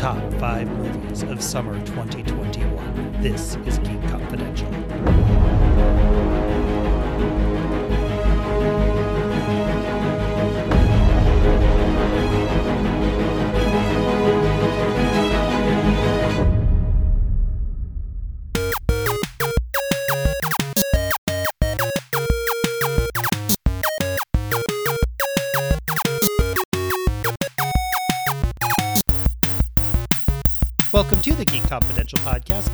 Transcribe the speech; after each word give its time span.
top 0.00 0.32
five 0.40 0.66
movies 0.78 1.22
of 1.24 1.42
summer 1.42 1.74
2021. 1.84 3.20
This 3.20 3.56
is 3.66 3.78
Geek 3.80 4.00
Confidential. 4.08 5.59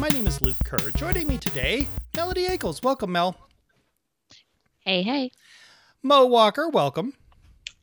My 0.06 0.12
name 0.12 0.28
is 0.28 0.41
Luke 0.41 0.55
Kerr. 0.65 0.92
Joining 0.92 1.27
me 1.27 1.37
today, 1.37 1.88
Melody 2.14 2.47
Ackles. 2.47 2.80
Welcome, 2.80 3.10
Mel. 3.10 3.37
Hey, 4.78 5.02
hey. 5.02 5.33
Mo 6.01 6.27
Walker, 6.27 6.69
welcome. 6.69 7.12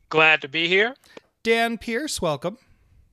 Glad 0.08 0.40
to 0.40 0.48
be 0.48 0.66
here. 0.66 0.94
Dan 1.42 1.76
Pierce, 1.76 2.22
welcome. 2.22 2.56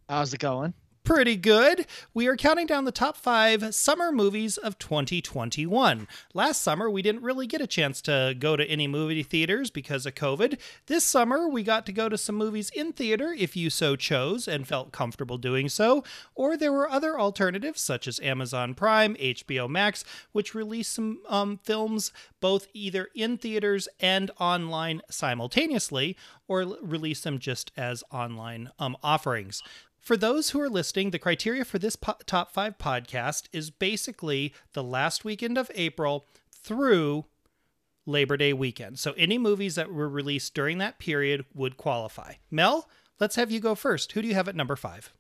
How's 0.08 0.34
it 0.34 0.40
going? 0.40 0.74
Pretty 1.04 1.36
good. 1.36 1.88
We 2.14 2.28
are 2.28 2.36
counting 2.38 2.68
down 2.68 2.86
the 2.86 2.92
top 2.92 3.18
five 3.18 3.74
summer 3.74 4.12
movies 4.12 4.58
of 4.58 4.78
2021. 4.78 6.08
Last 6.36 6.62
summer, 6.62 6.92
we 6.92 7.02
didn't 7.02 7.24
really 7.24 7.48
get 7.48 7.60
a 7.60 7.66
chance 7.66 8.04
to 8.04 8.36
go 8.38 8.56
to 8.56 8.64
any 8.66 8.88
movie 8.88 9.24
theaters 9.24 9.72
because 9.72 10.06
of 10.06 10.14
COVID. 10.14 10.60
This 10.86 11.04
summer, 11.04 11.50
we 11.50 11.64
got 11.64 11.88
to 11.88 11.92
go 11.92 12.08
to 12.08 12.20
some 12.20 12.36
movies 12.36 12.70
in 12.76 12.94
theater 12.94 13.34
if 13.36 13.56
you 13.56 13.72
so 13.72 13.96
chose 13.96 14.48
and 14.48 14.68
felt 14.68 14.92
comfortable 14.92 15.40
doing 15.40 15.70
so. 15.70 16.04
Or 16.36 16.56
there 16.56 16.72
were 16.72 16.90
other 16.90 17.20
alternatives 17.20 17.82
such 17.82 18.08
as 18.08 18.20
Amazon 18.20 18.76
Prime, 18.76 19.16
HBO 19.16 19.68
Max, 19.68 20.06
which 20.34 20.54
released 20.54 20.94
some 20.94 21.22
um, 21.28 21.60
films 21.64 22.14
both 22.42 22.68
either 22.74 23.08
in 23.16 23.38
theaters 23.38 23.88
and 24.00 24.30
online 24.40 25.02
simultaneously, 25.10 26.16
or 26.48 26.78
release 26.82 27.22
them 27.22 27.40
just 27.40 27.72
as 27.76 28.04
online 28.12 28.70
um, 28.78 28.96
offerings. 29.02 29.64
For 30.02 30.18
those 30.18 30.50
who 30.50 30.60
are 30.60 30.70
listening, 30.70 31.12
the 31.12 31.20
criteria 31.20 31.64
for 31.64 31.78
this 31.78 31.96
po- 31.96 32.16
top 32.26 32.52
five 32.52 32.80
podcast 32.80 33.44
is 33.54 33.70
basically 33.70 34.52
the 34.74 34.84
last 34.84 35.24
weekend 35.24 35.60
of 35.60 35.70
April 35.76 36.26
through 36.52 37.26
Labor 38.08 38.36
Day 38.36 38.52
weekend. 38.52 38.98
So 38.98 39.14
any 39.16 39.38
movies 39.38 39.76
that 39.76 39.94
were 39.94 40.10
released 40.10 40.56
during 40.56 40.80
that 40.80 40.98
period 40.98 41.46
would 41.54 41.78
qualify. 41.78 42.34
Mel, 42.50 42.90
let's 43.20 43.36
have 43.36 43.52
you 43.52 43.60
go 43.60 43.76
first. 43.76 44.14
Who 44.14 44.24
do 44.24 44.28
you 44.28 44.34
have 44.34 44.48
at 44.48 44.56
number 44.56 44.76
five? 44.76 45.14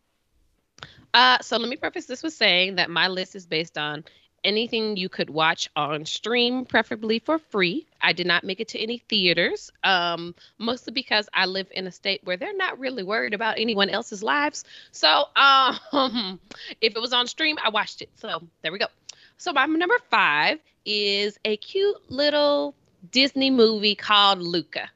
Uh, 1.14 1.38
so 1.42 1.58
let 1.58 1.70
me 1.70 1.76
preface 1.76 2.08
this 2.08 2.24
with 2.24 2.34
saying 2.34 2.76
that 2.76 2.90
my 2.90 3.08
list 3.08 3.36
is 3.36 3.46
based 3.46 3.78
on 3.78 4.04
anything 4.44 4.98
you 4.98 5.10
could 5.10 5.30
watch 5.30 5.70
on 5.76 6.06
stream, 6.06 6.66
preferably 6.66 7.20
for 7.20 7.38
free. 7.40 7.86
I 8.02 8.14
did 8.14 8.26
not 8.28 8.44
make 8.44 8.60
it 8.60 8.70
to 8.70 8.80
any 8.80 8.98
theaters, 8.98 9.72
um, 9.84 10.36
mostly 10.58 10.94
because 10.94 11.30
I 11.34 11.46
live 11.46 11.68
in 11.72 11.88
a 11.88 11.92
state 11.92 12.22
where 12.24 12.38
they're 12.38 12.56
not 12.56 12.80
really 12.80 13.04
worried 13.04 13.34
about 13.34 13.60
anyone 13.60 13.90
else's 13.90 14.24
lives. 14.24 14.64
So 14.92 15.26
um, 15.36 16.40
if 16.82 16.96
it 16.96 17.00
was 17.02 17.14
on 17.14 17.28
stream, 17.28 17.58
I 17.64 17.70
watched 17.70 18.02
it. 18.02 18.10
So 18.16 18.42
there 18.62 18.72
we 18.72 18.80
go. 18.80 18.88
So 19.38 19.54
my 19.54 19.66
number 19.66 19.98
five 20.10 20.60
is 20.86 21.38
a 21.46 21.58
cute 21.58 21.98
little 22.10 22.76
Disney 23.12 23.50
movie 23.50 23.96
called 23.96 24.40
Luca. 24.40 24.90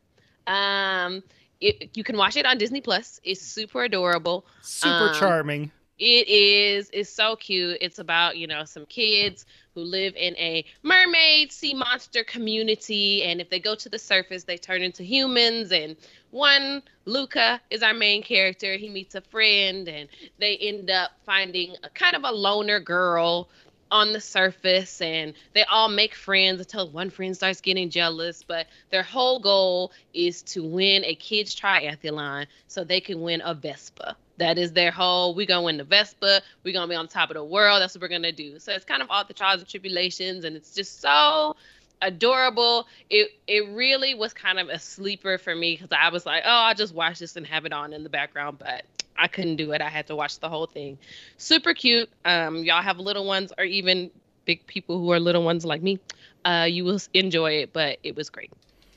Um, 0.48 1.24
it, 1.62 1.92
you 1.96 2.04
can 2.04 2.18
watch 2.18 2.36
it 2.36 2.46
on 2.46 2.58
Disney 2.58 2.82
Plus. 2.82 3.20
It's 3.24 3.42
super 3.42 3.84
adorable. 3.84 4.46
Super 4.62 5.10
Um, 5.10 5.16
charming. 5.16 5.72
It 5.98 6.28
is. 6.28 6.90
It's 6.92 7.10
so 7.10 7.38
cute. 7.38 7.78
It's 7.80 8.00
about, 8.00 8.36
you 8.36 8.48
know, 8.48 8.66
some 8.66 8.86
kids 8.86 9.46
who 9.74 9.82
live 9.82 10.16
in 10.18 10.36
a 10.36 10.66
mermaid 10.84 11.54
sea 11.54 11.74
monster 11.74 12.24
community. 12.24 13.24
And 13.24 13.40
if 13.40 13.50
they 13.50 13.60
go 13.60 13.76
to 13.76 13.88
the 13.88 14.00
surface, 14.00 14.44
they 14.44 14.58
turn 14.58 14.82
into 14.82 15.04
humans. 15.04 15.72
And 15.72 15.96
one, 16.32 16.84
Luca, 17.06 17.62
is 17.70 17.82
our 17.82 17.94
main 17.94 18.24
character. 18.24 18.76
He 18.76 18.90
meets 18.90 19.16
a 19.16 19.22
friend 19.22 19.88
and 19.88 20.10
they 20.38 20.58
end 20.58 20.92
up 20.92 21.12
finding 21.26 21.76
a 21.84 21.90
kind 21.90 22.16
of 22.16 22.26
a 22.26 22.32
loner 22.32 22.82
girl 22.82 23.48
on 23.92 24.12
the 24.12 24.20
surface 24.20 25.00
and 25.00 25.34
they 25.54 25.64
all 25.66 25.88
make 25.88 26.16
friends 26.16 26.60
until 26.60 26.90
one 26.90 27.10
friend 27.12 27.36
starts 27.36 27.62
getting 27.62 27.88
jealous 27.88 28.42
but 28.42 28.66
their 28.90 29.04
whole 29.04 29.40
goal 29.40 29.92
is 30.12 30.42
to 30.42 30.64
win 30.64 31.06
a 31.06 31.14
kids 31.14 31.56
triathlon 31.56 32.48
so 32.68 32.84
they 32.84 33.00
can 33.00 33.22
win 33.22 33.42
a 33.46 33.54
vespa 33.54 34.18
that 34.38 34.58
is 34.58 34.74
their 34.74 34.92
whole 34.92 35.36
we're 35.36 35.46
gonna 35.46 35.64
win 35.64 35.78
the 35.78 35.84
vespa 35.84 36.42
we're 36.64 36.74
gonna 36.74 36.88
be 36.88 36.96
on 36.96 37.08
top 37.08 37.30
of 37.30 37.36
the 37.36 37.44
world 37.44 37.82
that's 37.82 37.96
what 37.96 38.02
we're 38.02 38.08
gonna 38.08 38.32
do. 38.32 38.60
So 38.60 38.72
it's 38.72 38.86
kind 38.86 39.02
of 39.02 39.10
all 39.12 39.24
the 39.26 39.34
trials 39.34 39.62
and 39.62 39.70
tribulations 39.70 40.44
and 40.46 40.56
it's 40.56 40.74
just 40.74 41.02
so 41.02 41.56
adorable. 42.02 42.88
It 43.10 43.32
it 43.48 43.70
really 43.70 44.16
was 44.16 44.34
kind 44.34 44.60
of 44.60 44.70
a 44.70 44.80
sleeper 44.80 45.38
for 45.38 45.56
me 45.56 45.76
because 45.76 45.96
i 45.98 46.10
was 46.10 46.26
like 46.26 46.44
oh 46.46 46.50
i'll 46.50 46.76
just 46.76 46.94
watch 46.94 47.20
this 47.20 47.36
and 47.36 47.46
have 47.48 47.66
it 47.66 47.74
on 47.74 47.94
in 47.94 48.04
the 48.04 48.10
background 48.10 48.58
but 48.60 48.84
i 49.18 49.28
couldn't 49.28 49.56
do 49.56 49.72
it. 49.72 49.82
I 49.82 49.90
had 49.90 50.08
to 50.08 50.16
watch 50.16 50.40
the 50.40 50.50
whole 50.50 50.66
thing. 50.66 50.98
Super 51.38 51.74
cute. 51.74 52.10
Um 52.26 52.58
y'all 52.64 52.82
have 52.82 53.00
little 53.00 53.26
ones 53.26 53.54
or 53.58 53.64
even 53.64 54.12
big 54.46 54.66
people 54.68 55.00
who 55.00 55.12
are 55.12 55.20
little 55.20 55.44
ones 55.44 55.66
like 55.66 55.82
me 55.82 56.00
uh 56.44 56.68
you 56.70 56.86
will 56.86 57.00
enjoy 57.14 57.52
it 57.52 57.74
but 57.74 57.98
it 58.04 58.16
was 58.16 58.30
great 58.30 58.52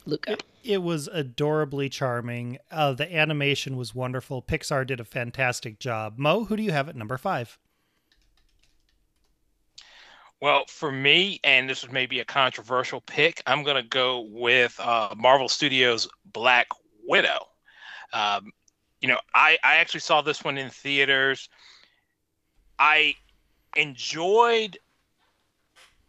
luca 0.09 0.33
It, 0.33 0.43
it 0.63 0.83
was 0.83 1.07
adorably 1.07 1.89
charming. 1.89 2.57
Uh, 2.69 2.93
the 2.93 3.13
animation 3.15 3.77
was 3.77 3.95
wonderful. 3.95 4.41
Pixar 4.41 4.85
did 4.85 4.99
a 4.99 5.05
fantastic 5.05 5.79
job. 5.79 6.17
Mo, 6.17 6.45
who 6.45 6.57
do 6.57 6.63
you 6.63 6.71
have 6.71 6.89
at 6.89 6.95
number 6.95 7.17
five? 7.17 7.57
Well, 10.41 10.63
for 10.67 10.91
me, 10.91 11.39
and 11.43 11.69
this 11.69 11.83
was 11.83 11.91
maybe 11.91 12.21
a 12.21 12.25
controversial 12.25 13.01
pick, 13.01 13.41
I'm 13.45 13.63
going 13.63 13.75
to 13.75 13.89
go 13.89 14.21
with 14.31 14.79
uh, 14.79 15.13
Marvel 15.17 15.49
Studios' 15.49 16.07
Black 16.31 16.67
Widow. 17.05 17.47
Um, 18.13 18.51
you 19.01 19.09
know, 19.09 19.19
I, 19.33 19.57
I 19.63 19.75
actually 19.75 19.99
saw 19.99 20.21
this 20.21 20.43
one 20.43 20.57
in 20.57 20.69
theaters. 20.69 21.49
I 22.77 23.15
enjoyed 23.75 24.77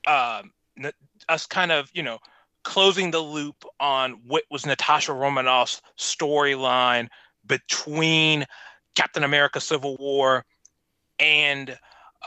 um, 0.06 0.53
n- 0.78 0.93
us 1.28 1.47
kind 1.47 1.72
of, 1.72 1.91
you 1.93 2.03
know, 2.05 2.19
closing 2.65 3.10
the 3.10 3.21
loop 3.21 3.65
on 3.78 4.21
what 4.26 4.44
was 4.50 4.66
Natasha 4.66 5.12
Romanoff's 5.12 5.81
storyline 5.98 7.09
between 7.47 8.44
Captain 8.94 9.25
America 9.25 9.60
Civil 9.60 9.97
War 9.98 10.44
and 11.19 11.78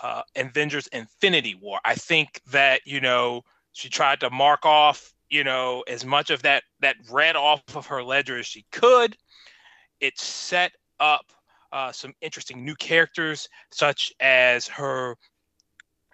uh, 0.01 0.21
Avengers 0.35 0.87
Infinity 0.87 1.55
War. 1.55 1.79
I 1.85 1.95
think 1.95 2.41
that, 2.51 2.81
you 2.85 2.99
know, 2.99 3.41
she 3.73 3.89
tried 3.89 4.19
to 4.21 4.29
mark 4.29 4.65
off, 4.65 5.13
you 5.29 5.43
know, 5.43 5.83
as 5.87 6.05
much 6.05 6.29
of 6.29 6.41
that 6.43 6.63
that 6.79 6.95
read 7.11 7.35
off 7.35 7.61
of 7.75 7.87
her 7.87 8.03
ledger 8.03 8.37
as 8.39 8.45
she 8.45 8.65
could. 8.71 9.17
It 9.99 10.17
set 10.19 10.71
up 10.99 11.31
uh, 11.71 11.91
some 11.91 12.13
interesting 12.21 12.63
new 12.63 12.75
characters, 12.75 13.49
such 13.71 14.13
as 14.19 14.67
her, 14.67 15.15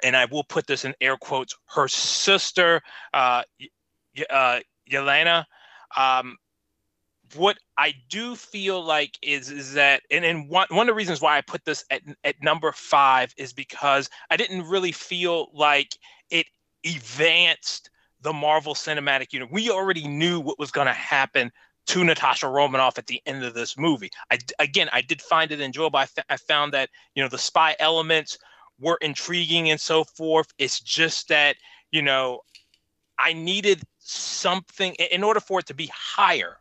and 0.04 0.16
I 0.16 0.26
will 0.26 0.44
put 0.46 0.68
this 0.68 0.86
in 0.86 0.94
air 1.02 1.18
quotes, 1.18 1.56
her 1.76 1.88
sister, 1.88 2.82
uh, 3.14 3.44
uh, 4.30 4.60
Yelena. 4.90 5.46
Um, 5.96 6.38
what 7.36 7.58
I 7.78 7.94
do 8.10 8.36
feel 8.36 8.84
like 8.84 9.18
is 9.22 9.52
is 9.52 9.74
that, 9.74 10.02
and, 10.10 10.26
and 10.26 10.50
one, 10.50 10.68
one 10.70 10.90
of 10.90 10.94
the 10.94 10.98
reasons 10.98 11.22
why 11.22 11.38
I 11.38 11.42
put 11.42 11.64
this 11.66 11.86
at, 11.92 12.02
at 12.24 12.42
number 12.42 12.72
five 12.72 13.34
is 13.38 13.54
because 13.54 14.10
I 14.30 14.38
didn't 14.38 14.68
really 14.68 14.92
feel 14.92 15.48
like 15.54 15.96
it 16.32 16.48
advanced 16.86 17.90
the 18.22 18.34
Marvel 18.34 18.74
Cinematic 18.74 19.32
Universe. 19.32 19.54
We 19.54 19.70
already 19.70 20.08
knew 20.08 20.40
what 20.40 20.60
was 20.60 20.72
going 20.72 20.88
to 20.88 20.94
happen 20.94 21.52
to 21.88 22.04
Natasha 22.04 22.48
Romanoff 22.48 22.98
at 22.98 23.08
the 23.08 23.22
end 23.26 23.44
of 23.44 23.54
this 23.54 23.78
movie. 23.78 24.10
I 24.32 24.38
again, 24.60 24.90
I 24.92 25.02
did 25.02 25.22
find 25.22 25.52
it 25.52 25.62
enjoyable. 25.62 26.00
I, 26.00 26.04
f- 26.04 26.26
I 26.30 26.38
found 26.38 26.74
that 26.74 26.90
you 27.16 27.24
know 27.24 27.30
the 27.30 27.38
spy 27.38 27.76
elements 27.80 28.38
were 28.80 28.98
intriguing 29.02 29.70
and 29.70 29.80
so 29.80 30.04
forth. 30.04 30.48
It's 30.58 30.80
just 30.80 31.28
that 31.30 31.56
you 31.92 32.02
know 32.02 32.42
I 33.18 33.34
needed 33.34 33.82
something 34.10 34.96
in 34.96 35.24
order 35.24 35.40
for 35.40 35.60
it 35.60 35.68
to 35.68 35.74
be 35.74 35.92
higher 35.94 36.58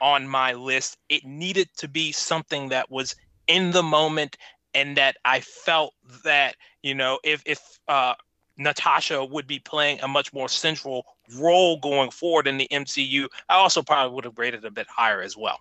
on 0.00 0.26
my 0.26 0.52
list. 0.52 0.98
It 1.08 1.24
needed 1.24 1.68
to 1.78 1.88
be 1.88 2.12
something 2.12 2.70
that 2.70 2.90
was 2.90 3.14
in 3.46 3.70
the 3.70 3.82
moment 3.82 4.36
and 4.74 4.96
that 4.96 5.16
I 5.24 5.40
felt 5.40 5.94
that 6.24 6.56
you 6.82 6.94
know 6.94 7.18
if 7.24 7.42
if 7.46 7.60
uh, 7.88 8.14
Natasha 8.56 9.24
would 9.24 9.46
be 9.46 9.58
playing 9.58 10.00
a 10.00 10.08
much 10.08 10.32
more 10.32 10.48
central 10.48 11.04
role 11.36 11.78
going 11.78 12.10
forward 12.10 12.46
in 12.46 12.58
the 12.58 12.68
MCU, 12.70 13.26
I 13.48 13.54
also 13.54 13.82
probably 13.82 14.14
would 14.14 14.24
have 14.24 14.38
rated 14.38 14.64
it 14.64 14.68
a 14.68 14.70
bit 14.70 14.86
higher 14.88 15.22
as 15.22 15.36
well. 15.36 15.60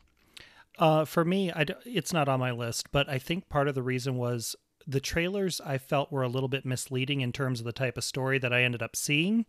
Uh, 0.77 1.05
for 1.05 1.25
me, 1.25 1.51
it's 1.85 2.13
not 2.13 2.29
on 2.29 2.39
my 2.39 2.51
list, 2.51 2.91
but 2.91 3.09
I 3.09 3.19
think 3.19 3.49
part 3.49 3.67
of 3.67 3.75
the 3.75 3.83
reason 3.83 4.15
was 4.15 4.55
the 4.87 4.99
trailers 4.99 5.61
I 5.61 5.77
felt 5.77 6.11
were 6.11 6.23
a 6.23 6.27
little 6.27 6.49
bit 6.49 6.65
misleading 6.65 7.21
in 7.21 7.31
terms 7.31 7.59
of 7.59 7.65
the 7.65 7.71
type 7.71 7.97
of 7.97 8.03
story 8.03 8.39
that 8.39 8.51
I 8.51 8.63
ended 8.63 8.81
up 8.81 8.95
seeing. 8.95 9.45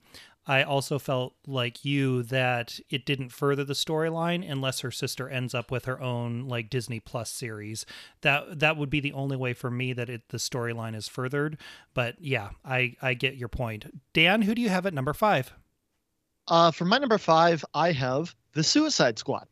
I 0.47 0.63
also 0.63 0.99
felt 0.99 1.35
like 1.47 1.85
you 1.85 2.23
that 2.25 2.81
it 2.89 3.05
didn't 3.05 3.29
further 3.29 3.63
the 3.63 3.75
storyline 3.75 4.49
unless 4.49 4.81
her 4.81 4.91
sister 4.91 5.29
ends 5.29 5.55
up 5.55 5.71
with 5.71 5.85
her 5.85 6.01
own 6.01 6.49
like 6.49 6.71
Disney 6.71 6.99
Plus 6.99 7.31
series. 7.31 7.85
That 8.23 8.59
that 8.59 8.77
would 8.77 8.91
be 8.91 9.01
the 9.01 9.13
only 9.13 9.37
way 9.37 9.53
for 9.53 9.71
me 9.71 9.93
that 9.93 10.09
it 10.09 10.23
the 10.31 10.39
storyline 10.39 10.97
is 10.97 11.09
furthered. 11.09 11.59
But 11.95 12.17
yeah, 12.21 12.51
I 12.65 12.97
I 13.03 13.15
get 13.15 13.37
your 13.37 13.49
point. 13.49 13.87
Dan, 14.13 14.43
who 14.43 14.55
do 14.55 14.63
you 14.63 14.71
have 14.71 14.87
at 14.87 14.95
number 14.95 15.13
five? 15.13 15.53
Uh, 16.49 16.71
for 16.71 16.85
my 16.85 16.99
number 16.99 17.19
five, 17.19 17.65
I 17.75 17.93
have 17.93 18.35
the 18.55 18.65
Suicide 18.65 19.19
Squad. 19.19 19.47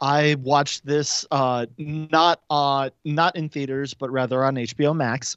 I 0.00 0.36
watched 0.40 0.86
this 0.86 1.26
uh, 1.30 1.66
not 1.76 2.40
uh, 2.50 2.90
not 3.04 3.36
in 3.36 3.48
theaters, 3.48 3.94
but 3.94 4.10
rather 4.10 4.44
on 4.44 4.54
HBO 4.54 4.94
Max, 4.94 5.36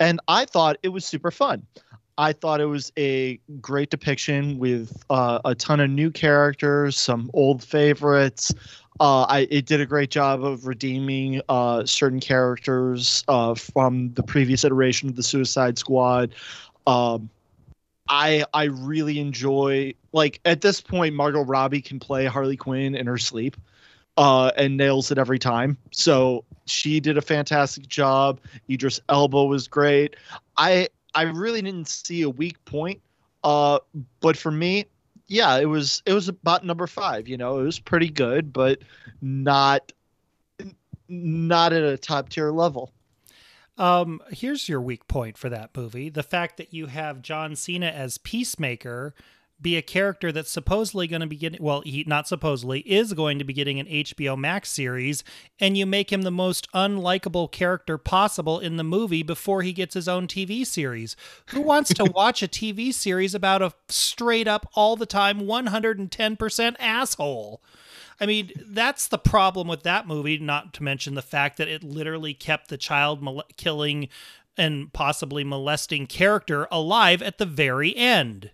and 0.00 0.20
I 0.28 0.46
thought 0.46 0.78
it 0.82 0.88
was 0.88 1.04
super 1.04 1.30
fun. 1.30 1.66
I 2.18 2.32
thought 2.32 2.60
it 2.60 2.66
was 2.66 2.92
a 2.98 3.38
great 3.60 3.90
depiction 3.90 4.58
with 4.58 5.04
uh, 5.08 5.38
a 5.44 5.54
ton 5.54 5.78
of 5.78 5.88
new 5.88 6.10
characters, 6.10 6.98
some 6.98 7.30
old 7.32 7.62
favorites. 7.62 8.52
Uh, 8.98 9.22
I, 9.22 9.46
it 9.50 9.66
did 9.66 9.80
a 9.80 9.86
great 9.86 10.10
job 10.10 10.42
of 10.42 10.66
redeeming 10.66 11.40
uh, 11.48 11.86
certain 11.86 12.18
characters 12.18 13.24
uh, 13.28 13.54
from 13.54 14.12
the 14.14 14.24
previous 14.24 14.64
iteration 14.64 15.08
of 15.08 15.14
the 15.14 15.22
Suicide 15.22 15.78
Squad. 15.78 16.34
Um, 16.88 17.30
I 18.08 18.44
I 18.52 18.64
really 18.64 19.20
enjoy 19.20 19.94
like 20.12 20.40
at 20.44 20.62
this 20.62 20.80
point 20.80 21.14
Margot 21.14 21.44
Robbie 21.44 21.82
can 21.82 22.00
play 22.00 22.24
Harley 22.24 22.56
Quinn 22.56 22.94
in 22.94 23.06
her 23.06 23.18
sleep 23.18 23.56
uh, 24.16 24.50
and 24.56 24.76
nails 24.76 25.12
it 25.12 25.18
every 25.18 25.38
time. 25.38 25.76
So 25.92 26.44
she 26.66 27.00
did 27.00 27.16
a 27.16 27.22
fantastic 27.22 27.86
job. 27.86 28.40
Idris 28.68 29.00
Elba 29.08 29.44
was 29.44 29.68
great. 29.68 30.16
I 30.56 30.88
I 31.14 31.22
really 31.22 31.62
didn't 31.62 31.88
see 31.88 32.22
a 32.22 32.30
weak 32.30 32.62
point. 32.64 33.00
Uh, 33.44 33.78
but 34.20 34.36
for 34.36 34.50
me, 34.50 34.86
yeah, 35.26 35.58
it 35.58 35.66
was 35.66 36.02
it 36.06 36.12
was 36.12 36.28
about 36.28 36.64
number 36.64 36.86
five. 36.86 37.28
You 37.28 37.36
know, 37.36 37.58
it 37.58 37.62
was 37.62 37.78
pretty 37.78 38.08
good, 38.08 38.52
but 38.52 38.80
not 39.20 39.92
not 41.08 41.72
at 41.72 41.82
a 41.82 41.96
top 41.96 42.28
tier 42.30 42.50
level. 42.50 42.92
Um, 43.76 44.20
here's 44.30 44.68
your 44.68 44.80
weak 44.80 45.06
point 45.06 45.38
for 45.38 45.48
that 45.50 45.76
movie: 45.76 46.08
the 46.08 46.22
fact 46.22 46.56
that 46.56 46.74
you 46.74 46.86
have 46.86 47.22
John 47.22 47.54
Cena 47.54 47.86
as 47.86 48.18
Peacemaker 48.18 49.14
be 49.60 49.76
a 49.76 49.82
character 49.82 50.30
that's 50.30 50.50
supposedly 50.50 51.06
going 51.06 51.20
to 51.20 51.26
be 51.26 51.36
getting 51.36 51.62
well 51.62 51.80
he 51.80 52.04
not 52.06 52.28
supposedly 52.28 52.80
is 52.80 53.12
going 53.12 53.38
to 53.38 53.44
be 53.44 53.52
getting 53.52 53.80
an 53.80 53.86
HBO 53.86 54.36
Max 54.36 54.70
series 54.70 55.24
and 55.58 55.76
you 55.76 55.86
make 55.86 56.12
him 56.12 56.22
the 56.22 56.30
most 56.30 56.70
unlikable 56.72 57.50
character 57.50 57.98
possible 57.98 58.58
in 58.58 58.76
the 58.76 58.84
movie 58.84 59.22
before 59.22 59.62
he 59.62 59.72
gets 59.72 59.94
his 59.94 60.08
own 60.08 60.26
TV 60.26 60.66
series 60.66 61.16
who 61.46 61.60
wants 61.60 61.92
to 61.94 62.04
watch 62.14 62.42
a 62.42 62.48
TV 62.48 62.92
series 62.94 63.34
about 63.34 63.62
a 63.62 63.72
straight 63.88 64.46
up 64.46 64.68
all 64.74 64.96
the 64.96 65.06
time 65.06 65.40
110% 65.40 66.76
asshole 66.78 67.62
I 68.20 68.26
mean, 68.26 68.50
that's 68.66 69.06
the 69.06 69.16
problem 69.18 69.68
with 69.68 69.84
that 69.84 70.08
movie, 70.08 70.38
not 70.38 70.74
to 70.74 70.82
mention 70.82 71.14
the 71.14 71.22
fact 71.22 71.56
that 71.58 71.68
it 71.68 71.84
literally 71.84 72.34
kept 72.34 72.68
the 72.68 72.76
child 72.76 73.22
mol- 73.22 73.44
killing 73.56 74.08
and 74.56 74.92
possibly 74.92 75.44
molesting 75.44 76.06
character 76.06 76.66
alive 76.70 77.22
at 77.22 77.38
the 77.38 77.46
very 77.46 77.96
end. 77.96 78.50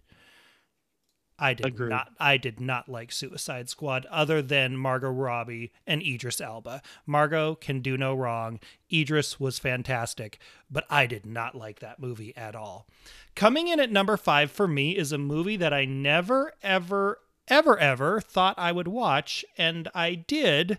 I 1.39 1.55
did 1.55 1.67
Agreed. 1.67 1.91
not 1.91 2.13
I 2.21 2.37
did 2.37 2.61
not 2.61 2.89
like 2.89 3.11
Suicide 3.11 3.69
Squad 3.69 4.07
other 4.07 4.41
than 4.41 4.77
Margot 4.77 5.11
Robbie 5.11 5.73
and 5.87 6.01
Idris 6.03 6.41
Elba. 6.41 6.81
Margot 7.07 7.57
can 7.57 7.81
do 7.81 7.97
no 7.97 8.15
wrong. 8.15 8.61
Idris 8.93 9.41
was 9.41 9.59
fantastic, 9.59 10.39
but 10.71 10.85
I 10.89 11.07
did 11.07 11.27
not 11.27 11.57
like 11.57 11.81
that 11.81 11.99
movie 11.99 12.37
at 12.37 12.55
all. 12.55 12.87
Coming 13.35 13.67
in 13.67 13.81
at 13.81 13.91
number 13.91 14.17
5 14.17 14.51
for 14.51 14.69
me 14.69 14.97
is 14.97 15.11
a 15.11 15.19
movie 15.19 15.57
that 15.57 15.73
I 15.73 15.85
never 15.85 16.53
ever 16.63 17.19
ever 17.49 17.79
ever 17.79 18.21
thought 18.21 18.55
I 18.57 18.71
would 18.73 18.89
watch 18.89 19.45
and 19.59 19.89
I 19.95 20.15
did. 20.15 20.79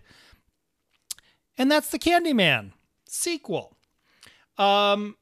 And 1.58 1.70
that's 1.70 1.90
The 1.90 1.98
Candyman 1.98 2.72
sequel. 3.06 3.76
Um 4.56 5.16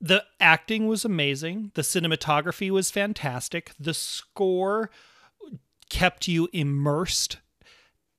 the 0.00 0.24
acting 0.40 0.86
was 0.86 1.04
amazing. 1.04 1.72
The 1.74 1.82
cinematography 1.82 2.70
was 2.70 2.90
fantastic. 2.90 3.72
The 3.78 3.94
score 3.94 4.90
kept 5.88 6.28
you 6.28 6.48
immersed. 6.52 7.38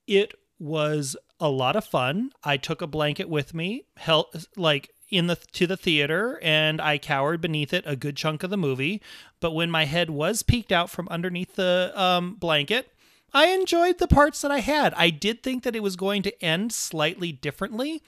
It 0.07 0.33
was 0.59 1.15
a 1.39 1.49
lot 1.49 1.75
of 1.75 1.85
fun. 1.85 2.31
I 2.43 2.57
took 2.57 2.81
a 2.81 2.87
blanket 2.87 3.29
with 3.29 3.53
me, 3.53 3.85
held, 3.97 4.47
like 4.55 4.89
in 5.09 5.27
the 5.27 5.35
to 5.53 5.67
the 5.67 5.77
theater, 5.77 6.39
and 6.41 6.81
I 6.81 6.97
cowered 6.97 7.41
beneath 7.41 7.73
it 7.73 7.83
a 7.85 7.95
good 7.95 8.17
chunk 8.17 8.43
of 8.43 8.49
the 8.49 8.57
movie. 8.57 9.01
But 9.39 9.51
when 9.51 9.69
my 9.69 9.85
head 9.85 10.09
was 10.09 10.43
peeked 10.43 10.71
out 10.71 10.89
from 10.89 11.07
underneath 11.09 11.55
the 11.55 11.93
um, 11.95 12.35
blanket, 12.35 12.91
I 13.33 13.47
enjoyed 13.47 13.99
the 13.99 14.07
parts 14.07 14.41
that 14.41 14.51
I 14.51 14.59
had. 14.59 14.93
I 14.95 15.09
did 15.09 15.43
think 15.43 15.63
that 15.63 15.75
it 15.75 15.83
was 15.83 15.95
going 15.95 16.23
to 16.23 16.43
end 16.43 16.73
slightly 16.73 17.31
differently, 17.31 18.01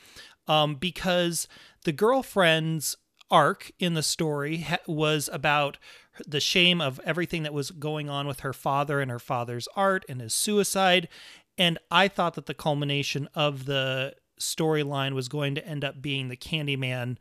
um, 0.47 0.75
because 0.75 1.47
the 1.83 1.91
girlfriends 1.91 2.97
arc 3.31 3.71
in 3.79 3.93
the 3.93 4.03
story 4.03 4.65
was 4.87 5.29
about 5.31 5.77
the 6.27 6.39
shame 6.39 6.81
of 6.81 6.99
everything 7.05 7.43
that 7.43 7.53
was 7.53 7.71
going 7.71 8.09
on 8.09 8.27
with 8.27 8.41
her 8.41 8.53
father 8.53 8.99
and 8.99 9.09
her 9.09 9.19
father's 9.19 9.67
art 9.75 10.03
and 10.09 10.21
his 10.21 10.33
suicide. 10.33 11.07
And 11.57 11.77
I 11.91 12.07
thought 12.07 12.35
that 12.35 12.45
the 12.45 12.53
culmination 12.53 13.29
of 13.35 13.65
the 13.65 14.15
storyline 14.39 15.13
was 15.13 15.27
going 15.27 15.55
to 15.55 15.65
end 15.65 15.83
up 15.83 16.01
being 16.01 16.29
the 16.29 16.37
Candyman 16.37 17.17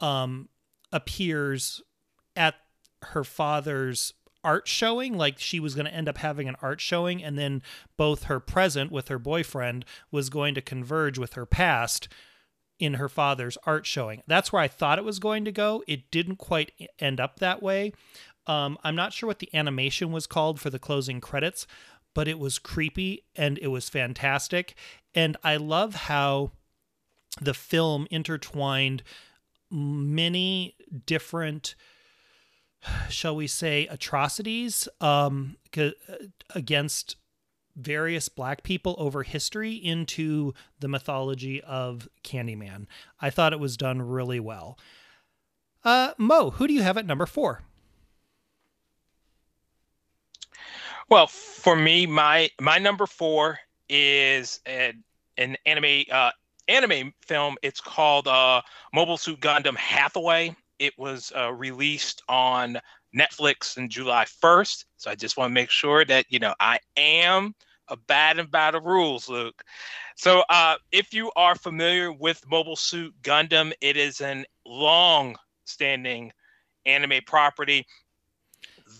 um, 0.00 0.48
appears 0.92 1.80
at 2.34 2.56
her 3.02 3.24
father's 3.24 4.12
art 4.44 4.68
showing 4.68 5.16
like 5.16 5.38
she 5.38 5.58
was 5.58 5.74
going 5.74 5.86
to 5.86 5.94
end 5.94 6.08
up 6.08 6.18
having 6.18 6.48
an 6.48 6.54
art 6.62 6.80
showing 6.80 7.22
and 7.22 7.36
then 7.36 7.60
both 7.96 8.24
her 8.24 8.38
present 8.38 8.92
with 8.92 9.08
her 9.08 9.18
boyfriend 9.18 9.84
was 10.12 10.30
going 10.30 10.54
to 10.54 10.60
converge 10.60 11.18
with 11.18 11.32
her 11.32 11.44
past 11.44 12.08
in 12.78 12.94
her 12.94 13.08
father's 13.08 13.56
art 13.64 13.86
showing. 13.86 14.22
That's 14.26 14.52
where 14.52 14.62
I 14.62 14.68
thought 14.68 14.98
it 14.98 15.04
was 15.04 15.18
going 15.18 15.44
to 15.44 15.52
go. 15.52 15.82
It 15.86 16.10
didn't 16.10 16.36
quite 16.36 16.72
end 16.98 17.20
up 17.20 17.38
that 17.40 17.62
way. 17.62 17.92
Um, 18.46 18.78
I'm 18.84 18.94
not 18.96 19.12
sure 19.12 19.26
what 19.26 19.38
the 19.40 19.54
animation 19.54 20.12
was 20.12 20.26
called 20.26 20.60
for 20.60 20.70
the 20.70 20.78
closing 20.78 21.20
credits, 21.20 21.66
but 22.14 22.28
it 22.28 22.38
was 22.38 22.58
creepy 22.58 23.24
and 23.34 23.58
it 23.58 23.68
was 23.68 23.88
fantastic. 23.88 24.74
And 25.14 25.36
I 25.42 25.56
love 25.56 25.94
how 25.94 26.52
the 27.40 27.54
film 27.54 28.06
intertwined 28.10 29.02
many 29.70 30.76
different 31.06 31.74
shall 33.08 33.34
we 33.34 33.46
say 33.46 33.86
atrocities 33.88 34.88
um, 35.00 35.56
against 36.54 37.16
various 37.76 38.28
black 38.28 38.62
people 38.62 38.94
over 38.98 39.22
history 39.22 39.72
into 39.72 40.54
the 40.80 40.88
mythology 40.88 41.62
of 41.62 42.08
Candyman. 42.24 42.86
I 43.20 43.30
thought 43.30 43.52
it 43.52 43.60
was 43.60 43.76
done 43.76 44.02
really 44.02 44.40
well. 44.40 44.78
Uh, 45.84 46.14
Mo, 46.18 46.50
who 46.50 46.66
do 46.66 46.74
you 46.74 46.82
have 46.82 46.96
at 46.96 47.06
number 47.06 47.26
four? 47.26 47.62
Well, 51.08 51.28
for 51.28 51.76
me, 51.76 52.06
my 52.06 52.50
my 52.60 52.78
number 52.78 53.06
four 53.06 53.60
is 53.88 54.58
an, 54.66 55.04
an 55.38 55.56
anime 55.64 56.04
uh, 56.10 56.32
anime 56.66 57.12
film. 57.24 57.56
It's 57.62 57.80
called 57.80 58.26
uh, 58.26 58.62
Mobile 58.92 59.16
Suit 59.16 59.40
Gundam 59.40 59.76
Hathaway. 59.76 60.56
It 60.80 60.98
was 60.98 61.32
uh, 61.36 61.52
released 61.52 62.22
on 62.28 62.80
Netflix 63.16 63.76
in 63.76 63.88
July 63.88 64.24
1st. 64.24 64.84
So 64.96 65.10
I 65.10 65.14
just 65.14 65.36
want 65.36 65.50
to 65.50 65.54
make 65.54 65.70
sure 65.70 66.04
that 66.04 66.26
you 66.28 66.38
know 66.40 66.54
I 66.58 66.80
am 66.96 67.54
bad 68.06 68.38
about 68.38 68.72
the 68.72 68.80
rules, 68.80 69.28
Luke. 69.28 69.62
So, 70.16 70.42
uh, 70.48 70.76
if 70.90 71.12
you 71.14 71.30
are 71.36 71.54
familiar 71.54 72.12
with 72.12 72.42
Mobile 72.48 72.76
Suit 72.76 73.14
Gundam, 73.22 73.72
it 73.80 73.96
is 73.96 74.20
a 74.20 74.44
long-standing 74.64 76.32
anime 76.86 77.20
property. 77.26 77.86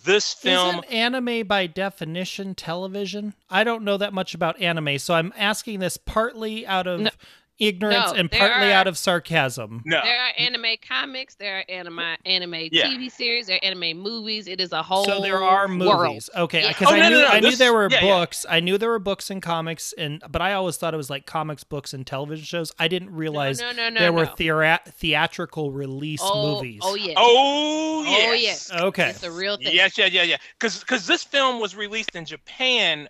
This 0.05 0.35
film 0.35 0.81
Isn't 0.81 0.93
anime 0.93 1.47
by 1.47 1.67
definition 1.67 2.55
television. 2.55 3.35
I 3.49 3.65
don't 3.65 3.85
know 3.85 3.97
that 3.97 4.13
much 4.13 4.35
about 4.35 4.61
anime, 4.61 4.99
so 4.99 5.15
I'm 5.15 5.33
asking 5.37 5.79
this 5.81 5.97
partly 5.97 6.67
out 6.67 6.87
of 6.87 7.01
no, 7.01 7.11
ignorance 7.59 8.13
no, 8.13 8.19
and 8.19 8.31
partly 8.31 8.69
are, 8.69 8.73
out 8.73 8.87
of 8.87 8.99
sarcasm. 8.99 9.83
No. 9.85 10.01
There 10.03 10.19
are 10.19 10.33
anime 10.39 10.77
comics, 10.87 11.35
there 11.37 11.59
are 11.59 11.65
anime 11.69 12.17
anime 12.25 12.69
yeah. 12.71 12.87
TV 12.87 13.11
series, 13.11 13.47
there 13.47 13.57
are 13.57 13.65
anime 13.65 13.99
movies. 13.99 14.47
It 14.47 14.61
is 14.61 14.73
a 14.73 14.83
whole 14.83 15.05
So 15.05 15.21
there 15.21 15.43
are 15.43 15.69
movies. 15.69 15.87
World. 15.87 16.29
Okay, 16.37 16.69
because 16.69 16.91
yeah. 16.91 17.03
oh, 17.03 17.07
I 17.07 17.09
knew 17.09 17.21
no, 17.21 17.27
I 17.29 17.41
this, 17.41 17.51
knew 17.53 17.57
there 17.57 17.73
were 17.73 17.89
yeah, 17.91 18.01
books. 18.01 18.47
I 18.49 18.61
knew 18.61 18.79
there 18.79 18.91
were 18.91 18.99
books 18.99 19.31
and 19.31 19.43
comics 19.43 19.93
and 19.97 20.23
but 20.31 20.43
I 20.43 20.53
always 20.53 20.77
thought 20.77 20.95
it 20.95 20.99
was 20.99 21.11
like 21.11 21.27
comics, 21.27 21.65
books 21.65 21.95
and 21.95 22.07
television 22.07 22.45
shows. 22.45 22.73
I 22.79 22.89
didn't 22.89 23.15
realize 23.15 23.61
no, 23.61 23.73
no, 23.73 23.89
no, 23.89 24.01
there 24.01 24.13
were 24.13 24.27
thea- 24.27 24.81
theatrical 24.87 25.73
release 25.73 26.21
oh, 26.23 26.55
movies. 26.55 26.81
Oh 26.83 26.95
yeah. 26.95 27.15
Oh, 27.17 28.05
oh 28.07 28.11
yes. 28.11 28.29
Oh 28.31 28.35
yes. 28.35 28.83
Okay. 28.83 29.11
It's 29.11 29.23
a 29.23 29.31
real 29.31 29.57
thing. 29.57 29.75
Yes, 29.75 29.97
yeah, 29.97 30.07
yeah, 30.07 30.23
yeah. 30.23 30.37
Cuz 30.59 30.85
cuz 30.85 31.07
this 31.07 31.25
film 31.25 31.61
was 31.61 31.75
released 31.75 32.15
in 32.15 32.25
Japan 32.25 33.09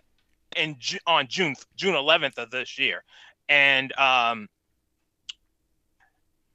in 0.57 0.77
on 1.07 1.27
June 1.29 1.55
June 1.77 1.95
11th 1.95 2.39
of 2.39 2.51
this 2.51 2.79
year 2.79 3.03
and 3.49 3.93
um, 3.99 4.49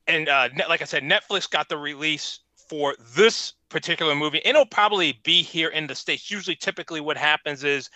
and 0.08 0.30
uh, 0.30 0.50
like 0.68 0.82
I 0.82 0.86
said, 0.86 1.04
Netflix 1.04 1.50
got 1.50 1.70
the 1.70 1.78
release 1.78 2.40
for 2.70 2.96
this 3.16 3.54
particular 3.70 4.16
movie. 4.16 4.44
And 4.46 4.56
it'll 4.56 4.66
probably 4.66 5.20
be 5.24 5.42
here 5.42 5.70
in 5.70 5.88
the 5.88 5.96
states. 5.96 6.30
Usually, 6.32 6.56
typically, 6.56 7.02
what 7.02 7.18
happens 7.18 7.64
is 7.64 7.90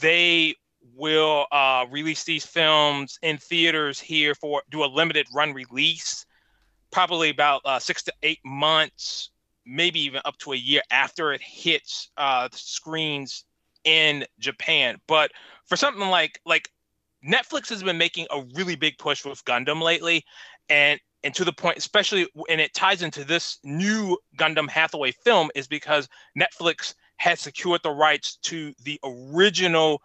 they 0.00 0.54
will 0.94 1.46
uh, 1.52 1.86
release 1.90 2.24
these 2.24 2.44
films 2.44 3.18
in 3.22 3.38
theaters 3.38 4.00
here 4.00 4.34
for 4.34 4.62
do 4.70 4.84
a 4.84 4.86
limited 4.86 5.26
run 5.34 5.52
release, 5.52 6.26
probably 6.90 7.30
about 7.30 7.62
uh, 7.64 7.78
six 7.78 8.02
to 8.04 8.12
eight 8.22 8.40
months, 8.44 9.30
maybe 9.64 10.00
even 10.00 10.20
up 10.24 10.36
to 10.38 10.52
a 10.52 10.56
year 10.56 10.82
after 10.90 11.32
it 11.32 11.40
hits 11.42 12.10
uh, 12.16 12.48
screens 12.52 13.44
in 13.84 14.24
Japan. 14.38 14.96
But 15.06 15.32
for 15.66 15.76
something 15.76 16.08
like 16.08 16.40
like 16.44 16.70
Netflix 17.26 17.68
has 17.68 17.82
been 17.82 17.98
making 17.98 18.26
a 18.30 18.42
really 18.54 18.74
big 18.74 18.98
push 18.98 19.24
with 19.24 19.44
Gundam 19.44 19.80
lately, 19.80 20.24
and 20.68 20.98
and 21.24 21.34
to 21.34 21.44
the 21.44 21.52
point, 21.52 21.78
especially 21.78 22.26
and 22.48 22.60
it 22.60 22.74
ties 22.74 23.02
into 23.02 23.24
this 23.24 23.58
new 23.62 24.18
Gundam 24.36 24.68
Hathaway 24.68 25.12
film, 25.12 25.50
is 25.54 25.68
because 25.68 26.08
Netflix 26.36 26.94
has 27.16 27.40
secured 27.40 27.80
the 27.84 27.90
rights 27.90 28.36
to 28.42 28.74
the 28.82 28.98
original 29.04 30.02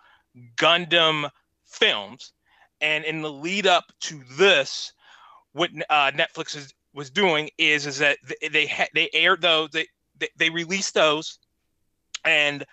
Gundam 0.56 1.30
films, 1.66 2.34
and 2.82 3.04
in 3.04 3.22
the 3.22 3.32
lead 3.32 3.66
up 3.66 3.86
to 4.02 4.22
this, 4.38 4.94
what 5.54 5.72
uh, 5.90 6.12
Netflix 6.12 6.56
is, 6.56 6.74
was 6.94 7.10
doing 7.10 7.50
is 7.58 7.88
is 7.88 7.98
that 7.98 8.20
they 8.42 8.50
they, 8.50 8.88
they 8.94 9.10
aired 9.14 9.42
those 9.42 9.70
they 9.72 9.88
they 10.38 10.50
released 10.50 10.94
those, 10.94 11.40
and 12.26 12.64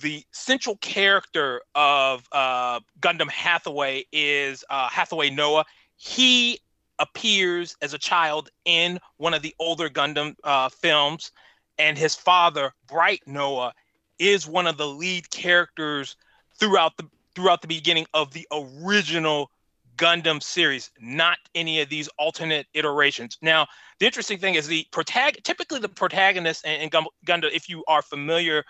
the 0.00 0.24
central 0.32 0.76
character 0.76 1.62
of 1.74 2.28
uh, 2.32 2.80
Gundam 3.00 3.30
Hathaway 3.30 4.04
is 4.12 4.64
uh, 4.68 4.88
Hathaway 4.88 5.30
Noah. 5.30 5.64
He 5.96 6.60
appears 6.98 7.76
as 7.82 7.94
a 7.94 7.98
child 7.98 8.50
in 8.64 8.98
one 9.18 9.34
of 9.34 9.42
the 9.42 9.54
older 9.58 9.88
Gundam 9.88 10.34
uh, 10.44 10.68
films, 10.68 11.30
and 11.78 11.96
his 11.96 12.14
father, 12.14 12.72
Bright 12.88 13.22
Noah, 13.26 13.72
is 14.18 14.46
one 14.46 14.66
of 14.66 14.76
the 14.76 14.86
lead 14.86 15.30
characters 15.30 16.16
throughout 16.58 16.96
the 16.96 17.08
throughout 17.34 17.60
the 17.60 17.68
beginning 17.68 18.06
of 18.14 18.32
the 18.32 18.48
original 18.50 19.50
Gundam 19.98 20.42
series, 20.42 20.90
not 21.00 21.38
any 21.54 21.80
of 21.80 21.88
these 21.88 22.08
alternate 22.18 22.66
iterations. 22.74 23.38
Now, 23.42 23.66
the 23.98 24.06
interesting 24.06 24.38
thing 24.38 24.54
is 24.54 24.66
the 24.66 24.86
protagonist. 24.90 25.44
Typically, 25.44 25.80
the 25.80 25.88
protagonist 25.88 26.64
in, 26.64 26.80
in 26.80 26.90
Gundam, 26.90 27.50
if 27.52 27.68
you 27.68 27.84
are 27.88 28.02
familiar 28.02 28.64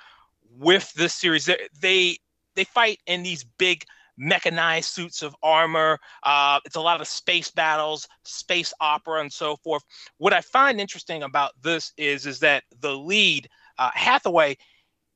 with 0.58 0.92
this 0.94 1.14
series. 1.14 1.46
They 1.46 1.68
they, 1.80 2.18
they 2.54 2.64
fight 2.64 3.00
in 3.06 3.22
these 3.22 3.44
big 3.58 3.84
mechanized 4.16 4.88
suits 4.88 5.22
of 5.22 5.36
armor. 5.42 5.98
Uh, 6.22 6.60
it's 6.64 6.76
a 6.76 6.80
lot 6.80 7.00
of 7.00 7.06
space 7.06 7.50
battles, 7.50 8.08
space 8.24 8.72
opera, 8.80 9.20
and 9.20 9.32
so 9.32 9.56
forth. 9.56 9.82
What 10.18 10.32
I 10.32 10.40
find 10.40 10.80
interesting 10.80 11.22
about 11.22 11.52
this 11.62 11.92
is 11.96 12.26
is 12.26 12.40
that 12.40 12.64
the 12.80 12.96
lead 12.96 13.48
uh, 13.78 13.90
Hathaway, 13.94 14.56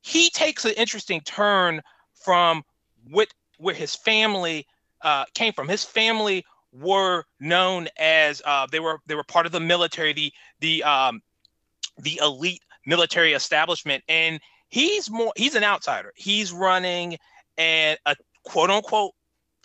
he 0.01 0.29
takes 0.29 0.65
an 0.65 0.73
interesting 0.77 1.21
turn 1.21 1.81
from 2.13 2.63
what 3.09 3.27
where 3.57 3.75
his 3.75 3.95
family 3.95 4.65
uh, 5.01 5.25
came 5.33 5.53
from. 5.53 5.67
His 5.67 5.83
family 5.83 6.43
were 6.71 7.23
known 7.39 7.87
as 7.97 8.41
uh, 8.45 8.67
they 8.71 8.79
were 8.79 8.99
they 9.07 9.15
were 9.15 9.23
part 9.23 9.45
of 9.45 9.51
the 9.51 9.59
military, 9.59 10.13
the 10.13 10.31
the 10.59 10.83
um, 10.83 11.21
the 11.97 12.19
elite 12.23 12.61
military 12.85 13.33
establishment, 13.33 14.03
and 14.07 14.39
he's 14.71 15.11
more 15.11 15.31
he's 15.35 15.55
an 15.55 15.63
outsider. 15.63 16.11
He's 16.15 16.51
running 16.51 17.17
and 17.57 17.99
a 18.07 18.15
quote 18.43 18.71
unquote 18.71 19.11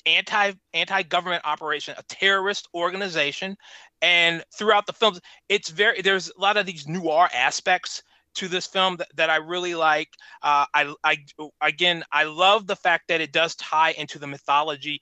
anti 0.04 0.52
anti 0.74 1.02
government 1.04 1.42
operation, 1.46 1.94
a 1.96 2.02
terrorist 2.02 2.68
organization. 2.74 3.56
And 4.02 4.44
throughout 4.54 4.86
the 4.86 4.92
films, 4.92 5.20
it's 5.48 5.70
very 5.70 6.02
there's 6.02 6.28
a 6.28 6.40
lot 6.40 6.58
of 6.58 6.66
these 6.66 6.86
noir 6.86 7.30
aspects 7.32 8.02
to 8.34 8.48
this 8.48 8.66
film 8.66 8.96
that, 8.96 9.08
that 9.14 9.30
I 9.30 9.36
really 9.36 9.74
like. 9.74 10.10
Uh, 10.42 10.66
I, 10.74 10.94
I 11.02 11.16
again 11.62 12.04
I 12.12 12.24
love 12.24 12.66
the 12.66 12.76
fact 12.76 13.08
that 13.08 13.22
it 13.22 13.32
does 13.32 13.54
tie 13.54 13.92
into 13.92 14.18
the 14.18 14.26
mythology 14.26 15.00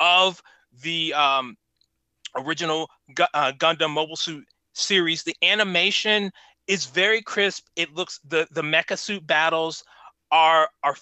of 0.00 0.42
the 0.82 1.14
um, 1.14 1.56
original 2.36 2.90
Gu- 3.14 3.24
uh, 3.32 3.52
Gundam 3.52 3.90
Mobile 3.90 4.16
Suit 4.16 4.44
series. 4.74 5.22
The 5.22 5.36
animation 5.42 6.30
is 6.66 6.86
very 6.86 7.22
crisp. 7.22 7.66
It 7.76 7.94
looks 7.94 8.20
the 8.26 8.46
the 8.50 8.62
mecha 8.62 8.98
suit 8.98 9.26
battles 9.26 9.84
are 10.30 10.68
are 10.82 10.96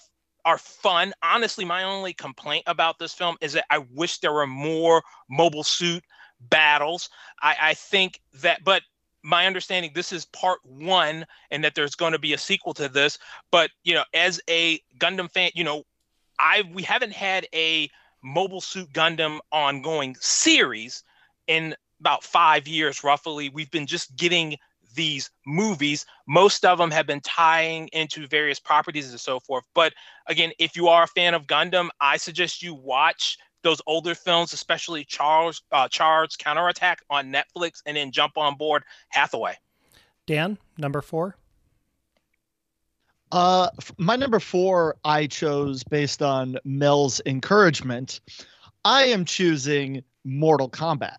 are 0.45 0.57
fun. 0.57 1.13
Honestly, 1.23 1.65
my 1.65 1.83
only 1.83 2.13
complaint 2.13 2.63
about 2.67 2.99
this 2.99 3.13
film 3.13 3.37
is 3.41 3.53
that 3.53 3.65
I 3.69 3.79
wish 3.93 4.19
there 4.19 4.33
were 4.33 4.47
more 4.47 5.01
mobile 5.29 5.63
suit 5.63 6.03
battles. 6.49 7.09
I, 7.41 7.55
I 7.61 7.73
think 7.73 8.19
that, 8.41 8.63
but 8.63 8.81
my 9.23 9.47
understanding 9.47 9.91
this 9.93 10.11
is 10.11 10.25
part 10.25 10.59
one 10.63 11.25
and 11.49 11.63
that 11.63 11.75
there's 11.75 11.95
going 11.95 12.11
to 12.11 12.19
be 12.19 12.33
a 12.33 12.37
sequel 12.37 12.73
to 12.73 12.89
this. 12.89 13.17
But 13.51 13.71
you 13.83 13.93
know, 13.93 14.03
as 14.13 14.41
a 14.49 14.79
Gundam 14.99 15.31
fan, 15.31 15.51
you 15.55 15.63
know, 15.63 15.83
I 16.39 16.63
we 16.73 16.83
haven't 16.83 17.13
had 17.13 17.47
a 17.53 17.89
mobile 18.21 18.61
suit 18.61 18.91
Gundam 18.91 19.39
ongoing 19.51 20.15
series 20.19 21.03
in 21.47 21.75
about 21.99 22.23
five 22.23 22.67
years 22.67 23.03
roughly. 23.03 23.49
We've 23.49 23.71
been 23.71 23.87
just 23.87 24.15
getting 24.17 24.57
these 24.93 25.29
movies. 25.45 26.05
Most 26.27 26.65
of 26.65 26.77
them 26.77 26.91
have 26.91 27.07
been 27.07 27.21
tying 27.21 27.89
into 27.93 28.27
various 28.27 28.59
properties 28.59 29.09
and 29.09 29.19
so 29.19 29.39
forth. 29.39 29.65
But 29.73 29.93
again, 30.27 30.51
if 30.59 30.75
you 30.75 30.87
are 30.87 31.03
a 31.03 31.07
fan 31.07 31.33
of 31.33 31.47
Gundam, 31.47 31.89
I 31.99 32.17
suggest 32.17 32.61
you 32.61 32.73
watch 32.73 33.37
those 33.63 33.81
older 33.87 34.13
films, 34.13 34.53
especially 34.53 35.05
Charles 35.05 35.63
uh, 35.71 35.87
Char's 35.87 36.35
Counterattack 36.35 37.01
on 37.09 37.31
Netflix, 37.31 37.81
and 37.85 37.97
then 37.97 38.11
jump 38.11 38.37
on 38.37 38.55
board 38.55 38.83
Hathaway. 39.09 39.55
Dan, 40.27 40.57
number 40.77 41.01
four. 41.01 41.37
Uh, 43.31 43.69
my 43.97 44.15
number 44.15 44.39
four, 44.39 44.95
I 45.03 45.25
chose 45.25 45.83
based 45.83 46.21
on 46.21 46.57
Mel's 46.65 47.19
encouragement. 47.25 48.21
I 48.85 49.05
am 49.05 49.25
choosing 49.25 50.03
Mortal 50.23 50.69
Kombat. 50.69 51.15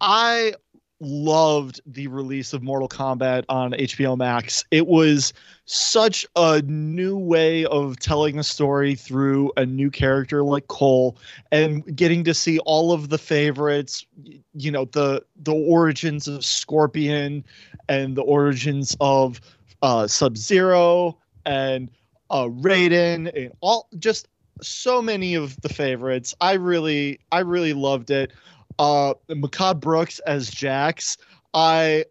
I 0.00 0.54
loved 1.00 1.80
the 1.86 2.06
release 2.06 2.52
of 2.52 2.62
Mortal 2.62 2.88
Kombat 2.88 3.44
on 3.48 3.72
HBO 3.72 4.16
Max. 4.16 4.64
It 4.70 4.86
was 4.86 5.32
such 5.66 6.26
a 6.36 6.62
new 6.62 7.18
way 7.18 7.64
of 7.66 7.98
telling 7.98 8.36
the 8.36 8.44
story 8.44 8.94
through 8.94 9.52
a 9.56 9.66
new 9.66 9.90
character 9.90 10.42
like 10.42 10.68
Cole 10.68 11.18
and 11.52 11.96
getting 11.96 12.24
to 12.24 12.34
see 12.34 12.58
all 12.60 12.92
of 12.92 13.08
the 13.08 13.18
favorites, 13.18 14.06
you 14.54 14.70
know, 14.70 14.86
the 14.86 15.22
the 15.36 15.54
origins 15.54 16.28
of 16.28 16.44
Scorpion 16.44 17.44
and 17.88 18.16
the 18.16 18.22
origins 18.22 18.96
of 19.00 19.40
uh 19.82 20.06
Sub-Zero 20.06 21.18
and 21.44 21.90
uh 22.30 22.44
Raiden 22.44 23.30
and 23.36 23.52
all 23.60 23.88
just 23.98 24.28
so 24.62 25.02
many 25.02 25.34
of 25.34 25.60
the 25.60 25.68
favorites. 25.68 26.34
I 26.40 26.54
really 26.54 27.20
I 27.32 27.40
really 27.40 27.72
loved 27.74 28.10
it 28.10 28.32
uh 28.78 29.14
Mehcad 29.28 29.80
Brooks 29.80 30.18
as 30.20 30.50
Jax. 30.50 31.16
I 31.54 32.04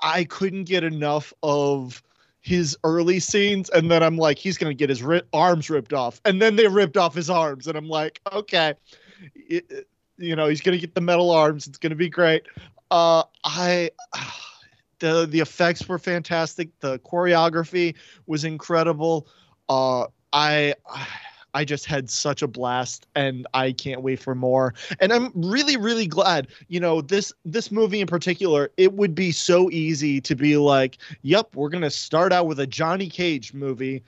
I 0.00 0.24
couldn't 0.24 0.64
get 0.64 0.84
enough 0.84 1.32
of 1.42 2.02
his 2.44 2.76
early 2.84 3.20
scenes 3.20 3.70
and 3.70 3.90
then 3.90 4.02
I'm 4.02 4.18
like 4.18 4.38
he's 4.38 4.58
going 4.58 4.70
to 4.70 4.74
get 4.74 4.90
his 4.90 5.02
ri- 5.02 5.22
arms 5.32 5.70
ripped 5.70 5.94
off 5.94 6.20
and 6.26 6.42
then 6.42 6.56
they 6.56 6.68
ripped 6.68 6.98
off 6.98 7.14
his 7.14 7.30
arms 7.30 7.66
and 7.66 7.76
I'm 7.76 7.88
like 7.88 8.20
okay 8.32 8.74
it, 9.34 9.88
you 10.18 10.36
know 10.36 10.48
he's 10.48 10.60
going 10.60 10.76
to 10.76 10.80
get 10.80 10.94
the 10.94 11.00
metal 11.00 11.30
arms 11.30 11.66
it's 11.66 11.78
going 11.78 11.90
to 11.90 11.96
be 11.96 12.10
great 12.10 12.42
uh 12.90 13.22
I 13.44 13.90
the 14.98 15.26
the 15.26 15.40
effects 15.40 15.88
were 15.88 15.98
fantastic 15.98 16.68
the 16.80 16.98
choreography 16.98 17.94
was 18.26 18.44
incredible 18.44 19.26
uh 19.70 20.02
I, 20.30 20.74
I 20.86 21.06
I 21.54 21.64
just 21.64 21.86
had 21.86 22.10
such 22.10 22.42
a 22.42 22.48
blast 22.48 23.06
and 23.14 23.46
I 23.54 23.72
can't 23.72 24.02
wait 24.02 24.18
for 24.20 24.34
more. 24.34 24.74
And 25.00 25.12
I'm 25.12 25.30
really 25.34 25.76
really 25.76 26.06
glad, 26.06 26.48
you 26.68 26.80
know, 26.80 27.00
this 27.00 27.32
this 27.44 27.70
movie 27.70 28.00
in 28.00 28.06
particular, 28.06 28.70
it 28.76 28.92
would 28.94 29.14
be 29.14 29.32
so 29.32 29.70
easy 29.70 30.20
to 30.20 30.34
be 30.34 30.56
like, 30.56 30.98
"Yep, 31.22 31.54
we're 31.54 31.70
going 31.70 31.82
to 31.82 31.90
start 31.90 32.32
out 32.32 32.46
with 32.46 32.60
a 32.60 32.66
Johnny 32.66 33.08
Cage 33.08 33.54
movie." 33.54 34.02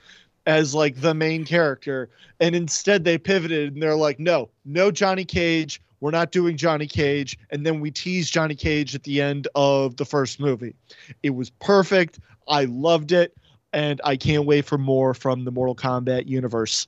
as 0.47 0.75
like 0.75 1.01
the 1.01 1.13
main 1.13 1.45
character 1.45 2.09
and 2.41 2.55
instead 2.55 3.05
they 3.05 3.19
pivoted 3.19 3.73
and 3.73 3.83
they're 3.83 3.97
like 3.97 4.19
no 4.19 4.49
no 4.65 4.91
johnny 4.91 5.25
cage 5.25 5.83
we're 6.01 6.11
not 6.11 6.31
doing 6.31 6.57
johnny 6.57 6.87
cage 6.87 7.37
and 7.51 7.67
then 7.67 7.81
we 7.81 7.91
tease 7.91 8.31
johnny 8.31 8.55
cage 8.55 8.95
at 8.95 9.03
the 9.03 9.21
end 9.21 9.49
of 9.55 9.97
the 9.97 10.05
first 10.05 10.39
movie 10.39 10.75
it 11.23 11.31
was 11.31 11.51
perfect 11.51 12.21
i 12.49 12.65
loved 12.65 13.13
it 13.13 13.37
and 13.73 14.01
i 14.05 14.17
can't 14.17 14.47
wait 14.47 14.65
for 14.65 14.79
more 14.79 15.13
from 15.15 15.45
the 15.45 15.51
mortal 15.51 15.75
kombat 15.75 16.29
universe 16.29 16.87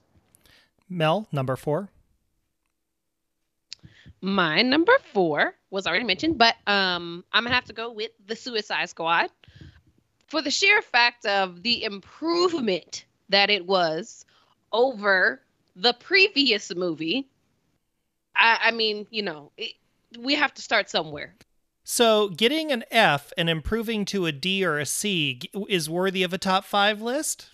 Mel, 0.88 1.28
number 1.32 1.56
four. 1.56 1.90
My 4.20 4.62
number 4.62 4.92
four 5.12 5.54
was 5.70 5.86
already 5.86 6.04
mentioned, 6.04 6.38
but 6.38 6.56
um, 6.66 7.24
I'm 7.32 7.44
gonna 7.44 7.54
have 7.54 7.66
to 7.66 7.72
go 7.72 7.92
with 7.92 8.10
the 8.26 8.34
Suicide 8.34 8.88
Squad 8.88 9.30
for 10.26 10.42
the 10.42 10.50
sheer 10.50 10.82
fact 10.82 11.24
of 11.24 11.62
the 11.62 11.84
improvement 11.84 13.04
that 13.28 13.50
it 13.50 13.66
was 13.66 14.24
over 14.72 15.40
the 15.76 15.92
previous 15.94 16.74
movie. 16.74 17.28
I, 18.34 18.58
I 18.64 18.70
mean, 18.72 19.06
you 19.10 19.22
know, 19.22 19.52
it, 19.56 19.74
we 20.18 20.34
have 20.34 20.52
to 20.54 20.62
start 20.62 20.90
somewhere. 20.90 21.34
So 21.84 22.28
getting 22.28 22.70
an 22.70 22.84
F 22.90 23.32
and 23.38 23.48
improving 23.48 24.04
to 24.06 24.26
a 24.26 24.32
D 24.32 24.64
or 24.64 24.78
a 24.78 24.86
C 24.86 25.40
is 25.68 25.88
worthy 25.88 26.22
of 26.22 26.32
a 26.32 26.38
top 26.38 26.64
five 26.64 27.00
list. 27.00 27.50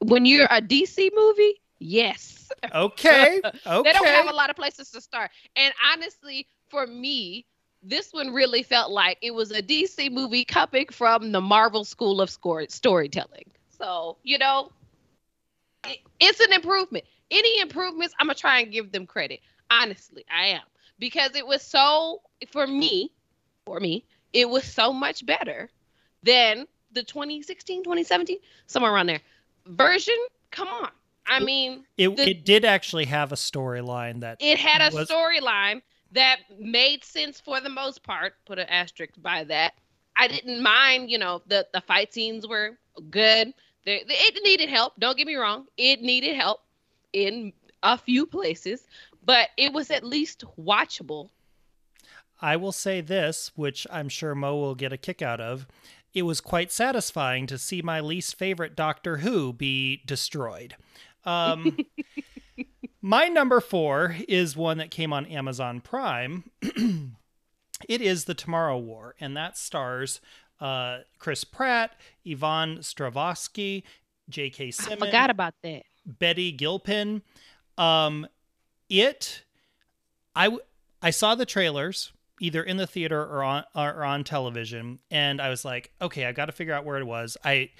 When 0.00 0.26
you're 0.26 0.48
a 0.50 0.60
DC 0.60 1.10
movie, 1.14 1.60
yes. 1.78 2.50
Okay. 2.74 3.40
Okay. 3.66 3.82
They 3.82 3.92
don't 3.92 4.06
have 4.06 4.28
a 4.28 4.32
lot 4.34 4.50
of 4.50 4.56
places 4.56 4.90
to 4.92 5.00
start. 5.00 5.30
And 5.56 5.72
honestly, 5.92 6.46
for 6.68 6.86
me, 6.86 7.46
this 7.82 8.12
one 8.12 8.32
really 8.32 8.62
felt 8.62 8.90
like 8.90 9.18
it 9.22 9.32
was 9.32 9.50
a 9.52 9.62
DC 9.62 10.10
movie 10.10 10.44
coming 10.44 10.86
from 10.90 11.32
the 11.32 11.40
Marvel 11.40 11.84
School 11.84 12.20
of 12.20 12.30
Score- 12.30 12.68
Storytelling. 12.68 13.50
So, 13.78 14.16
you 14.22 14.38
know, 14.38 14.72
it- 15.84 16.00
it's 16.20 16.40
an 16.40 16.52
improvement. 16.52 17.04
Any 17.30 17.60
improvements, 17.60 18.14
I'm 18.18 18.26
going 18.26 18.34
to 18.34 18.40
try 18.40 18.60
and 18.60 18.72
give 18.72 18.90
them 18.90 19.06
credit. 19.06 19.40
Honestly, 19.70 20.24
I 20.34 20.46
am. 20.46 20.62
Because 20.98 21.36
it 21.36 21.46
was 21.46 21.62
so, 21.62 22.22
for 22.48 22.66
me, 22.66 23.12
for 23.64 23.78
me, 23.78 24.04
it 24.32 24.48
was 24.48 24.64
so 24.64 24.92
much 24.92 25.24
better 25.24 25.70
than 26.22 26.66
the 26.92 27.02
2016, 27.04 27.84
2017, 27.84 28.38
somewhere 28.66 28.92
around 28.92 29.06
there 29.06 29.20
version. 29.66 30.16
Come 30.50 30.68
on. 30.68 30.90
I 31.28 31.40
mean, 31.40 31.84
it, 31.96 32.16
the- 32.16 32.30
it 32.30 32.44
did 32.44 32.64
actually 32.64 33.04
have 33.06 33.32
a 33.32 33.36
storyline 33.36 34.20
that 34.20 34.38
it 34.40 34.58
had 34.58 34.92
a 34.92 34.94
was- 34.94 35.08
storyline 35.08 35.82
that 36.12 36.38
made 36.58 37.04
sense 37.04 37.40
for 37.40 37.60
the 37.60 37.68
most 37.68 38.02
part. 38.02 38.34
Put 38.46 38.58
an 38.58 38.68
asterisk 38.68 39.12
by 39.18 39.44
that. 39.44 39.74
I 40.16 40.26
didn't 40.26 40.62
mind, 40.62 41.10
you 41.10 41.18
know, 41.18 41.42
the 41.46 41.66
the 41.72 41.80
fight 41.82 42.12
scenes 42.12 42.46
were 42.46 42.78
good. 43.10 43.52
They, 43.84 44.04
they- 44.06 44.14
it 44.14 44.40
needed 44.42 44.68
help. 44.68 44.94
Don't 44.98 45.16
get 45.16 45.26
me 45.26 45.36
wrong. 45.36 45.66
It 45.76 46.02
needed 46.02 46.34
help 46.36 46.60
in 47.12 47.52
a 47.82 47.96
few 47.96 48.26
places, 48.26 48.86
but 49.24 49.48
it 49.56 49.72
was 49.72 49.90
at 49.90 50.02
least 50.04 50.44
watchable. 50.58 51.30
I 52.40 52.56
will 52.56 52.72
say 52.72 53.00
this, 53.00 53.50
which 53.56 53.86
I'm 53.90 54.08
sure 54.08 54.34
Mo 54.34 54.56
will 54.56 54.74
get 54.74 54.92
a 54.92 54.96
kick 54.96 55.22
out 55.22 55.40
of. 55.40 55.66
It 56.14 56.22
was 56.22 56.40
quite 56.40 56.72
satisfying 56.72 57.46
to 57.48 57.58
see 57.58 57.82
my 57.82 58.00
least 58.00 58.36
favorite 58.36 58.74
Doctor 58.76 59.18
Who 59.18 59.52
be 59.52 60.02
destroyed. 60.06 60.76
Um, 61.24 61.76
my 63.02 63.28
number 63.28 63.60
four 63.60 64.16
is 64.28 64.56
one 64.56 64.78
that 64.78 64.90
came 64.90 65.12
on 65.12 65.26
Amazon 65.26 65.80
Prime. 65.80 66.44
it 67.88 68.00
is 68.00 68.24
The 68.24 68.34
Tomorrow 68.34 68.78
War, 68.78 69.14
and 69.20 69.36
that 69.36 69.56
stars 69.56 70.20
uh, 70.60 70.98
Chris 71.18 71.44
Pratt, 71.44 71.92
Yvonne 72.24 72.78
Strahovski, 72.78 73.82
J.K. 74.28 74.66
I 74.66 74.70
Simmons, 74.70 75.04
forgot 75.04 75.30
about 75.30 75.54
that. 75.62 75.82
Betty 76.04 76.52
Gilpin. 76.52 77.22
Um, 77.76 78.26
it, 78.88 79.44
I 80.34 80.44
w- 80.44 80.62
I 81.00 81.10
saw 81.10 81.34
the 81.34 81.46
trailers 81.46 82.12
either 82.40 82.62
in 82.62 82.76
the 82.76 82.86
theater 82.86 83.20
or 83.20 83.42
on 83.42 83.64
or 83.74 84.04
on 84.04 84.24
television, 84.24 84.98
and 85.10 85.40
I 85.40 85.48
was 85.48 85.64
like, 85.64 85.92
okay, 86.00 86.24
I 86.26 86.32
got 86.32 86.46
to 86.46 86.52
figure 86.52 86.74
out 86.74 86.84
where 86.84 86.98
it 86.98 87.04
was. 87.06 87.36
I, 87.44 87.70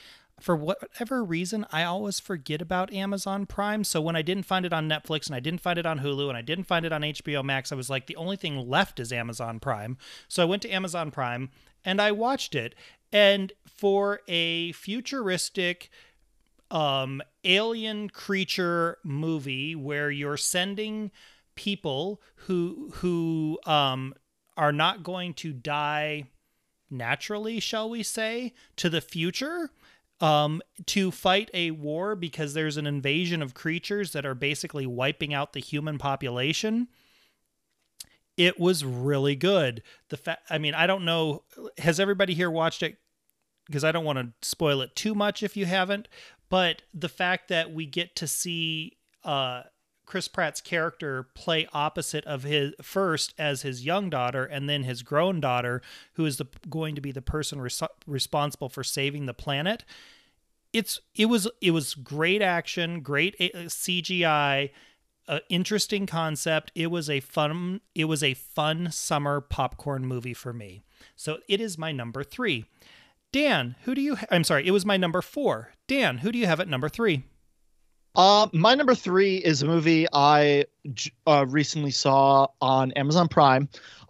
for 0.40 0.56
whatever 0.56 1.24
reason, 1.24 1.66
I 1.72 1.84
always 1.84 2.20
forget 2.20 2.62
about 2.62 2.92
Amazon 2.92 3.46
Prime. 3.46 3.84
So 3.84 4.00
when 4.00 4.16
I 4.16 4.22
didn't 4.22 4.46
find 4.46 4.64
it 4.64 4.72
on 4.72 4.88
Netflix 4.88 5.26
and 5.26 5.34
I 5.34 5.40
didn't 5.40 5.60
find 5.60 5.78
it 5.78 5.86
on 5.86 6.00
Hulu 6.00 6.28
and 6.28 6.36
I 6.36 6.42
didn't 6.42 6.64
find 6.64 6.86
it 6.86 6.92
on 6.92 7.02
HBO 7.02 7.44
Max, 7.44 7.72
I 7.72 7.74
was 7.74 7.90
like, 7.90 8.06
the 8.06 8.16
only 8.16 8.36
thing 8.36 8.68
left 8.68 9.00
is 9.00 9.12
Amazon 9.12 9.58
Prime. 9.60 9.96
So 10.28 10.42
I 10.42 10.46
went 10.46 10.62
to 10.62 10.70
Amazon 10.70 11.10
Prime 11.10 11.50
and 11.84 12.00
I 12.00 12.12
watched 12.12 12.54
it. 12.54 12.74
And 13.12 13.52
for 13.66 14.20
a 14.28 14.72
futuristic 14.72 15.90
um 16.70 17.22
alien 17.44 18.10
creature 18.10 18.98
movie 19.02 19.74
where 19.74 20.10
you're 20.10 20.36
sending 20.36 21.10
people 21.54 22.20
who 22.46 22.90
who 22.96 23.58
um 23.64 24.14
are 24.56 24.72
not 24.72 25.02
going 25.02 25.32
to 25.32 25.52
die 25.52 26.24
naturally 26.90 27.58
shall 27.58 27.88
we 27.88 28.02
say 28.02 28.52
to 28.76 28.90
the 28.90 29.00
future 29.00 29.70
um 30.20 30.60
to 30.86 31.10
fight 31.10 31.50
a 31.54 31.70
war 31.70 32.16
because 32.16 32.54
there's 32.54 32.76
an 32.76 32.86
invasion 32.86 33.42
of 33.42 33.54
creatures 33.54 34.12
that 34.12 34.26
are 34.26 34.34
basically 34.34 34.86
wiping 34.86 35.32
out 35.32 35.52
the 35.52 35.60
human 35.60 35.98
population 35.98 36.88
it 38.36 38.58
was 38.58 38.84
really 38.84 39.36
good 39.36 39.82
the 40.08 40.16
fa- 40.16 40.38
i 40.50 40.58
mean 40.58 40.74
i 40.74 40.86
don't 40.86 41.04
know 41.04 41.42
has 41.78 42.00
everybody 42.00 42.34
here 42.34 42.50
watched 42.50 42.82
it 42.82 42.98
because 43.68 43.84
I 43.84 43.92
don't 43.92 44.04
want 44.04 44.18
to 44.18 44.48
spoil 44.48 44.80
it 44.80 44.96
too 44.96 45.14
much 45.14 45.42
if 45.42 45.56
you 45.56 45.66
haven't. 45.66 46.08
But 46.48 46.82
the 46.92 47.08
fact 47.08 47.48
that 47.48 47.72
we 47.72 47.86
get 47.86 48.16
to 48.16 48.26
see 48.26 48.96
uh, 49.22 49.64
Chris 50.08 50.26
Pratt's 50.26 50.62
character 50.62 51.22
play 51.34 51.68
opposite 51.74 52.24
of 52.24 52.42
his 52.42 52.72
first 52.80 53.34
as 53.36 53.60
his 53.60 53.84
young 53.84 54.08
daughter 54.08 54.42
and 54.42 54.66
then 54.66 54.82
his 54.84 55.02
grown 55.02 55.38
daughter, 55.38 55.82
who 56.14 56.24
is 56.24 56.38
the 56.38 56.46
going 56.70 56.94
to 56.94 57.02
be 57.02 57.12
the 57.12 57.20
person 57.20 57.60
res- 57.60 57.82
responsible 58.06 58.70
for 58.70 58.82
saving 58.82 59.26
the 59.26 59.34
planet. 59.34 59.84
It's 60.72 60.98
it 61.14 61.26
was 61.26 61.46
it 61.60 61.72
was 61.72 61.92
great 61.92 62.40
action, 62.40 63.02
great 63.02 63.36
uh, 63.38 63.68
CGI, 63.68 64.70
uh, 65.28 65.40
interesting 65.50 66.06
concept. 66.06 66.72
It 66.74 66.86
was 66.86 67.10
a 67.10 67.20
fun 67.20 67.82
it 67.94 68.06
was 68.06 68.22
a 68.22 68.32
fun 68.32 68.90
summer 68.90 69.42
popcorn 69.42 70.06
movie 70.06 70.32
for 70.32 70.54
me. 70.54 70.84
So 71.16 71.40
it 71.48 71.60
is 71.60 71.76
my 71.76 71.92
number 71.92 72.24
three. 72.24 72.64
Dan, 73.30 73.76
who 73.82 73.94
do 73.94 74.00
you? 74.00 74.16
Ha- 74.16 74.26
I'm 74.30 74.44
sorry, 74.44 74.66
it 74.66 74.70
was 74.70 74.86
my 74.86 74.96
number 74.96 75.20
four. 75.20 75.72
Dan, 75.86 76.18
who 76.18 76.32
do 76.32 76.38
you 76.38 76.46
have 76.46 76.60
at 76.60 76.68
number 76.68 76.88
three? 76.88 77.24
Uh, 78.14 78.48
my 78.52 78.74
number 78.74 78.94
three 78.94 79.36
is 79.36 79.62
a 79.62 79.66
movie 79.66 80.06
I 80.12 80.64
uh, 81.26 81.46
recently 81.48 81.90
saw 81.92 82.48
on 82.60 82.90
Amazon 82.92 83.28
Prime, 83.28 83.68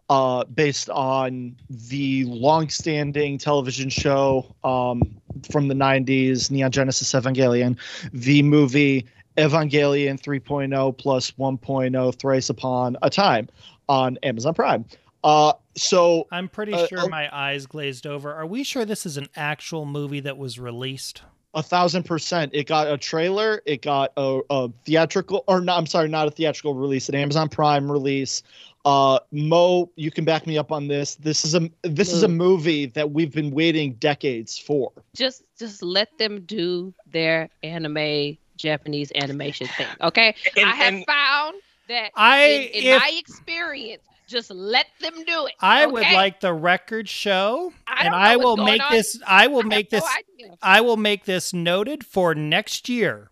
uh, 0.09 0.45
based 0.45 0.89
on 0.89 1.55
the 1.69 2.25
long-standing 2.25 3.37
television 3.39 3.91
show 3.91 4.55
um, 4.65 5.03
from 5.51 5.69
the 5.69 5.75
'90s, 5.75 6.51
Neon 6.51 6.71
Genesis 6.71 7.13
Evangelion, 7.13 7.77
the 8.13 8.43
movie 8.43 9.05
Evangelion 9.37 10.19
3.0 10.21 10.97
plus 10.99 11.31
1.0 11.33 12.19
Thrice 12.19 12.49
Upon 12.51 12.97
a 13.03 13.11
Time 13.11 13.49
on 13.89 14.17
Amazon 14.23 14.55
Prime. 14.55 14.85
Uh, 15.23 15.53
so 15.77 16.27
I'm 16.33 16.49
pretty 16.49 16.73
Uh, 16.73 16.87
sure 16.87 17.01
oh. 17.03 17.09
my 17.09 17.29
eyes 17.37 17.67
glazed 17.67 18.07
over. 18.07 18.33
Are 18.33 18.47
we 18.47 18.65
sure 18.65 18.85
this 18.85 19.05
is 19.05 19.17
an 19.17 19.29
actual 19.37 19.85
movie 19.85 20.21
that 20.21 20.39
was 20.39 20.59
released? 20.59 21.23
A 21.55 21.63
thousand 21.63 22.05
percent. 22.05 22.53
It 22.55 22.67
got 22.67 22.89
a 22.93 22.99
trailer. 22.99 23.63
It 23.65 23.81
got 23.83 24.13
a, 24.17 24.41
a 24.51 24.69
theatrical, 24.85 25.45
or 25.49 25.61
no, 25.63 25.75
I'm 25.75 25.87
sorry, 25.87 26.09
not 26.09 26.29
a 26.29 26.31
theatrical 26.31 26.75
release, 26.75 27.09
an 27.09 27.15
Amazon 27.15 27.49
Prime 27.49 27.91
release. 27.91 28.43
Uh, 28.85 29.19
Mo, 29.33 29.91
you 29.97 30.11
can 30.11 30.25
back 30.25 30.47
me 30.47 30.57
up 30.59 30.71
on 30.71 30.89
this. 30.89 31.15
This 31.17 31.45
is 31.45 31.55
a 31.55 31.71
this 31.83 32.13
is 32.13 32.23
a 32.23 32.29
movie 32.29 32.87
that 32.87 33.11
we've 33.13 33.33
been 33.33 33.51
waiting 33.51 33.95
decades 33.95 34.59
for. 34.59 34.93
Just 35.17 35.43
just 35.59 35.83
let 35.83 36.17
them 36.19 36.43
do 36.43 36.93
their 37.11 37.49
anime 37.63 38.37
Japanese 38.57 39.11
animation 39.15 39.67
thing. 39.69 39.87
Okay. 40.03 40.35
And- 40.57 40.69
I 40.69 40.75
have 40.75 40.95
and- 40.95 41.07
found 41.07 41.57
that 41.89 42.11
I- 42.15 42.45
in, 42.45 42.63
in 42.63 42.93
if- 42.95 43.01
my 43.01 43.11
experience, 43.19 44.03
just 44.29 44.51
let 44.51 44.87
them 45.01 45.15
do 45.27 45.47
it. 45.47 45.55
I 45.61 45.87
would 45.87 46.03
like 46.03 46.41
the 46.41 46.53
record 46.55 47.09
show, 47.09 47.73
I 47.87 48.05
and 48.05 48.15
I 48.15 48.37
will 48.37 48.57
make 48.57 48.83
on. 48.83 48.93
this. 48.93 49.19
I 49.27 49.47
will 49.49 49.61
I 49.61 49.69
make 49.69 49.91
this. 49.91 50.05
no. 50.39 50.55
I 50.63 50.81
will 50.81 50.97
make 50.97 51.25
this 51.25 51.53
noted 51.53 52.05
for 52.07 52.35
next 52.35 52.89
year. 52.89 53.31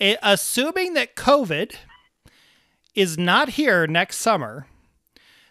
Eh, 0.00 0.16
assuming 0.22 0.94
that 0.94 1.16
COVID 1.16 1.74
is 2.94 3.18
not 3.18 3.50
here 3.50 3.86
next 3.86 4.18
summer, 4.18 4.66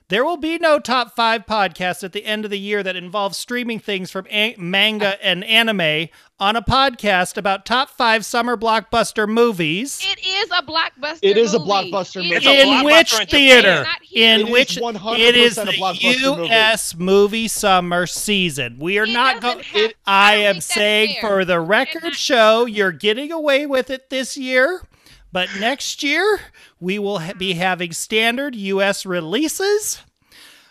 there 0.10 0.24
will 0.24 0.38
be 0.38 0.58
no 0.58 0.80
top 0.80 1.16
five 1.16 1.46
podcast 1.46 2.04
at 2.04 2.14
the 2.14 2.26
end 2.26 2.46
of 2.46 2.52
the 2.52 2.60
year 2.60 2.82
that 2.82 2.96
involves 2.96 3.38
streaming 3.38 3.80
things 3.80 4.10
from 4.10 4.26
a- 4.30 4.56
manga 4.58 5.24
and 5.24 5.44
anime 5.44 6.08
on 6.40 6.56
a 6.56 6.62
podcast 6.62 7.36
about 7.38 7.66
top 7.66 7.90
five 7.90 8.24
summer 8.24 8.56
blockbuster 8.56 9.28
movies. 9.28 10.00
It 10.04 10.20
is 10.26 10.50
a 10.52 10.62
blockbuster. 10.62 11.20
It 11.24 11.38
is 11.38 11.54
a 11.54 11.60
blockbuster 11.60 12.18
It 12.24 12.30
movie. 12.30 12.36
It's 12.36 12.46
in 12.46 12.84
which 12.86 13.30
theater? 13.30 13.86
In 14.14 14.42
It 14.42 14.46
is 14.46 14.52
which 14.52 14.78
it 14.78 15.36
is 15.36 15.58
a 15.58 15.66
the 15.66 15.72
blockbuster 15.72 16.38
movie. 16.38 16.48
U.S. 16.50 16.96
movie 16.96 17.48
summer 17.48 18.06
season. 18.06 18.78
We 18.80 19.00
are 19.00 19.06
It 19.06 19.14
not 19.14 19.42
going. 19.42 19.64
I 20.06 20.36
am 20.36 20.62
saying 20.62 21.18
fair. 21.22 21.30
for 21.40 21.46
the 21.46 21.60
record 21.60 22.04
not- 22.04 22.16
show, 22.16 22.66
you're 22.66 22.92
getting 22.92 23.32
away 23.32 23.66
with 23.66 23.90
it 23.90 24.10
this 24.12 24.38
year, 24.38 24.84
but 25.32 25.50
next 25.60 26.04
year 26.04 26.40
we 26.80 27.00
will 27.00 27.20
ha- 27.20 27.34
be 27.34 27.54
having 27.54 27.92
standard 27.94 28.56
U.S. 28.56 29.06
releases. 29.08 30.02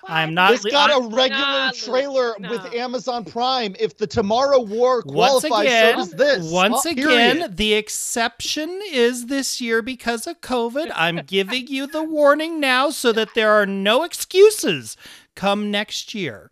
I'm 0.08 0.34
not. 0.34 0.50
This 0.52 0.64
got 0.64 0.90
a 0.90 0.94
I'm- 0.94 1.08
regular 1.14 1.42
Nah, 1.42 1.70
trailer 1.72 2.34
nah. 2.38 2.50
with 2.50 2.74
Amazon 2.74 3.24
Prime. 3.24 3.74
If 3.78 3.96
the 3.96 4.06
Tomorrow 4.06 4.60
War 4.62 5.02
once 5.06 5.40
qualifies, 5.44 5.66
again, 5.66 5.92
so 5.94 5.96
does 5.98 6.10
this. 6.12 6.52
once 6.52 6.86
uh, 6.86 6.94
Period. 6.94 7.36
again, 7.36 7.54
the 7.56 7.74
exception 7.74 8.80
is 8.90 9.26
this 9.26 9.60
year 9.60 9.82
because 9.82 10.26
of 10.26 10.40
COVID. 10.40 10.90
I'm 10.94 11.16
giving 11.26 11.66
you 11.68 11.86
the 11.86 12.02
warning 12.02 12.60
now 12.60 12.90
so 12.90 13.12
that 13.12 13.28
there 13.34 13.52
are 13.52 13.66
no 13.66 14.02
excuses 14.04 14.96
come 15.34 15.70
next 15.70 16.14
year. 16.14 16.50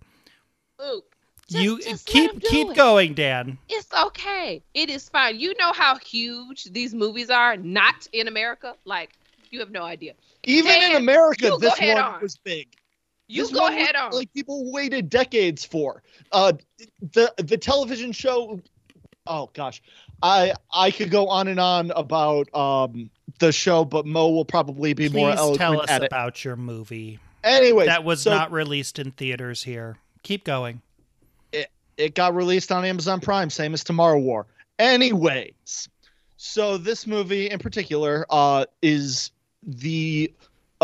Luke, 0.78 1.04
just- 1.48 1.62
you 1.62 1.78
just 1.80 2.08
let 2.08 2.12
keep 2.12 2.30
'em 2.30 2.38
do 2.38 2.48
keep 2.48 2.70
it. 2.70 2.76
going, 2.76 3.14
Dan. 3.14 3.58
It's 3.68 3.92
okay. 3.94 4.62
It 4.74 4.90
is 4.90 5.08
fine. 5.08 5.38
You 5.38 5.54
know 5.58 5.72
how 5.72 5.96
huge 5.98 6.64
these 6.64 6.94
movies 6.94 7.30
are, 7.30 7.56
not 7.56 8.06
in 8.12 8.28
America. 8.28 8.74
Like 8.84 9.12
you 9.50 9.60
have 9.60 9.70
no 9.70 9.82
idea. 9.82 10.14
even 10.44 10.72
in 10.82 10.96
America, 10.96 11.56
this 11.60 11.78
one 11.80 11.96
on. 11.98 12.20
was 12.20 12.36
big. 12.36 12.68
You 13.26 13.42
This 13.42 13.52
go 13.52 13.62
one, 13.62 13.72
ahead 13.72 13.96
on. 13.96 14.12
Like 14.12 14.32
people 14.34 14.70
waited 14.72 15.08
decades 15.08 15.64
for. 15.64 16.02
Uh, 16.32 16.52
the 17.12 17.32
the 17.38 17.56
television 17.56 18.12
show. 18.12 18.60
Oh 19.26 19.50
gosh, 19.54 19.82
I 20.22 20.52
I 20.72 20.90
could 20.90 21.10
go 21.10 21.28
on 21.28 21.48
and 21.48 21.58
on 21.58 21.90
about 21.92 22.54
um 22.54 23.10
the 23.38 23.52
show, 23.52 23.84
but 23.84 24.04
Mo 24.06 24.28
will 24.30 24.44
probably 24.44 24.92
be 24.92 25.08
more 25.08 25.30
Please 25.30 25.38
eloquent 25.38 25.58
tell 25.58 25.80
us 25.80 25.90
at 25.90 26.02
it. 26.02 26.06
about 26.06 26.44
your 26.44 26.56
movie 26.56 27.18
Anyway, 27.44 27.84
that 27.87 28.04
was 28.04 28.22
so 28.22 28.30
not 28.30 28.50
released 28.50 28.98
in 28.98 29.10
theaters 29.12 29.62
here. 29.62 29.96
Keep 30.22 30.44
going. 30.44 30.80
It 31.52 31.70
it 31.98 32.14
got 32.14 32.34
released 32.34 32.72
on 32.72 32.84
Amazon 32.84 33.20
Prime, 33.20 33.50
same 33.50 33.74
as 33.74 33.84
Tomorrow 33.84 34.18
War. 34.18 34.46
Anyways, 34.78 35.88
so 36.38 36.78
this 36.78 37.06
movie 37.06 37.50
in 37.50 37.58
particular 37.58 38.24
uh, 38.30 38.64
is 38.82 39.30
the 39.62 40.32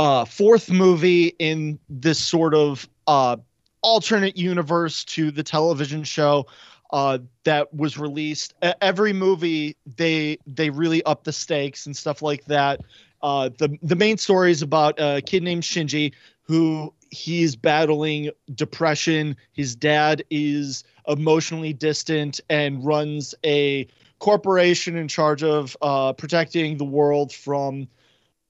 uh, 0.01 0.25
fourth 0.25 0.71
movie 0.71 1.35
in 1.39 1.79
this 1.91 2.19
sort 2.19 2.55
of 2.55 2.89
uh, 3.07 3.37
alternate 3.83 4.35
universe 4.35 5.05
to 5.05 5.31
the 5.31 5.43
television 5.43 6.03
show 6.03 6.47
uh, 6.91 7.19
that 7.45 7.73
was 7.75 7.99
released. 7.99 8.55
Every 8.81 9.13
movie 9.13 9.77
they 9.99 10.39
they 10.47 10.71
really 10.71 11.03
up 11.03 11.25
the 11.25 11.35
stakes 11.35 11.85
and 11.85 11.95
stuff 11.95 12.23
like 12.23 12.47
that. 12.47 12.81
Uh, 13.21 13.51
the 13.59 13.77
the 13.83 13.95
main 13.95 14.17
story 14.17 14.51
is 14.51 14.63
about 14.63 14.95
a 14.99 15.21
kid 15.21 15.43
named 15.43 15.65
Shinji 15.65 16.15
who 16.45 16.95
he's 17.11 17.55
battling 17.55 18.31
depression. 18.55 19.37
His 19.53 19.77
dad 19.77 20.25
is 20.31 20.83
emotionally 21.09 21.75
distant 21.75 22.41
and 22.49 22.83
runs 22.83 23.35
a 23.45 23.87
corporation 24.19 24.97
in 24.97 25.09
charge 25.09 25.43
of 25.43 25.77
uh, 25.83 26.15
protecting 26.15 26.79
the 26.79 26.87
world 26.87 27.35
from 27.35 27.87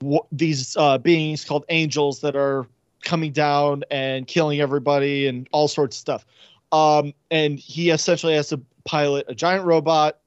w- 0.01 0.27
these 0.33 0.77
uh, 0.77 0.99
beings 0.99 1.45
called 1.45 1.65
angels 1.69 2.21
that 2.21 2.37
are 2.37 2.67
coming 3.05 3.33
down 3.33 3.85
and 3.91 4.27
killing 4.27 4.61
everybody 4.61 5.27
and 5.27 5.49
all 5.53 5.69
sorts 5.69 5.97
of 5.97 6.01
stuff. 6.01 6.27
Um, 6.73 7.15
and 7.31 7.59
he 7.59 7.91
essentially 7.91 8.35
has 8.35 8.49
to 8.49 8.61
pilot 8.85 9.27
a 9.29 9.35
giant 9.35 9.65
robot 9.65 10.19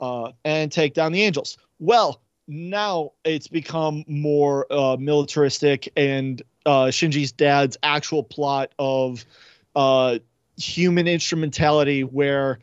uh, 0.00 0.32
and 0.44 0.70
take 0.70 0.94
down 0.94 1.12
the 1.12 1.22
angels. 1.22 1.56
Well, 1.78 2.20
now 2.48 3.12
it's 3.24 3.48
become 3.48 4.04
more 4.06 4.66
uh, 4.70 4.96
militaristic, 4.98 5.90
and 5.96 6.42
uh, 6.66 6.86
Shinji's 6.86 7.32
dad's 7.32 7.76
actual 7.82 8.22
plot 8.22 8.72
of 8.78 9.24
uh, 9.74 10.18
human 10.56 11.08
instrumentality, 11.08 12.02
where 12.02 12.58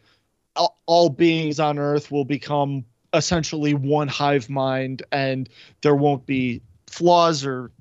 all, 0.55 0.79
all 0.85 1.09
beings 1.09 1.59
on 1.59 1.79
Earth 1.79 2.11
will 2.11 2.25
become 2.25 2.85
essentially 3.13 3.73
one 3.73 4.07
hive 4.07 4.49
mind, 4.49 5.03
and 5.11 5.49
there 5.81 5.95
won't 5.95 6.25
be 6.25 6.61
flaws 6.87 7.45
or 7.45 7.71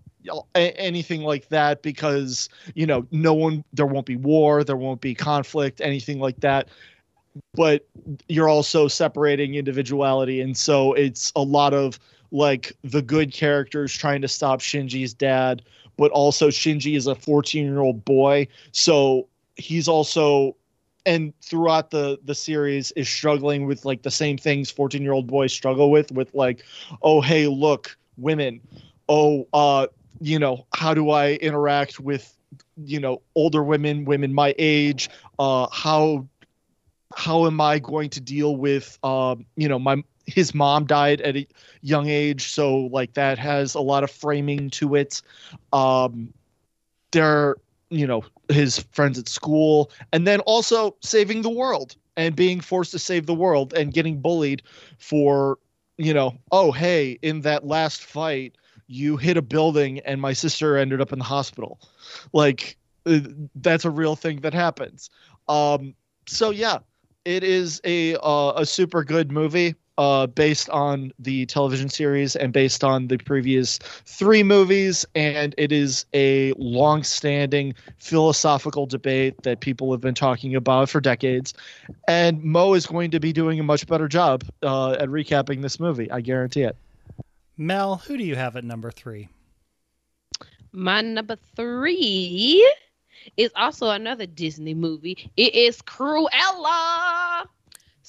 anything 0.55 1.23
like 1.23 1.49
that 1.49 1.81
because 1.83 2.51
you 2.75 2.87
know 2.87 3.07
no 3.11 3.33
one 3.33 3.65
there 3.73 3.87
won't 3.87 4.05
be 4.05 4.17
war 4.17 4.63
there 4.63 4.77
won't 4.77 5.01
be 5.01 5.15
conflict 5.15 5.81
anything 5.81 6.19
like 6.19 6.39
that. 6.41 6.69
But 7.55 7.87
you're 8.29 8.49
also 8.49 8.89
separating 8.89 9.55
individuality. 9.55 10.41
And 10.41 10.57
so 10.57 10.93
it's 10.95 11.33
a 11.37 11.43
lot 11.43 11.73
of 11.73 11.99
like 12.31 12.73
the 12.83 13.01
good 13.01 13.33
characters 13.33 13.93
trying 13.97 14.23
to 14.23 14.29
stop 14.29 14.61
Shinji's 14.61 15.15
dad 15.15 15.63
but 15.99 16.11
also 16.13 16.49
Shinji 16.49 16.97
is 16.97 17.07
a 17.07 17.15
14 17.15 17.67
year 17.67 17.81
old 17.81 18.03
boy. 18.07 18.49
So 18.73 19.29
he's 19.57 19.89
also 19.89 20.57
and 21.07 21.33
throughout 21.43 21.91
the 21.91 22.19
the 22.25 22.35
series 22.35 22.91
is 22.93 23.09
struggling 23.09 23.67
with 23.67 23.85
like 23.85 24.03
the 24.03 24.11
same 24.11 24.37
things 24.37 24.71
14 24.71 25.03
year 25.03 25.13
old 25.13 25.27
boys 25.27 25.53
struggle 25.53 25.91
with 25.91 26.11
with 26.13 26.33
like 26.35 26.65
oh 27.03 27.21
hey 27.21 27.47
look 27.47 27.97
women. 28.17 28.61
Oh 29.09 29.47
uh 29.53 29.87
you 30.21 30.39
know 30.39 30.67
how 30.75 30.95
do 30.95 31.11
i 31.11 31.35
interact 31.35 32.01
with 32.01 32.37
you 32.85 33.01
know 33.01 33.23
older 33.35 33.63
women 33.63 34.05
women 34.05 34.33
my 34.35 34.55
age? 34.59 35.09
Uh 35.39 35.67
how 35.73 36.27
how 37.15 37.47
am 37.47 37.61
i 37.61 37.79
going 37.79 38.11
to 38.11 38.21
deal 38.21 38.57
with 38.57 38.99
um 39.05 39.47
you 39.57 39.69
know 39.69 39.79
my 39.79 40.03
his 40.27 40.55
mom 40.55 40.85
died 40.85 41.21
at 41.23 41.37
a 41.37 41.47
young 41.81 42.09
age 42.09 42.49
so 42.53 42.81
like 42.93 43.15
that 43.15 43.39
has 43.39 43.75
a 43.75 43.81
lot 43.81 44.05
of 44.05 44.11
framing 44.11 44.69
to 44.71 44.95
it. 44.95 45.23
Um 45.73 46.33
there 47.13 47.57
you 47.91 48.07
know 48.07 48.23
his 48.49 48.81
friends 48.93 49.19
at 49.19 49.29
school 49.29 49.91
and 50.13 50.27
then 50.27 50.41
also 50.41 50.97
saving 51.01 51.43
the 51.43 51.51
world 51.51 51.97
and 52.17 52.37
being 52.37 52.61
forced 52.61 52.91
to 52.91 52.99
save 52.99 53.27
the 53.27 53.35
world 53.35 53.73
and 53.75 53.95
getting 53.95 54.21
bullied 54.21 54.63
for 54.99 55.59
you 55.97 56.13
know 56.13 56.37
oh 56.53 56.71
hey 56.73 57.19
in 57.23 57.41
that 57.41 57.67
last 57.67 58.03
fight 58.05 58.57
you 58.89 59.17
hit 59.17 59.37
a 59.37 59.43
building 59.43 60.01
and 60.01 60.21
my 60.21 60.33
sister 60.33 60.77
ended 60.77 61.01
up 61.01 61.13
in 61.13 61.19
the 61.19 61.25
hospital. 61.25 61.79
Like 62.33 62.77
uh, 63.07 63.21
that's 63.57 63.85
a 63.85 63.91
real 63.91 64.17
thing 64.17 64.41
that 64.41 64.55
happens. 64.55 65.11
Um 65.47 65.95
so 66.27 66.51
yeah 66.51 66.79
it 67.25 67.45
is 67.45 67.81
a 67.85 68.17
uh, 68.17 68.53
a 68.57 68.67
super 68.67 69.05
good 69.05 69.31
movie 69.31 69.75
uh, 69.99 70.29
based 70.29 70.71
on 70.71 71.13
the 71.19 71.45
television 71.47 71.89
series 71.89 72.37
and 72.37 72.53
based 72.53 72.85
on 72.85 73.09
the 73.09 73.19
previous 73.19 73.79
three 74.07 74.43
movies, 74.43 75.05
and 75.15 75.55
it 75.59 75.73
is 75.73 76.07
a 76.15 76.53
long-standing 76.57 77.75
philosophical 77.99 78.87
debate 78.87 79.43
that 79.43 79.61
people 79.61 79.91
have 79.91 80.01
been 80.01 80.15
talking 80.15 80.55
about 80.55 80.89
for 80.89 81.01
decades. 81.01 81.53
And 82.07 82.43
Mo 82.43 82.75
is 82.75 82.87
going 82.87 83.11
to 83.11 83.21
be 83.21 83.33
doing 83.33 83.59
a 83.59 83.65
much 83.65 83.87
better 83.87 84.09
job 84.09 84.45
uh, 84.63 84.93
at 84.93 85.09
recapping 85.09 85.63
this 85.63 85.81
movie. 85.81 86.11
I 86.11 86.21
guarantee 86.21 86.63
it. 86.63 86.77
Mel, 87.57 87.97
who 87.97 88.17
do 88.17 88.23
you 88.23 88.37
have 88.37 88.57
at 88.57 88.63
number 88.65 88.93
three? 88.93 89.29
My 90.71 91.01
number 91.01 91.37
three 91.57 92.65
is 93.37 93.51
also 93.57 93.91
another 93.91 94.27
Disney 94.27 94.75
movie. 94.75 95.31
It 95.37 95.55
is 95.55 95.83
Cruella. 95.83 97.47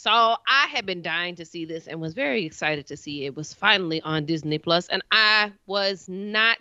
So 0.02 0.12
I 0.12 0.68
had 0.74 0.86
been 0.86 1.02
dying 1.02 1.36
to 1.36 1.46
see 1.46 1.66
this 1.66 1.88
and 1.88 2.00
was 2.00 2.14
very 2.14 2.46
excited 2.46 2.88
to 2.88 2.96
see 2.96 3.26
it 3.26 3.36
was 3.36 3.54
finally 3.54 4.02
on 4.04 4.26
Disney 4.26 4.58
Plus, 4.58 4.88
and 4.88 5.02
I 5.12 5.52
was 5.66 6.08
not 6.08 6.58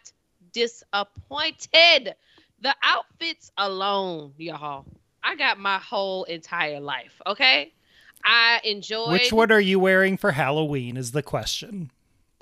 disappointed. 0.52 2.16
The 2.62 2.74
outfits 2.82 3.52
alone, 3.56 4.32
y'all. 4.38 4.86
I 5.22 5.36
got 5.36 5.56
my 5.56 5.78
whole 5.78 6.24
entire 6.24 6.80
life. 6.80 7.20
Okay, 7.28 7.72
I 8.24 8.60
enjoyed. 8.64 9.12
Which 9.12 9.32
one 9.32 9.52
are 9.52 9.60
you 9.60 9.78
wearing 9.78 10.16
for 10.16 10.32
Halloween? 10.32 10.96
Is 10.96 11.12
the 11.12 11.22
question. 11.22 11.92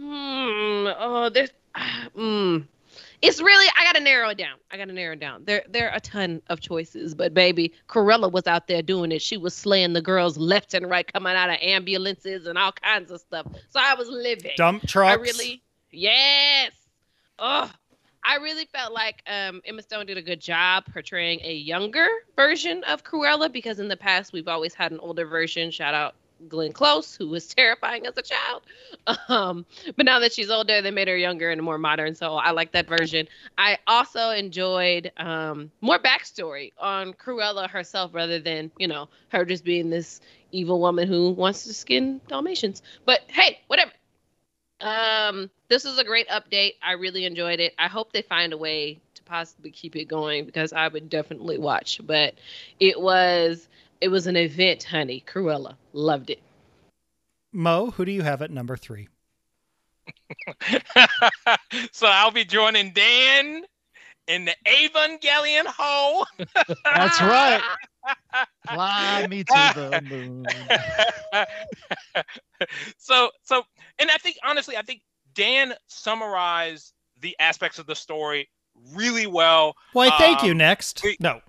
Hmm. 0.01 0.87
Oh, 0.99 1.31
there's. 1.31 1.51
Mm. 2.17 2.65
It's 3.23 3.41
really. 3.41 3.67
I 3.79 3.85
gotta 3.85 4.01
narrow 4.01 4.29
it 4.29 4.39
down. 4.39 4.57
I 4.71 4.77
gotta 4.77 4.93
narrow 4.93 5.15
it 5.15 5.21
down. 5.21 5.45
There, 5.45 5.63
there 5.69 5.91
are 5.91 5.97
a 5.97 6.01
ton 6.01 6.43
of 6.49 6.61
choices, 6.61 7.15
but 7.15 7.35
baby, 7.35 7.73
Cruella 7.89 8.31
was 8.31 8.47
out 8.47 8.69
there 8.69 8.83
doing 8.83 9.13
it. 9.13 9.23
She 9.23 9.37
was 9.37 9.55
slaying 9.55 9.93
the 9.93 10.03
girls 10.03 10.37
left 10.37 10.75
and 10.75 10.89
right, 10.89 11.11
coming 11.11 11.35
out 11.35 11.51
of 11.51 11.57
ambulances 11.61 12.47
and 12.47 12.59
all 12.59 12.73
kinds 12.73 13.11
of 13.11 13.21
stuff. 13.21 13.47
So 13.71 13.81
I 13.81 13.95
was 13.95 14.09
living. 14.09 14.53
Dump 14.57 14.87
trucks. 14.87 15.19
I 15.19 15.21
really. 15.21 15.63
Yes. 15.91 16.73
Oh, 17.39 17.71
I 18.25 18.37
really 18.37 18.67
felt 18.67 18.93
like 18.93 19.23
um, 19.27 19.63
Emma 19.65 19.83
Stone 19.83 20.07
did 20.07 20.19
a 20.19 20.23
good 20.23 20.41
job 20.41 20.85
portraying 20.93 21.41
a 21.45 21.55
younger 21.55 22.09
version 22.35 22.83
of 22.85 23.05
Cruella 23.05 23.53
because 23.53 23.79
in 23.79 23.89
the 23.89 23.97
past 23.97 24.33
we've 24.33 24.49
always 24.49 24.75
had 24.75 24.91
an 24.91 24.99
older 24.99 25.27
version. 25.27 25.71
Shout 25.71 25.95
out 25.95 26.17
Glenn 26.49 26.73
Close, 26.73 27.17
who 27.17 27.29
was 27.29 27.47
terrifying 27.55 28.07
as 28.07 28.17
a 28.17 28.23
child. 28.23 28.63
Um, 29.29 29.67
but 29.97 30.07
now 30.07 30.19
that 30.21 30.33
she's 30.33 30.51
older, 30.51 30.83
they 30.83 30.91
made 30.91 31.09
her 31.09 31.17
younger 31.17 31.51
and 31.51 31.63
more 31.63 31.79
modern. 31.79 32.15
So 32.15 32.35
I 32.35 32.51
like 32.51 32.73
that 32.73 32.89
version. 32.89 33.29
I 33.59 33.79
also 33.87 34.31
enjoyed 34.31 35.13
um, 35.17 35.71
more 35.81 35.99
backstory 35.99 36.73
on 36.79 37.13
Cruella 37.15 37.69
herself 37.69 38.15
rather 38.15 38.39
than, 38.39 38.71
you 38.79 38.89
know, 38.89 39.09
her 39.29 39.45
just 39.45 39.65
being 39.65 39.91
this 39.91 40.21
evil 40.53 40.81
woman 40.81 41.09
who 41.09 41.31
wants 41.31 41.65
to 41.65 41.75
skin 41.75 42.21
Dalmatians. 42.29 42.83
But 43.05 43.21
hey, 43.29 43.61
whatever. 43.69 43.93
Um, 44.81 45.51
this 45.69 45.85
is 45.85 45.99
a 45.99 46.05
great 46.05 46.29
update. 46.29 46.75
I 46.83 46.93
really 46.93 47.25
enjoyed 47.25 47.61
it. 47.61 47.75
I 47.79 47.89
hope 47.89 48.13
they 48.13 48.23
find 48.23 48.53
a 48.53 48.59
way 48.59 49.01
to 49.15 49.23
possibly 49.23 49.71
keep 49.71 49.97
it 49.97 50.05
going 50.05 50.45
because 50.45 50.73
I 50.73 50.89
would 50.89 51.09
definitely 51.09 51.59
watch. 51.59 52.01
But 52.05 52.35
it 52.79 53.01
was 53.01 53.69
it 54.01 54.09
was 54.09 54.27
an 54.27 54.37
event, 54.37 54.85
honey. 54.85 55.25
Cruella 55.27 55.77
loved 55.93 56.31
it. 56.31 56.41
Mo, 57.53 57.91
who 57.91 58.05
do 58.05 58.13
you 58.13 58.23
have 58.23 58.43
at 58.43 58.51
number 58.51 58.77
three? 58.77 59.09
so 61.93 62.07
I'll 62.07 62.31
be 62.31 62.45
joining 62.45 62.93
Dan 62.93 63.65
in 64.29 64.45
the 64.45 64.55
Evangelion 64.67 65.67
hole. 65.67 66.27
That's 66.85 67.21
right. 67.21 67.63
Fly 68.73 69.27
me 69.29 69.45
to 69.45 69.73
the 69.75 70.03
moon. 70.09 70.47
so 72.99 73.31
so 73.43 73.63
and 73.99 74.11
I 74.11 74.17
think 74.19 74.37
honestly, 74.45 74.77
I 74.77 74.83
think 74.83 75.01
Dan 75.35 75.75
summarized 75.87 76.93
the 77.21 77.37
aspects 77.41 77.79
of 77.79 77.87
the 77.87 77.95
story 77.97 78.49
really 78.95 79.27
well 79.27 79.75
Why, 79.93 80.11
thank 80.19 80.43
you. 80.43 80.53
Um, 80.53 80.59
Next. 80.59 81.03
we- 81.03 81.17
No. 81.21 81.41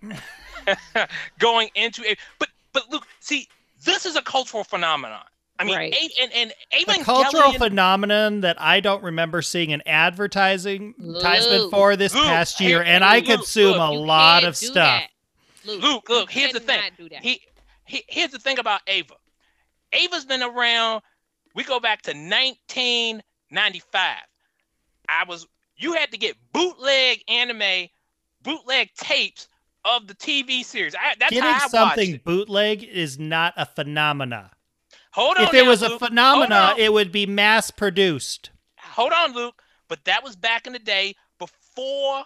going 1.39 1.69
into 1.75 2.03
it. 2.03 2.17
But 2.39 2.49
but 2.73 2.89
look, 2.91 3.07
see, 3.19 3.47
this 3.83 4.05
is 4.05 4.15
a 4.15 4.21
cultural 4.21 4.63
phenomenon. 4.63 5.21
I 5.59 5.63
mean, 5.63 5.75
Right. 5.75 5.93
A- 5.93 6.21
and 6.21 6.31
and 6.33 6.53
a 6.71 6.83
Evangelion, 6.83 7.03
cultural 7.03 7.53
phenomenon 7.53 8.41
that 8.41 8.61
I 8.61 8.79
don't 8.79 9.03
remember 9.03 9.41
seeing 9.41 9.73
an 9.73 9.81
advertising 9.85 10.93
advertisement 10.99 11.71
for 11.71 11.95
this 11.95 12.13
Luke, 12.13 12.25
past 12.25 12.59
year, 12.59 12.81
and 12.81 13.03
hey, 13.03 13.09
I 13.09 13.15
Luke, 13.19 13.25
consume 13.25 13.73
Luke, 13.73 13.89
a 13.89 13.93
lot 13.93 14.43
of 14.43 14.55
stuff. 14.55 14.73
that. 14.75 15.07
Luke, 15.65 15.81
Luke, 15.81 16.09
look, 16.09 16.31
here's 16.31 16.53
the 16.53 16.59
thing. 16.59 16.79
cannot 16.79 16.97
do 16.97 17.09
that. 17.09 17.23
He, 17.23 17.41
he 17.85 18.03
here's 18.07 18.31
the 18.31 18.39
thing 18.39 18.59
about 18.59 18.81
Eva. 18.87 19.15
Eva's 19.99 20.25
been 20.25 20.43
around. 20.43 21.01
We 21.55 21.63
go 21.63 21.79
back 21.79 22.03
to 22.03 22.11
1995. 22.11 24.15
I 25.09 25.23
was 25.27 25.47
you 25.77 25.93
had 25.93 26.11
to 26.11 26.17
get 26.17 26.35
bootleg 26.53 27.23
anime, 27.27 27.87
bootleg 28.43 28.93
tapes 28.95 29.47
of 29.87 30.07
the 30.07 30.15
TV 30.15 30.63
series. 30.63 30.95
I, 30.95 31.15
that's 31.19 31.31
Getting 31.33 31.53
how 31.53 31.67
I 31.67 31.69
watched 31.71 31.71
something 31.71 32.15
it. 32.15 32.23
bootleg 32.23 32.83
is 32.83 33.17
not 33.19 33.53
a 33.57 33.65
phenomena. 33.65 34.51
Hold 35.13 35.37
on. 35.37 35.43
If 35.43 35.53
it 35.53 35.63
now, 35.63 35.69
was 35.69 35.81
a 35.81 35.89
Luke. 35.89 35.99
phenomena, 35.99 36.75
it 36.77 36.93
would 36.93 37.11
be 37.11 37.25
mass 37.25 37.71
produced. 37.71 38.51
hold 38.79 39.13
on, 39.13 39.33
Luke. 39.33 39.61
But 39.87 40.03
that 40.05 40.23
was 40.23 40.35
back 40.35 40.67
in 40.67 40.73
the 40.73 40.79
day 40.79 41.15
before 41.39 42.23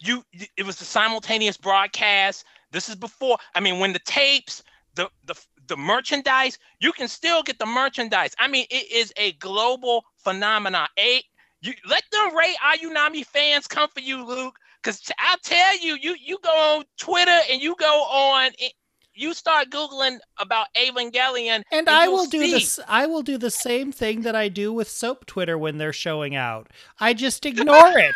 you. 0.00 0.24
It 0.56 0.64
was 0.66 0.76
the 0.76 0.84
simultaneous 0.84 1.56
broadcast. 1.56 2.44
This 2.72 2.88
is 2.88 2.96
before. 2.96 3.38
I 3.54 3.60
mean, 3.60 3.78
when 3.78 3.92
the 3.92 4.00
tapes, 4.00 4.62
the 4.94 5.08
the 5.26 5.34
the 5.68 5.76
merchandise, 5.76 6.58
you 6.80 6.92
can 6.92 7.08
still 7.08 7.42
get 7.42 7.58
the 7.58 7.66
merchandise. 7.66 8.34
I 8.38 8.48
mean, 8.48 8.66
it 8.70 8.90
is 8.92 9.12
a 9.16 9.32
global 9.32 10.04
phenomenon. 10.16 10.88
A 10.98 11.22
you 11.60 11.72
let 11.86 12.02
them 12.10 12.36
Rei 12.36 12.54
Ayanami 12.64 13.24
fans 13.24 13.66
come 13.68 13.88
for 13.88 14.00
you, 14.00 14.26
Luke. 14.26 14.58
Because 14.82 15.00
I'll 15.18 15.36
tell 15.44 15.78
you, 15.78 15.96
you 16.00 16.16
you 16.20 16.38
go 16.42 16.50
on 16.50 16.84
Twitter 16.98 17.38
and 17.50 17.60
you 17.62 17.74
go 17.78 18.02
on. 18.02 18.50
Eh, 18.60 18.68
you 19.14 19.34
start 19.34 19.68
googling 19.68 20.18
about 20.38 20.68
Evangelion, 20.74 21.62
And 21.70 21.86
I 21.88 22.04
you'll 22.04 22.14
will 22.14 22.26
do 22.26 22.40
see. 22.44 22.50
this. 22.52 22.80
I 22.88 23.04
will 23.06 23.20
do 23.22 23.36
the 23.36 23.50
same 23.50 23.92
thing 23.92 24.22
that 24.22 24.34
I 24.34 24.48
do 24.48 24.72
with 24.72 24.88
soap 24.88 25.26
Twitter 25.26 25.58
when 25.58 25.76
they're 25.76 25.92
showing 25.92 26.34
out. 26.34 26.68
I 26.98 27.12
just 27.12 27.44
ignore 27.52 27.98
it. 27.98 28.14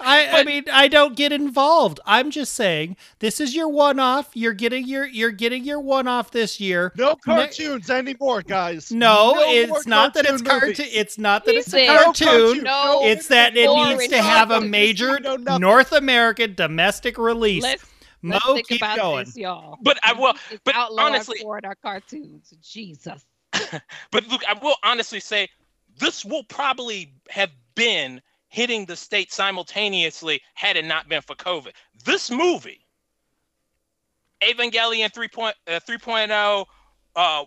I, 0.00 0.40
I 0.40 0.44
mean, 0.44 0.64
I 0.72 0.88
don't 0.88 1.16
get 1.16 1.32
involved. 1.32 2.00
I'm 2.04 2.30
just 2.30 2.54
saying 2.54 2.96
this 3.20 3.40
is 3.40 3.54
your 3.54 3.68
one-off. 3.68 4.30
You're 4.34 4.52
getting 4.52 4.86
your 4.86 5.06
you're 5.06 5.30
getting 5.30 5.64
your 5.64 5.80
one-off 5.80 6.30
this 6.30 6.58
year. 6.60 6.92
No 6.96 7.14
cartoons 7.16 7.90
anymore, 7.90 8.42
guys. 8.42 8.90
No, 8.90 9.34
more 9.34 9.44
it's 9.46 9.86
not 9.86 10.14
that 10.14 10.26
it's 10.26 10.42
cartoon 10.42 10.74
cartoon. 10.74 10.86
It's 10.90 11.18
not 11.18 11.44
that 11.44 11.52
He 11.52 11.58
it's 11.58 11.72
a 11.74 11.86
cartoon. 11.86 12.64
No, 12.64 13.00
It's 13.04 13.28
that 13.28 13.56
it 13.56 13.70
needs 13.72 14.08
to 14.08 14.20
have 14.20 14.50
a 14.50 14.60
major 14.60 15.18
No. 15.20 15.58
North 15.58 15.92
American 15.92 16.54
domestic 16.54 17.16
release. 17.16 17.62
Let's, 17.62 17.84
Mo, 18.22 18.32
let's 18.34 18.46
think 18.54 18.68
keep 18.68 18.80
about 18.80 18.96
going. 18.98 19.24
this, 19.26 19.36
y'all. 19.36 19.78
But 19.82 19.98
I 20.02 20.12
will- 20.14 20.34
It's 20.50 20.60
but 20.64 20.74
honestly- 20.76 21.38
for 21.40 21.60
our 21.64 21.74
cartoons. 21.76 22.52
Jesus. 22.62 23.24
But 24.10 24.26
look, 24.28 24.42
I 24.48 24.54
will 24.60 24.76
honestly 24.82 25.20
say 25.20 25.48
this 25.98 26.24
will 26.24 26.42
probably 26.44 27.12
have 27.30 27.50
been 27.74 28.20
hitting 28.54 28.86
the 28.86 28.94
state 28.94 29.32
simultaneously 29.32 30.40
had 30.54 30.76
it 30.76 30.84
not 30.84 31.08
been 31.08 31.20
for 31.22 31.34
COVID. 31.34 31.72
This 32.04 32.30
movie, 32.30 32.86
Evangelion 34.42 35.12
3. 35.12 35.28
Point, 35.28 35.56
uh, 35.66 35.80
3.0 35.80 36.64
uh, 37.16 37.44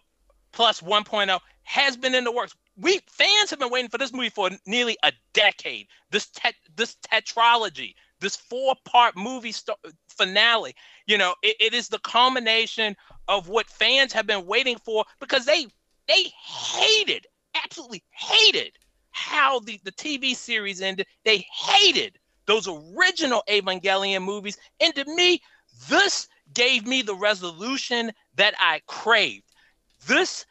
plus 0.52 0.82
1.0, 0.82 1.40
has 1.64 1.96
been 1.96 2.14
in 2.14 2.26
the 2.26 2.32
works. 2.32 2.54
We 2.76 3.00
fans 3.08 3.50
have 3.50 3.60
been 3.60 3.70
waiting 3.72 3.90
for 3.90 3.98
this 3.98 4.12
movie 4.12 4.30
for 4.30 4.50
nearly 4.66 4.98
a 5.04 5.14
decade. 5.32 5.88
This 6.12 6.28
tet 6.28 6.56
this 6.76 6.98
tetralogy, 7.10 7.94
this 8.20 8.36
four-part 8.36 9.16
movie 9.16 9.54
sto- 9.54 9.76
finale. 10.10 10.76
You 11.06 11.18
know, 11.18 11.36
it- 11.42 11.56
it 11.62 11.74
is 11.74 11.88
the 11.88 12.00
culmination 12.00 12.98
of 13.30 13.48
what 13.48 13.70
fans 13.70 14.12
have 14.12 14.28
been 14.28 14.46
waiting 14.46 14.78
for 14.78 15.06
because 15.22 15.46
they 15.46 15.68
they 16.08 16.24
hated, 16.24 17.28
absolutely 17.56 18.04
hated 18.12 18.78
how 19.18 19.60
the, 19.62 19.80
the 19.84 19.92
TV 19.92 20.36
series 20.36 20.80
ended. 20.80 21.08
They 21.26 21.46
hated 21.52 22.20
those 22.46 22.68
original 22.68 23.44
Evangelion 23.50 24.24
movies. 24.24 24.58
And 24.80 24.94
to 24.96 25.04
me, 25.16 25.42
this 25.90 26.28
gave 26.54 26.86
me 26.86 27.02
the 27.02 27.16
resolution 27.16 28.12
that 28.36 28.54
I 28.60 28.82
craved. 28.86 29.52
This, 30.06 30.46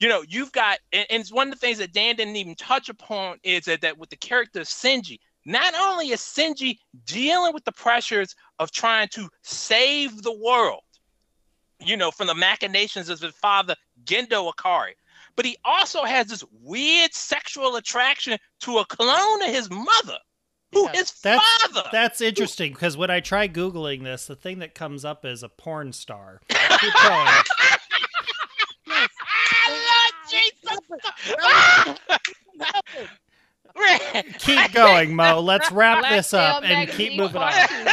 you 0.00 0.08
know, 0.08 0.24
you've 0.26 0.52
got, 0.52 0.78
and, 0.92 1.06
and 1.10 1.20
it's 1.20 1.32
one 1.32 1.48
of 1.48 1.54
the 1.54 1.60
things 1.60 1.78
that 1.78 1.92
Dan 1.92 2.16
didn't 2.16 2.36
even 2.36 2.54
touch 2.54 2.88
upon 2.88 3.36
is 3.42 3.66
that, 3.66 3.82
that 3.82 3.98
with 3.98 4.08
the 4.08 4.16
character 4.16 4.60
of 4.60 4.66
Shinji, 4.66 5.18
not 5.44 5.74
only 5.78 6.08
is 6.08 6.20
Shinji 6.20 6.78
dealing 7.04 7.52
with 7.52 7.64
the 7.64 7.72
pressures 7.72 8.34
of 8.58 8.72
trying 8.72 9.08
to 9.08 9.28
save 9.42 10.22
the 10.22 10.36
world, 10.36 10.82
you 11.80 11.98
know, 11.98 12.10
from 12.10 12.28
the 12.28 12.34
machinations 12.34 13.10
of 13.10 13.20
his 13.20 13.34
father, 13.34 13.76
Gendo 14.04 14.50
Ikari. 14.50 14.92
But 15.36 15.44
he 15.44 15.56
also 15.64 16.04
has 16.04 16.28
this 16.28 16.42
weird 16.62 17.12
sexual 17.14 17.76
attraction 17.76 18.38
to 18.60 18.78
a 18.78 18.86
clone 18.86 19.42
of 19.42 19.48
his 19.50 19.68
mother, 19.70 20.18
who 20.72 20.84
Yeah, 20.86 20.92
his 20.92 21.12
That's 21.22 21.62
father. 21.68 21.88
that's 21.92 22.20
interesting 22.20 22.72
because 22.72 22.96
when 22.96 23.10
I 23.10 23.20
try 23.20 23.46
googling 23.46 24.02
this, 24.02 24.26
the 24.26 24.34
thing 24.36 24.58
that 24.60 24.74
comes 24.74 25.04
up 25.04 25.24
is 25.24 25.42
a 25.42 25.48
porn 25.48 25.92
star. 25.92 26.40
Keep 26.50 26.92
going. 27.02 27.28
Lord 29.68 30.12
Jesus. 30.30 30.78
Keep 34.38 34.72
going, 34.72 35.14
Mo. 35.14 35.40
Let's 35.40 35.70
wrap 35.70 35.98
Black 36.00 36.12
this 36.12 36.32
up 36.34 36.64
and 36.64 36.88
keep 36.90 37.16
moving 37.18 37.42
on. 37.42 37.52
cartoon. 37.52 37.86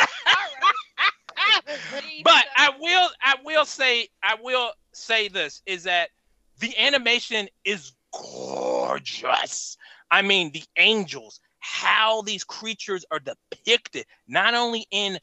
but 2.24 2.46
I 2.58 2.70
will 2.80 3.10
I 3.22 3.36
will 3.44 3.66
say 3.66 4.08
I 4.22 4.36
will 4.42 4.72
say 4.94 5.28
this 5.28 5.62
is 5.66 5.84
that 5.84 6.10
the 6.64 6.78
animation 6.80 7.50
is 7.66 7.92
gorgeous. 8.14 9.76
I 10.10 10.22
mean 10.22 10.54
the 10.54 10.64
angels, 10.78 11.42
how 11.60 12.22
these 12.22 12.46
creatures 12.46 13.04
are 13.12 13.20
depicted, 13.20 14.06
not 14.30 14.54
only 14.54 14.88
in 14.90 15.20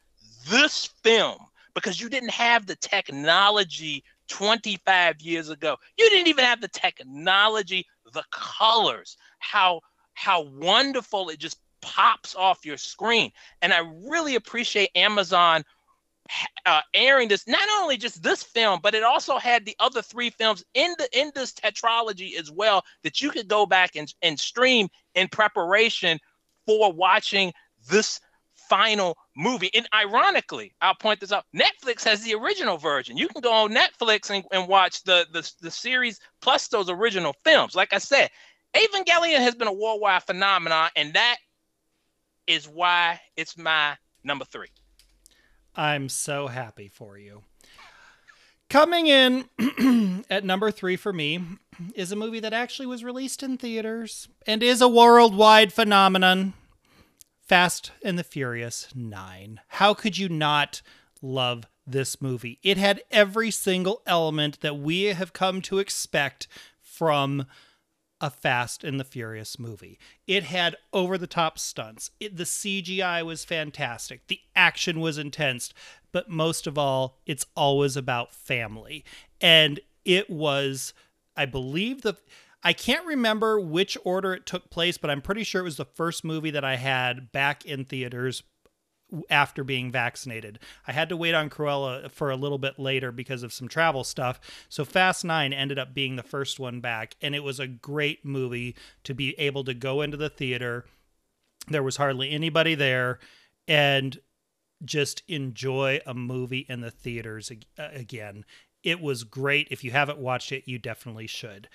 this 0.51 0.91
film, 1.03 1.39
because 1.75 1.99
you 1.99 2.11
didn't 2.11 2.33
have 2.33 2.67
the 2.67 2.77
technology 2.77 4.05
25 4.29 5.23
years 5.23 5.49
ago. 5.49 5.77
You 5.99 6.11
didn't 6.11 6.29
even 6.29 6.45
have 6.45 6.61
the 6.61 6.69
technology, 6.69 7.87
the 8.13 8.25
colors, 8.31 9.17
how 9.39 9.81
how 10.13 10.43
wonderful 10.43 11.31
it 11.31 11.39
just 11.39 11.59
pops 11.81 12.35
off 12.35 12.67
your 12.67 12.77
screen. 12.77 13.33
And 13.63 13.73
I 13.73 13.79
really 14.07 14.35
appreciate 14.35 14.91
Amazon 14.95 15.65
uh, 16.67 16.81
airing 16.95 17.29
this 17.29 17.47
not 17.47 17.69
only 17.81 17.97
just 17.97 18.23
this 18.23 18.43
film 18.43 18.81
but 18.83 18.95
it 18.95 19.03
also 19.03 19.39
had 19.39 19.65
the 19.65 19.77
other 19.79 20.03
three 20.03 20.31
films 20.31 20.65
in 20.75 20.95
the 20.99 21.09
in 21.19 21.31
this 21.35 21.53
tetralogy 21.53 22.39
as 22.39 22.51
well 22.51 22.83
that 23.03 23.21
you 23.21 23.31
could 23.31 23.49
go 23.49 23.67
back 23.67 23.97
and, 23.97 24.13
and 24.23 24.39
stream 24.39 24.89
in 25.15 25.29
preparation 25.29 26.19
for 26.67 26.93
watching 26.93 27.53
this 27.89 28.21
final 28.55 29.17
movie. 29.37 29.71
And 29.75 29.89
ironically 29.95 30.73
i'll 30.81 30.95
point 30.95 31.21
this 31.21 31.33
out 31.33 31.47
netflix 31.55 32.05
has 32.05 32.23
the 32.23 32.35
original 32.35 32.77
version. 32.77 33.17
You 33.17 33.29
can 33.29 33.41
go 33.41 33.53
on 33.53 33.73
netflix 33.75 34.31
and, 34.31 34.45
and 34.53 34.69
watch 34.69 35.03
the, 35.05 35.27
the 35.33 35.51
the 35.61 35.71
series 35.71 36.21
plus 36.41 36.69
those 36.69 36.91
original 36.91 37.35
films. 37.45 37.75
Like 37.75 37.93
i 37.93 37.99
said 37.99 38.31
evangelion 38.75 39.39
has 39.39 39.55
been 39.55 39.69
a 39.69 39.73
worldwide 39.73 40.23
phenomenon 40.23 40.91
and 40.95 41.15
that 41.15 41.39
is 42.47 42.69
why 42.69 43.21
it's 43.37 43.57
my 43.57 43.97
number 44.23 44.45
three 44.45 44.69
I'm 45.75 46.09
so 46.09 46.49
happy 46.49 46.89
for 46.89 47.19
you. 47.19 47.43
Coming 48.69 49.09
in 49.09 50.25
at 50.31 50.45
number 50.45 50.71
three 50.71 50.97
for 50.97 51.13
me 51.13 51.41
is 51.95 52.13
a 52.13 52.17
movie 52.17 52.41
that 52.41 52.53
actually 52.53 52.87
was 52.87 53.03
released 53.03 53.43
in 53.43 53.59
theaters 53.59 54.29
and 54.47 54.63
is 54.63 54.81
a 54.81 54.89
worldwide 54.89 55.73
phenomenon 55.73 56.55
Fast 57.51 57.91
and 58.05 58.17
the 58.17 58.23
Furious 58.23 58.87
9. 58.95 59.61
How 59.67 59.93
could 59.93 60.17
you 60.17 60.29
not 60.29 60.83
love 61.21 61.67
this 61.85 62.23
movie? 62.23 62.61
It 62.63 62.77
had 62.77 63.03
every 63.11 63.51
single 63.51 64.03
element 64.07 64.61
that 64.61 64.79
we 64.79 65.07
have 65.07 65.33
come 65.33 65.61
to 65.63 65.81
expect 65.81 66.47
from 66.81 67.47
a 68.21 68.31
Fast 68.31 68.85
and 68.85 69.01
the 69.01 69.05
Furious 69.05 69.59
movie. 69.59 69.99
It 70.27 70.45
had 70.45 70.77
over 70.93 71.17
the 71.17 71.27
top 71.27 71.59
stunts. 71.59 72.11
It, 72.21 72.37
the 72.37 72.45
CGI 72.45 73.25
was 73.25 73.45
fantastic. 73.45 74.27
The 74.27 74.41
action 74.55 75.01
was 75.01 75.19
intense. 75.19 75.73
But 76.13 76.29
most 76.29 76.67
of 76.67 76.77
all, 76.77 77.19
it's 77.27 77.47
always 77.57 77.97
about 77.97 78.33
family. 78.33 79.05
And 79.41 79.81
it 80.05 80.29
was, 80.29 80.93
I 81.37 81.47
believe, 81.47 82.03
the. 82.03 82.17
I 82.63 82.75
can't 82.75 83.07
remember 83.07 83.59
which 83.59 83.97
order 84.05 84.35
it 84.35 84.45
took 84.45 84.69
place, 84.69 84.99
but 84.99 85.09
I'm 85.09 85.23
pretty 85.23 85.45
sure 85.45 85.63
it 85.63 85.65
was 85.65 85.79
the 85.79 85.87
first 85.87 86.25
movie 86.25 86.51
that 86.51 86.65
I 86.65 86.77
had 86.77 87.33
back 87.33 87.65
in 87.65 87.87
theaters 87.87 88.43
after 89.29 89.65
being 89.65 89.91
vaccinated. 89.91 90.59
I 90.87 90.93
had 90.93 91.09
to 91.09 91.17
wait 91.17 91.35
on 91.35 91.51
Cruella 91.51 92.11
for 92.11 92.31
a 92.31 92.37
little 92.37 92.59
bit 92.59 92.79
later 92.79 93.13
because 93.13 93.43
of 93.43 93.53
some 93.53 93.69
travel 93.69 94.05
stuff. 94.05 94.41
So 94.69 94.85
Fast 94.85 95.25
9 95.25 95.53
ended 95.53 95.79
up 95.79 95.95
being 95.95 96.17
the 96.17 96.23
first 96.23 96.61
one 96.61 96.81
back 96.81 97.17
and 97.21 97.35
it 97.35 97.43
was 97.43 97.61
a 97.61 97.67
great 97.67 98.25
movie 98.25 98.77
to 99.05 99.15
be 99.15 99.39
able 99.39 99.65
to 99.65 99.75
go 99.75 100.01
into 100.03 100.17
the 100.17 100.29
theater. 100.29 100.85
There 101.69 101.83
was 101.83 101.97
hardly 101.97 102.31
anybody 102.31 102.75
there 102.75 103.19
and 103.67 104.19
just 104.85 105.23
enjoy 105.29 106.01
a 106.07 106.15
movie 106.15 106.67
in 106.69 106.81
the 106.81 106.91
theaters 106.91 107.53
uh, 107.79 107.89
again. 107.93 108.45
It 108.83 109.01
was 109.01 109.25
great. 109.25 109.69
If 109.71 109.85
you 109.85 109.91
haven't 109.91 110.19
watched 110.19 110.53
it, 110.53 110.65
you 110.67 110.79
definitely 110.79 111.27
should. 111.27 111.69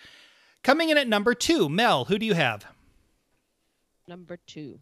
Coming 0.64 0.90
in 0.90 0.98
at 0.98 1.08
number 1.08 1.36
two, 1.36 1.70
Mel, 1.70 2.06
who 2.06 2.18
do 2.18 2.26
you 2.26 2.34
have? 2.34 2.66
Number 4.08 4.38
two, 4.48 4.80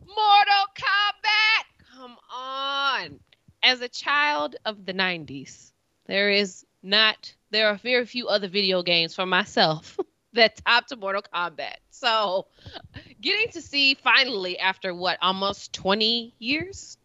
Mortal 0.00 0.66
Kombat. 0.76 1.73
Come 1.94 2.16
on. 2.32 3.20
As 3.62 3.80
a 3.80 3.88
child 3.88 4.56
of 4.64 4.84
the 4.84 4.92
90s, 4.92 5.72
there 6.06 6.30
is 6.30 6.66
not, 6.82 7.34
there 7.50 7.68
are 7.68 7.76
very 7.76 8.04
few 8.06 8.28
other 8.28 8.48
video 8.48 8.82
games 8.82 9.14
for 9.14 9.26
myself 9.26 9.98
that 10.34 10.56
top 10.64 10.86
to 10.88 10.96
Mortal 10.96 11.22
Kombat. 11.22 11.76
So 11.90 12.46
getting 13.20 13.48
to 13.52 13.62
see 13.62 13.94
finally 13.94 14.58
after 14.58 14.94
what, 14.94 15.18
almost 15.22 15.72
20 15.72 16.34
years? 16.38 16.98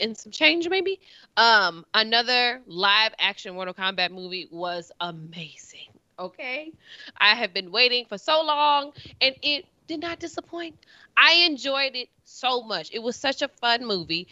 and 0.00 0.16
some 0.16 0.30
change 0.32 0.68
maybe 0.68 1.00
um 1.36 1.84
another 1.94 2.62
live 2.66 3.12
action 3.18 3.54
mortal 3.54 3.74
kombat 3.74 4.10
movie 4.10 4.48
was 4.50 4.92
amazing 5.00 5.88
okay 6.18 6.72
i 7.18 7.34
have 7.34 7.52
been 7.52 7.70
waiting 7.72 8.04
for 8.06 8.16
so 8.16 8.42
long 8.44 8.92
and 9.20 9.34
it 9.42 9.66
did 9.88 10.00
not 10.00 10.18
disappoint 10.20 10.76
i 11.16 11.44
enjoyed 11.46 11.96
it 11.96 12.08
so 12.24 12.62
much 12.62 12.90
it 12.92 13.02
was 13.02 13.16
such 13.16 13.42
a 13.42 13.48
fun 13.48 13.84
movie 13.84 14.28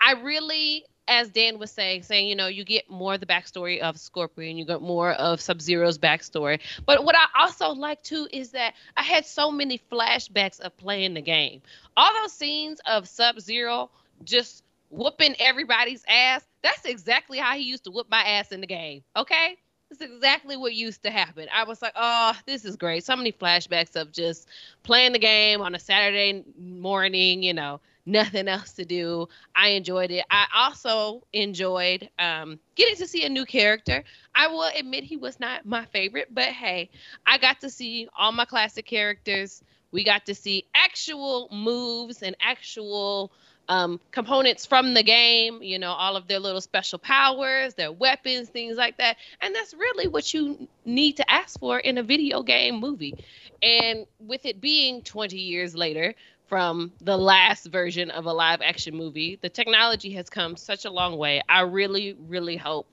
i 0.00 0.12
really 0.12 0.84
as 1.08 1.30
Dan 1.30 1.58
was 1.58 1.70
saying, 1.70 2.02
saying, 2.02 2.28
you 2.28 2.34
know, 2.34 2.48
you 2.48 2.64
get 2.64 2.90
more 2.90 3.14
of 3.14 3.20
the 3.20 3.26
backstory 3.26 3.80
of 3.80 3.98
Scorpion, 3.98 4.56
you 4.56 4.64
get 4.64 4.82
more 4.82 5.12
of 5.12 5.40
Sub 5.40 5.60
Zero's 5.60 5.98
backstory. 5.98 6.60
But 6.84 7.04
what 7.04 7.14
I 7.14 7.26
also 7.42 7.70
like 7.70 8.02
too 8.02 8.28
is 8.32 8.50
that 8.50 8.74
I 8.96 9.02
had 9.02 9.24
so 9.24 9.50
many 9.50 9.80
flashbacks 9.90 10.60
of 10.60 10.76
playing 10.76 11.14
the 11.14 11.22
game. 11.22 11.62
All 11.96 12.12
those 12.12 12.32
scenes 12.32 12.80
of 12.86 13.08
Sub 13.08 13.40
Zero 13.40 13.90
just 14.24 14.64
whooping 14.90 15.36
everybody's 15.38 16.04
ass, 16.08 16.44
that's 16.62 16.84
exactly 16.84 17.38
how 17.38 17.54
he 17.54 17.62
used 17.62 17.84
to 17.84 17.90
whoop 17.90 18.08
my 18.10 18.22
ass 18.22 18.50
in 18.50 18.60
the 18.60 18.66
game. 18.66 19.02
Okay? 19.16 19.58
That's 19.90 20.00
exactly 20.02 20.56
what 20.56 20.74
used 20.74 21.04
to 21.04 21.10
happen. 21.10 21.46
I 21.52 21.64
was 21.64 21.80
like, 21.80 21.92
oh, 21.94 22.32
this 22.44 22.64
is 22.64 22.76
great. 22.76 23.04
So 23.04 23.14
many 23.14 23.30
flashbacks 23.32 23.94
of 23.94 24.10
just 24.12 24.48
playing 24.82 25.12
the 25.12 25.18
game 25.20 25.60
on 25.60 25.74
a 25.76 25.78
Saturday 25.78 26.44
morning, 26.58 27.42
you 27.42 27.54
know, 27.54 27.80
nothing 28.04 28.48
else 28.48 28.72
to 28.74 28.84
do. 28.84 29.28
I 29.54 29.68
enjoyed 29.68 30.10
it. 30.10 30.24
I 30.28 30.46
also 30.54 31.22
enjoyed 31.32 32.10
um, 32.18 32.58
getting 32.74 32.96
to 32.96 33.06
see 33.06 33.24
a 33.24 33.28
new 33.28 33.44
character. 33.44 34.02
I 34.34 34.48
will 34.48 34.68
admit 34.76 35.04
he 35.04 35.16
was 35.16 35.38
not 35.38 35.64
my 35.64 35.84
favorite, 35.86 36.34
but 36.34 36.46
hey, 36.48 36.90
I 37.24 37.38
got 37.38 37.60
to 37.60 37.70
see 37.70 38.08
all 38.18 38.32
my 38.32 38.44
classic 38.44 38.86
characters. 38.86 39.62
We 39.92 40.02
got 40.02 40.26
to 40.26 40.34
see 40.34 40.66
actual 40.74 41.48
moves 41.52 42.22
and 42.22 42.36
actual 42.40 43.32
um, 43.68 44.00
components 44.12 44.66
from 44.66 44.94
the 44.94 45.02
game, 45.02 45.62
you 45.62 45.78
know, 45.78 45.92
all 45.92 46.16
of 46.16 46.26
their 46.28 46.38
little 46.38 46.60
special 46.60 46.98
powers, 46.98 47.74
their 47.74 47.92
weapons, 47.92 48.48
things 48.48 48.76
like 48.76 48.98
that. 48.98 49.16
And 49.40 49.54
that's 49.54 49.74
really 49.74 50.08
what 50.08 50.32
you 50.34 50.68
need 50.84 51.16
to 51.16 51.30
ask 51.30 51.58
for 51.58 51.78
in 51.78 51.98
a 51.98 52.02
video 52.02 52.42
game 52.42 52.80
movie. 52.80 53.14
And 53.62 54.06
with 54.20 54.44
it 54.46 54.60
being 54.60 55.02
20 55.02 55.36
years 55.38 55.74
later, 55.74 56.14
from 56.46 56.92
the 57.00 57.16
last 57.16 57.66
version 57.66 58.10
of 58.10 58.26
a 58.26 58.32
live 58.32 58.62
action 58.62 58.96
movie. 58.96 59.38
The 59.40 59.48
technology 59.48 60.12
has 60.12 60.30
come 60.30 60.56
such 60.56 60.84
a 60.84 60.90
long 60.90 61.16
way. 61.18 61.42
I 61.48 61.62
really, 61.62 62.14
really 62.28 62.56
hope 62.56 62.86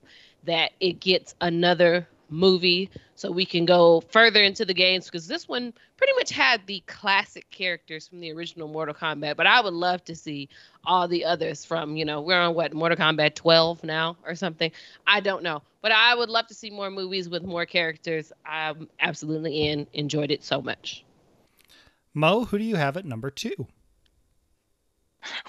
that 0.44 0.72
it 0.80 1.00
gets 1.00 1.34
another 1.40 2.08
movie 2.34 2.90
so 3.14 3.30
we 3.30 3.46
can 3.46 3.64
go 3.64 4.02
further 4.10 4.42
into 4.42 4.64
the 4.64 4.74
games 4.74 5.06
because 5.06 5.26
this 5.26 5.48
one 5.48 5.72
pretty 5.96 6.12
much 6.14 6.30
had 6.30 6.60
the 6.66 6.82
classic 6.86 7.48
characters 7.50 8.08
from 8.08 8.20
the 8.20 8.32
original 8.32 8.68
Mortal 8.68 8.94
Kombat. 8.94 9.36
But 9.36 9.46
I 9.46 9.60
would 9.60 9.72
love 9.72 10.04
to 10.04 10.16
see 10.16 10.48
all 10.84 11.08
the 11.08 11.24
others 11.24 11.64
from, 11.64 11.96
you 11.96 12.04
know, 12.04 12.20
we're 12.20 12.40
on 12.40 12.54
what, 12.54 12.74
Mortal 12.74 12.98
Kombat 12.98 13.34
12 13.34 13.84
now 13.84 14.16
or 14.26 14.34
something. 14.34 14.70
I 15.06 15.20
don't 15.20 15.42
know. 15.42 15.62
But 15.80 15.92
I 15.92 16.14
would 16.14 16.28
love 16.28 16.46
to 16.48 16.54
see 16.54 16.70
more 16.70 16.90
movies 16.90 17.28
with 17.28 17.44
more 17.44 17.66
characters. 17.66 18.32
I'm 18.44 18.88
absolutely 19.00 19.68
in, 19.68 19.86
enjoyed 19.92 20.30
it 20.30 20.42
so 20.42 20.60
much. 20.60 21.04
Mo, 22.14 22.44
who 22.44 22.58
do 22.58 22.64
you 22.64 22.76
have 22.76 22.96
at 22.96 23.04
number 23.04 23.30
two? 23.30 23.66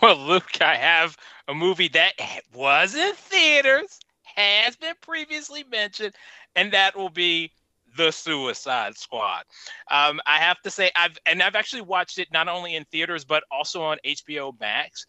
Well, 0.02 0.16
Luke, 0.16 0.62
I 0.62 0.76
have 0.76 1.18
a 1.50 1.54
movie 1.54 1.90
that 1.90 2.14
was 2.54 2.96
in 2.96 3.14
theaters, 3.14 4.00
has 4.24 4.78
been 4.78 4.96
previously 5.02 5.66
mentioned, 5.70 6.16
and 6.56 6.72
that 6.72 6.96
will 6.96 7.10
be 7.10 7.52
The 7.98 8.12
Suicide 8.12 8.98
Squad. 8.98 9.44
Um, 9.90 10.20
I 10.26 10.40
have 10.40 10.62
to 10.62 10.70
say, 10.70 10.92
I've 10.96 11.18
and 11.26 11.42
I've 11.42 11.56
actually 11.56 11.82
watched 11.82 12.18
it 12.20 12.28
not 12.32 12.48
only 12.48 12.76
in 12.76 12.86
theaters 12.86 13.26
but 13.26 13.44
also 13.52 13.84
on 13.84 13.98
HBO 14.06 14.58
Max, 14.60 15.06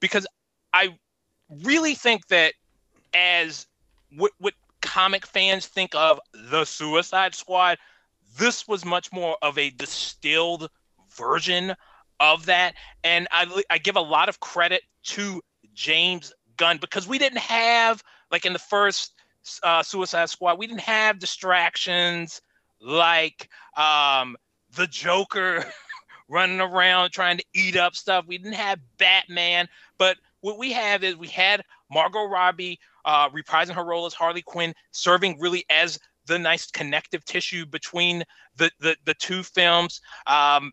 because 0.00 0.26
I 0.72 0.98
really 1.64 1.94
think 1.94 2.26
that 2.28 2.54
as 3.14 3.66
what, 4.16 4.32
what 4.38 4.54
comic 4.80 5.26
fans 5.26 5.66
think 5.66 5.94
of 5.94 6.20
The 6.32 6.64
Suicide 6.64 7.34
Squad, 7.34 7.78
this 8.38 8.68
was 8.68 8.84
much 8.84 9.12
more 9.12 9.36
of 9.42 9.58
a 9.58 9.70
distilled 9.70 10.68
version 11.16 11.74
of 12.20 12.46
that. 12.46 12.74
And 13.04 13.28
I, 13.30 13.62
I 13.70 13.78
give 13.78 13.96
a 13.96 14.00
lot 14.00 14.28
of 14.28 14.40
credit 14.40 14.82
to 15.04 15.42
James 15.74 16.32
Gunn 16.56 16.78
because 16.78 17.08
we 17.08 17.18
didn't 17.18 17.38
have, 17.38 18.02
like 18.30 18.44
in 18.44 18.52
the 18.52 18.58
first 18.58 19.12
uh, 19.62 19.82
Suicide 19.82 20.30
Squad, 20.30 20.58
we 20.58 20.66
didn't 20.66 20.80
have 20.80 21.18
distractions 21.18 22.40
like 22.80 23.48
um, 23.76 24.36
the 24.76 24.86
Joker 24.86 25.64
running 26.28 26.60
around 26.60 27.10
trying 27.10 27.38
to 27.38 27.44
eat 27.54 27.76
up 27.76 27.94
stuff. 27.94 28.24
We 28.26 28.38
didn't 28.38 28.54
have 28.54 28.80
Batman, 28.98 29.68
but 29.98 30.18
what 30.40 30.58
we 30.58 30.72
have 30.72 31.02
is 31.02 31.16
we 31.16 31.28
had 31.28 31.64
Margot 31.90 32.24
Robbie 32.24 32.78
uh, 33.04 33.28
reprising 33.30 33.74
her 33.74 33.84
role 33.84 34.06
as 34.06 34.14
Harley 34.14 34.42
Quinn, 34.42 34.74
serving 34.90 35.38
really 35.40 35.64
as 35.70 35.98
the 36.26 36.38
nice 36.38 36.70
connective 36.70 37.24
tissue 37.24 37.66
between 37.66 38.22
the 38.56 38.70
the, 38.80 38.96
the 39.04 39.14
two 39.14 39.42
films. 39.42 40.00
Um, 40.26 40.72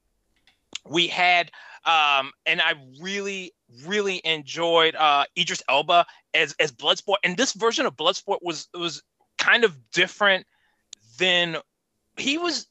we 0.88 1.08
had 1.08 1.52
um, 1.86 2.32
and 2.46 2.62
I 2.62 2.74
really, 3.00 3.54
really 3.86 4.22
enjoyed 4.24 4.96
uh, 4.96 5.26
Idris 5.38 5.62
Elba 5.70 6.06
as 6.34 6.56
as 6.60 6.72
Bloodsport. 6.72 7.18
And 7.24 7.38
this 7.38 7.54
version 7.54 7.86
of 7.86 7.96
Bloodsport 7.96 8.40
was 8.42 8.68
was 8.74 9.04
kind 9.38 9.64
of 9.64 9.78
different 9.92 10.48
than 11.20 11.58
he 12.18 12.38
was. 12.38 12.68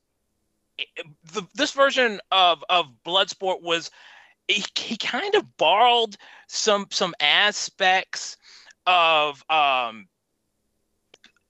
The, 1.32 1.42
this 1.54 1.72
version 1.72 2.20
of 2.32 2.64
of 2.68 2.86
Bloodsport 3.06 3.62
was 3.62 3.90
he, 4.48 4.64
he 4.76 4.96
kind 4.96 5.36
of 5.36 5.56
borrowed 5.56 6.16
some 6.48 6.86
some 6.90 7.14
aspects 7.20 8.36
of 8.86 9.44
um 9.48 10.08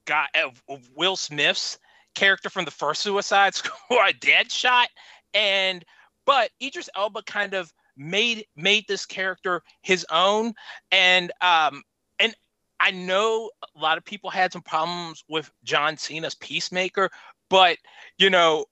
got 0.05 0.29
of, 0.35 0.61
of 0.69 0.87
Will 0.95 1.15
Smith's 1.15 1.79
character 2.13 2.49
from 2.49 2.65
the 2.65 2.71
first 2.71 3.01
Suicide 3.01 3.55
Squad, 3.55 4.15
Deadshot, 4.19 4.85
and 5.33 5.83
but 6.25 6.51
Idris 6.61 6.89
Elba 6.95 7.23
kind 7.23 7.53
of 7.53 7.73
made 7.97 8.45
made 8.55 8.85
this 8.87 9.05
character 9.05 9.63
his 9.81 10.05
own, 10.11 10.53
and 10.91 11.31
um, 11.41 11.83
and 12.19 12.35
I 12.79 12.91
know 12.91 13.51
a 13.75 13.79
lot 13.79 13.97
of 13.97 14.05
people 14.05 14.29
had 14.29 14.51
some 14.51 14.61
problems 14.61 15.23
with 15.29 15.51
John 15.63 15.97
Cena's 15.97 16.35
Peacemaker, 16.35 17.09
but 17.49 17.77
you 18.17 18.29
know, 18.29 18.65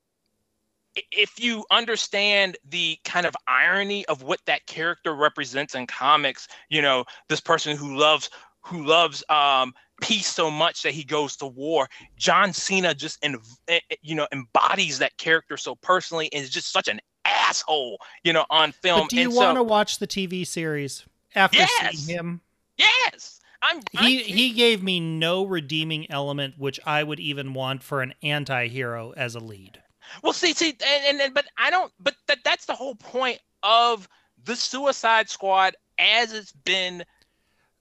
if 1.12 1.40
you 1.42 1.66
understand 1.72 2.58
the 2.70 2.98
kind 3.04 3.26
of 3.26 3.36
irony 3.48 4.06
of 4.08 4.24
what 4.24 4.40
that 4.46 4.66
character 4.66 5.16
represents 5.16 5.76
in 5.76 5.88
comics, 5.88 6.48
you 6.70 6.82
know, 6.82 7.06
this 7.30 7.40
person 7.40 7.78
who 7.78 7.96
loves 7.98 8.30
who 8.62 8.86
loves 8.86 9.24
um, 9.30 9.74
peace 10.02 10.28
so 10.28 10.50
much 10.50 10.84
that 10.84 10.94
he 10.94 11.04
goes 11.04 11.36
to 11.38 11.46
war. 11.46 11.90
John 12.18 12.54
Cena 12.54 12.94
just 12.94 13.24
in, 13.24 13.38
eh, 13.68 13.80
eh, 13.90 13.96
you 14.02 14.16
know 14.16 14.28
embodies 14.32 15.00
that 15.00 15.18
character 15.18 15.58
so 15.58 15.76
personally 15.76 16.30
and 16.34 16.44
is 16.44 16.50
just 16.50 16.72
such 16.72 16.88
an 16.88 17.00
asshole, 17.26 18.00
you 18.24 18.34
know, 18.34 18.46
on 18.50 18.72
film. 18.72 19.02
But 19.02 19.10
do 19.10 19.18
you 19.18 19.32
want 19.32 19.56
to 19.56 19.60
so, 19.60 19.64
watch 19.64 20.00
the 20.00 20.08
TV 20.08 20.46
series 20.46 21.06
after 21.36 21.58
yes, 21.58 21.98
seeing 21.98 22.18
him? 22.18 22.42
Yes. 22.78 23.40
I'm, 23.62 23.78
he 23.92 24.20
I'm, 24.20 24.26
he 24.26 24.52
gave 24.52 24.84
me 24.84 25.00
no 25.00 25.46
redeeming 25.46 26.12
element 26.12 26.56
which 26.58 26.80
I 26.86 27.02
would 27.04 27.20
even 27.20 27.54
want 27.54 27.82
for 27.82 28.02
an 28.02 28.14
anti-hero 28.22 29.14
as 29.16 29.36
a 29.36 29.40
lead. 29.40 29.82
Well, 30.22 30.34
see, 30.34 30.54
see, 30.54 30.76
and, 30.86 31.22
and 31.22 31.34
but 31.34 31.46
I 31.58 31.70
don't. 31.70 31.92
But 32.00 32.16
that 32.28 32.40
that's 32.44 32.66
the 32.66 32.76
whole 32.76 32.96
point 32.96 33.40
of 33.64 34.08
the 34.44 34.56
Suicide 34.56 35.30
Squad 35.30 35.76
as 35.98 36.34
it's 36.34 36.52
been 36.52 37.06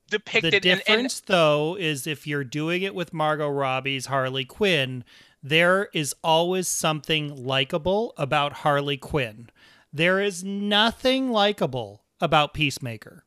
depicted. 0.09 0.55
The 0.55 0.61
difference, 0.61 0.89
and, 0.89 1.01
and, 1.01 1.23
though, 1.27 1.77
is 1.77 2.07
if 2.07 2.27
you're 2.27 2.45
doing 2.45 2.83
it 2.83 2.95
with 2.95 3.13
Margot 3.13 3.49
Robbie's 3.49 4.07
Harley 4.07 4.45
Quinn, 4.45 5.05
there 5.43 5.89
is 5.93 6.15
always 6.23 6.69
something 6.69 7.45
likable 7.45 8.15
about 8.17 8.53
Harley 8.53 8.97
Quinn. 8.97 9.51
There 9.93 10.21
is 10.21 10.45
nothing 10.45 11.31
likable 11.31 12.03
about 12.21 12.55
Peacemaker. 12.55 13.25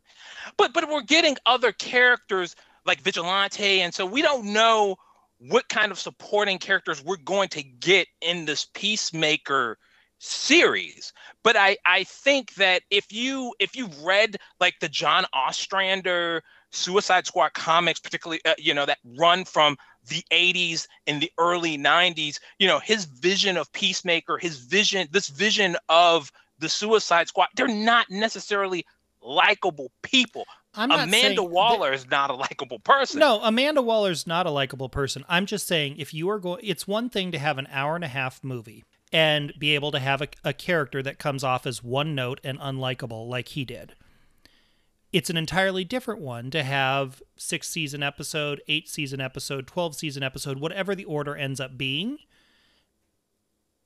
But 0.57 0.73
but 0.73 0.89
we're 0.89 1.01
getting 1.01 1.37
other 1.45 1.71
characters 1.71 2.55
like 2.85 3.01
Vigilante, 3.01 3.81
and 3.81 3.93
so 3.93 4.05
we 4.05 4.21
don't 4.21 4.53
know 4.53 4.95
what 5.39 5.67
kind 5.69 5.91
of 5.91 5.99
supporting 5.99 6.57
characters 6.57 7.03
we're 7.03 7.17
going 7.17 7.49
to 7.49 7.63
get 7.63 8.07
in 8.21 8.45
this 8.45 8.67
Peacemaker 8.73 9.77
series. 10.19 11.13
But 11.43 11.55
I 11.57 11.77
I 11.85 12.03
think 12.05 12.55
that 12.55 12.83
if 12.89 13.11
you 13.11 13.53
if 13.59 13.75
you've 13.75 14.03
read 14.03 14.37
like 14.59 14.75
the 14.79 14.89
John 14.89 15.25
Ostrander 15.33 16.41
Suicide 16.71 17.27
Squad 17.27 17.53
comics, 17.53 17.99
particularly 17.99 18.41
uh, 18.45 18.53
you 18.57 18.73
know 18.73 18.85
that 18.85 18.99
run 19.17 19.45
from 19.45 19.77
the 20.07 20.23
80s 20.31 20.87
and 21.07 21.21
the 21.21 21.31
early 21.37 21.77
90s, 21.77 22.39
you 22.59 22.67
know 22.67 22.79
his 22.79 23.05
vision 23.05 23.57
of 23.57 23.71
Peacemaker, 23.71 24.37
his 24.37 24.57
vision, 24.57 25.07
this 25.11 25.27
vision 25.27 25.75
of 25.89 26.31
the 26.59 26.69
Suicide 26.69 27.27
Squad, 27.27 27.47
they're 27.55 27.67
not 27.67 28.09
necessarily 28.09 28.85
likable 29.21 29.91
people. 30.01 30.45
I'm 30.77 30.89
not 30.89 31.07
Amanda 31.07 31.43
Waller 31.43 31.93
is 31.93 32.09
not 32.09 32.29
a 32.29 32.35
likable 32.35 32.79
person. 32.79 33.19
No, 33.19 33.39
Amanda 33.41 33.81
Waller's 33.81 34.27
not 34.27 34.45
a 34.45 34.51
likable 34.51 34.89
person. 34.89 35.23
I'm 35.29 35.45
just 35.45 35.67
saying 35.67 35.95
if 35.97 36.13
you 36.13 36.29
are 36.29 36.39
going, 36.39 36.61
it's 36.63 36.87
one 36.87 37.09
thing 37.09 37.31
to 37.31 37.39
have 37.39 37.57
an 37.57 37.67
hour 37.71 37.95
and 37.95 38.03
a 38.03 38.09
half 38.09 38.43
movie 38.43 38.83
and 39.11 39.53
be 39.57 39.73
able 39.73 39.91
to 39.91 39.99
have 39.99 40.21
a, 40.21 40.27
a 40.43 40.53
character 40.53 41.01
that 41.01 41.17
comes 41.17 41.43
off 41.43 41.65
as 41.65 41.83
one 41.83 42.13
note 42.15 42.41
and 42.43 42.59
unlikable 42.59 43.27
like 43.27 43.49
he 43.49 43.63
did. 43.63 43.95
It's 45.15 45.29
an 45.29 45.37
entirely 45.37 45.85
different 45.85 46.19
one 46.19 46.51
to 46.51 46.61
have 46.61 47.23
six 47.37 47.69
season 47.69 48.03
episode, 48.03 48.61
eight 48.67 48.89
season 48.89 49.21
episode, 49.21 49.65
12 49.65 49.95
season 49.95 50.23
episode, 50.23 50.59
whatever 50.59 50.93
the 50.93 51.05
order 51.05 51.37
ends 51.37 51.61
up 51.61 51.77
being, 51.77 52.17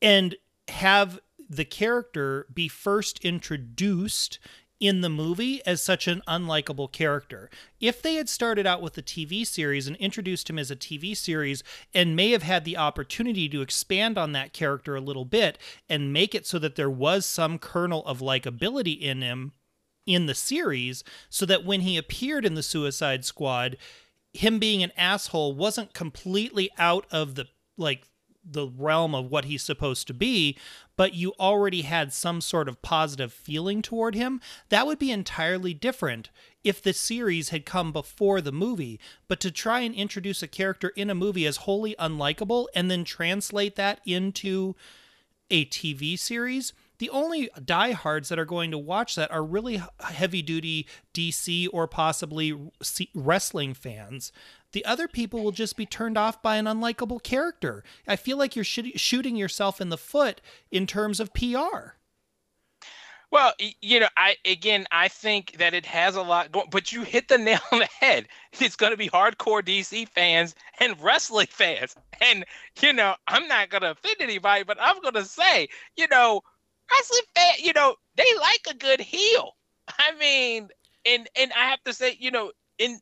and 0.01 0.33
have 0.69 1.19
the 1.47 1.65
character 1.65 2.47
be 2.51 2.67
first 2.67 3.23
introduced 3.23 4.39
in 4.79 5.01
the 5.01 5.09
movie 5.09 5.63
as 5.67 5.83
such 5.83 6.07
an 6.07 6.23
unlikable 6.27 6.91
character. 6.91 7.51
If 7.79 8.01
they 8.01 8.15
had 8.15 8.27
started 8.27 8.65
out 8.65 8.81
with 8.81 8.93
the 8.95 9.03
TV 9.03 9.45
series 9.45 9.85
and 9.85 9.97
introduced 9.97 10.49
him 10.49 10.57
as 10.57 10.71
a 10.71 10.75
TV 10.75 11.15
series 11.15 11.63
and 11.93 12.15
may 12.15 12.31
have 12.31 12.41
had 12.41 12.65
the 12.65 12.77
opportunity 12.77 13.47
to 13.49 13.61
expand 13.61 14.17
on 14.17 14.31
that 14.31 14.51
character 14.51 14.95
a 14.95 15.01
little 15.01 15.25
bit 15.25 15.59
and 15.87 16.11
make 16.11 16.33
it 16.33 16.47
so 16.47 16.57
that 16.57 16.75
there 16.75 16.89
was 16.89 17.23
some 17.23 17.59
kernel 17.59 18.03
of 18.07 18.17
likability 18.17 18.99
in 18.99 19.21
him 19.21 19.51
in 20.09 20.25
the 20.25 20.35
series, 20.35 21.03
so 21.29 21.45
that 21.45 21.63
when 21.63 21.81
he 21.81 21.97
appeared 21.97 22.45
in 22.45 22.55
the 22.55 22.63
Suicide 22.63 23.23
Squad, 23.23 23.77
him 24.33 24.59
being 24.59 24.83
an 24.83 24.91
asshole 24.97 25.53
wasn't 25.53 25.93
completely 25.93 26.69
out 26.77 27.05
of 27.11 27.35
the 27.35 27.47
like 27.77 28.05
the 28.51 28.67
realm 28.67 29.13
of 29.13 29.29
what 29.29 29.45
he's 29.45 29.61
supposed 29.61 30.07
to 30.07 30.13
be, 30.13 30.57
but 30.95 31.13
you 31.13 31.33
already 31.39 31.83
had 31.83 32.11
some 32.11 32.41
sort 32.41 32.67
of 32.67 32.81
positive 32.81 33.31
feeling 33.31 33.81
toward 33.81 34.15
him, 34.15 34.41
that 34.69 34.87
would 34.87 34.97
be 34.97 35.11
entirely 35.11 35.73
different 35.73 36.29
if 36.63 36.81
the 36.81 36.93
series 36.93 37.49
had 37.49 37.65
come 37.65 37.91
before 37.91 38.41
the 38.41 38.51
movie. 38.51 38.99
But 39.27 39.39
to 39.41 39.51
try 39.51 39.81
and 39.81 39.93
introduce 39.93 40.41
a 40.41 40.47
character 40.47 40.89
in 40.95 41.09
a 41.09 41.15
movie 41.15 41.45
as 41.45 41.57
wholly 41.57 41.95
unlikable 41.99 42.67
and 42.73 42.89
then 42.89 43.03
translate 43.03 43.75
that 43.75 44.01
into 44.05 44.75
a 45.51 45.65
TV 45.65 46.17
series, 46.17 46.73
the 46.99 47.09
only 47.09 47.49
diehards 47.63 48.29
that 48.29 48.37
are 48.37 48.45
going 48.45 48.71
to 48.71 48.77
watch 48.77 49.15
that 49.15 49.31
are 49.31 49.43
really 49.43 49.81
heavy 50.01 50.41
duty 50.41 50.87
DC 51.13 51.67
or 51.73 51.87
possibly 51.87 52.53
wrestling 53.15 53.73
fans. 53.73 54.31
The 54.73 54.85
other 54.85 55.07
people 55.07 55.43
will 55.43 55.51
just 55.51 55.75
be 55.75 55.85
turned 55.85 56.17
off 56.17 56.41
by 56.41 56.57
an 56.57 56.65
unlikable 56.65 57.23
character. 57.23 57.83
I 58.07 58.15
feel 58.15 58.37
like 58.37 58.55
you're 58.55 58.63
sh- 58.65 58.91
shooting 58.95 59.35
yourself 59.35 59.81
in 59.81 59.89
the 59.89 59.97
foot 59.97 60.41
in 60.71 60.85
terms 60.85 61.19
of 61.19 61.33
PR. 61.33 61.95
Well, 63.31 63.53
you 63.81 63.99
know, 63.99 64.07
I 64.17 64.37
again, 64.43 64.87
I 64.91 65.07
think 65.07 65.57
that 65.59 65.75
it 65.75 65.85
has 65.85 66.15
a 66.15 66.21
lot 66.21 66.51
going, 66.51 66.67
but 66.71 66.91
you 66.91 67.03
hit 67.03 67.27
the 67.27 67.37
nail 67.37 67.59
on 67.71 67.79
the 67.79 67.89
head. 67.99 68.27
It's 68.59 68.75
going 68.75 68.91
to 68.91 68.97
be 68.97 69.09
hardcore 69.09 69.61
DC 69.61 70.09
fans 70.09 70.55
and 70.79 70.99
wrestling 71.01 71.47
fans, 71.49 71.95
and 72.19 72.43
you 72.81 72.91
know, 72.91 73.15
I'm 73.27 73.47
not 73.47 73.69
going 73.69 73.83
to 73.83 73.91
offend 73.91 74.17
anybody, 74.19 74.63
but 74.63 74.77
I'm 74.81 74.99
going 75.01 75.13
to 75.13 75.25
say, 75.25 75.69
you 75.95 76.07
know, 76.09 76.41
wrestling 76.91 77.21
fan, 77.35 77.53
you 77.59 77.73
know, 77.73 77.95
they 78.15 78.25
like 78.39 78.67
a 78.69 78.75
good 78.75 78.99
heel. 78.99 79.55
I 79.87 80.13
mean, 80.19 80.69
and 81.05 81.27
and 81.39 81.51
I 81.53 81.69
have 81.69 81.83
to 81.85 81.93
say, 81.93 82.15
you 82.19 82.31
know, 82.31 82.51
in 82.77 82.99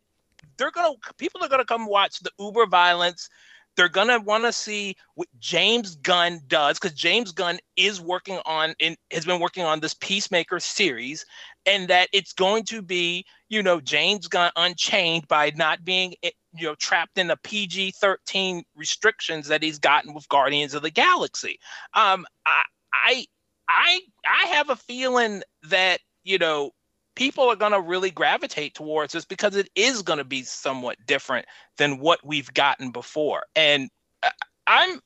they're 0.57 0.71
gonna 0.71 0.93
people 1.17 1.43
are 1.43 1.49
gonna 1.49 1.65
come 1.65 1.87
watch 1.87 2.19
the 2.19 2.31
uber 2.39 2.65
violence. 2.65 3.29
They're 3.75 3.89
gonna 3.89 4.19
want 4.19 4.43
to 4.43 4.51
see 4.51 4.95
what 5.13 5.27
James 5.39 5.95
Gunn 5.97 6.41
does 6.47 6.79
because 6.79 6.97
James 6.97 7.31
Gunn 7.31 7.59
is 7.75 8.01
working 8.01 8.39
on 8.45 8.73
in 8.79 8.95
has 9.11 9.25
been 9.25 9.39
working 9.39 9.63
on 9.63 9.79
this 9.79 9.93
Peacemaker 9.93 10.59
series, 10.59 11.25
and 11.65 11.87
that 11.87 12.09
it's 12.11 12.33
going 12.33 12.63
to 12.65 12.81
be 12.81 13.23
you 13.49 13.61
know 13.61 13.79
James 13.79 14.27
Gunn 14.27 14.51
unchained 14.55 15.27
by 15.27 15.51
not 15.55 15.85
being 15.85 16.15
eh, 16.23 16.31
you 16.55 16.67
know 16.67 16.75
trapped 16.75 17.19
in 17.19 17.27
the 17.27 17.37
PG 17.43 17.91
thirteen 17.91 18.63
restrictions 18.75 19.47
that 19.47 19.61
he's 19.61 19.77
gotten 19.77 20.13
with 20.13 20.27
Guardians 20.29 20.73
of 20.73 20.81
the 20.81 20.91
Galaxy. 20.91 21.59
Um, 21.93 22.25
I 22.47 22.63
I 22.93 23.25
I 23.69 24.01
I 24.25 24.47
have 24.47 24.69
a 24.69 24.75
feeling 24.75 25.43
that 25.63 25.99
you 26.23 26.37
know 26.37 26.71
people 27.15 27.45
are 27.45 27.55
going 27.55 27.71
to 27.71 27.81
really 27.81 28.11
gravitate 28.11 28.75
towards 28.75 29.13
this 29.13 29.25
because 29.25 29.55
it 29.55 29.69
is 29.75 30.03
going 30.03 30.19
to 30.19 30.23
be 30.23 30.43
somewhat 30.43 30.97
different 31.07 31.47
than 31.77 31.99
what 31.99 32.19
we've 32.23 32.53
gotten 32.53 32.91
before. 32.91 33.43
And 33.55 33.89
uh, 34.23 34.29
I'm 34.67 34.99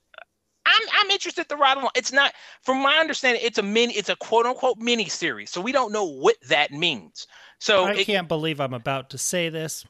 I'm 0.66 0.88
I'm 0.94 1.10
interested 1.10 1.48
to 1.50 1.56
ride 1.56 1.78
along. 1.78 1.92
It's 1.96 2.12
not, 2.12 2.34
from 2.64 2.82
my 2.84 2.98
understanding, 2.98 3.42
it's 3.44 3.58
a 3.58 3.64
mini, 3.64 3.94
it's 3.94 4.10
a 4.10 4.16
quote 4.16 4.46
unquote 4.46 4.78
mini 4.78 5.08
series. 5.08 5.50
So 5.50 5.62
we 5.62 5.72
don't 5.72 5.92
know 5.92 6.06
what 6.06 6.36
that 6.50 6.72
means. 6.72 7.28
So 7.60 7.86
I 7.86 7.94
it, 7.94 8.06
can't 8.06 8.28
believe 8.28 8.60
I'm 8.60 8.74
about 8.74 9.10
to 9.12 9.18
say 9.18 9.50
this, 9.50 9.86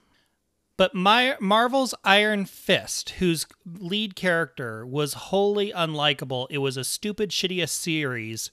but 0.82 0.96
my 0.96 1.38
Marvel's 1.40 1.94
Iron 2.04 2.46
Fist, 2.46 3.12
whose 3.20 3.46
lead 3.64 4.16
character 4.16 4.84
was 4.84 5.14
wholly 5.14 5.72
unlikable, 5.72 6.48
it 6.50 6.58
was 6.58 6.76
a 6.76 6.84
stupid, 6.84 7.30
shitty 7.30 7.70
series 7.70 8.50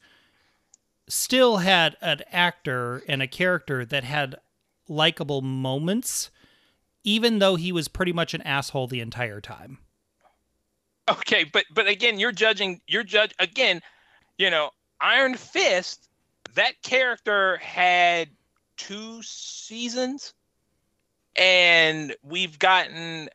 still 1.09 1.57
had 1.57 1.97
an 2.03 2.21
actor 2.31 3.03
and 3.09 3.23
a 3.23 3.27
character 3.27 3.83
that 3.87 4.05
had 4.05 4.37
likable 4.89 5.41
moments, 5.41 6.29
even 7.03 7.39
though 7.39 7.57
he 7.57 7.73
was 7.73 7.89
pretty 7.89 8.13
much 8.13 8.35
an 8.35 8.43
asshole 8.43 8.89
the 8.89 9.01
entire 9.01 9.41
time. 9.41 9.79
Okay, 11.09 11.45
but 11.45 11.65
but 11.73 11.87
again, 11.87 12.19
you're 12.19 12.31
judging. 12.31 12.83
You're 12.87 13.05
judge 13.05 13.33
again. 13.39 13.81
You 14.37 14.51
know, 14.51 14.69
Iron 15.01 15.35
Fist. 15.35 16.11
That 16.57 16.83
character 16.83 17.57
had 17.57 18.29
two 18.77 19.23
seasons, 19.23 20.35
and 21.37 22.15
we've 22.23 22.59
gotten, 22.59 23.29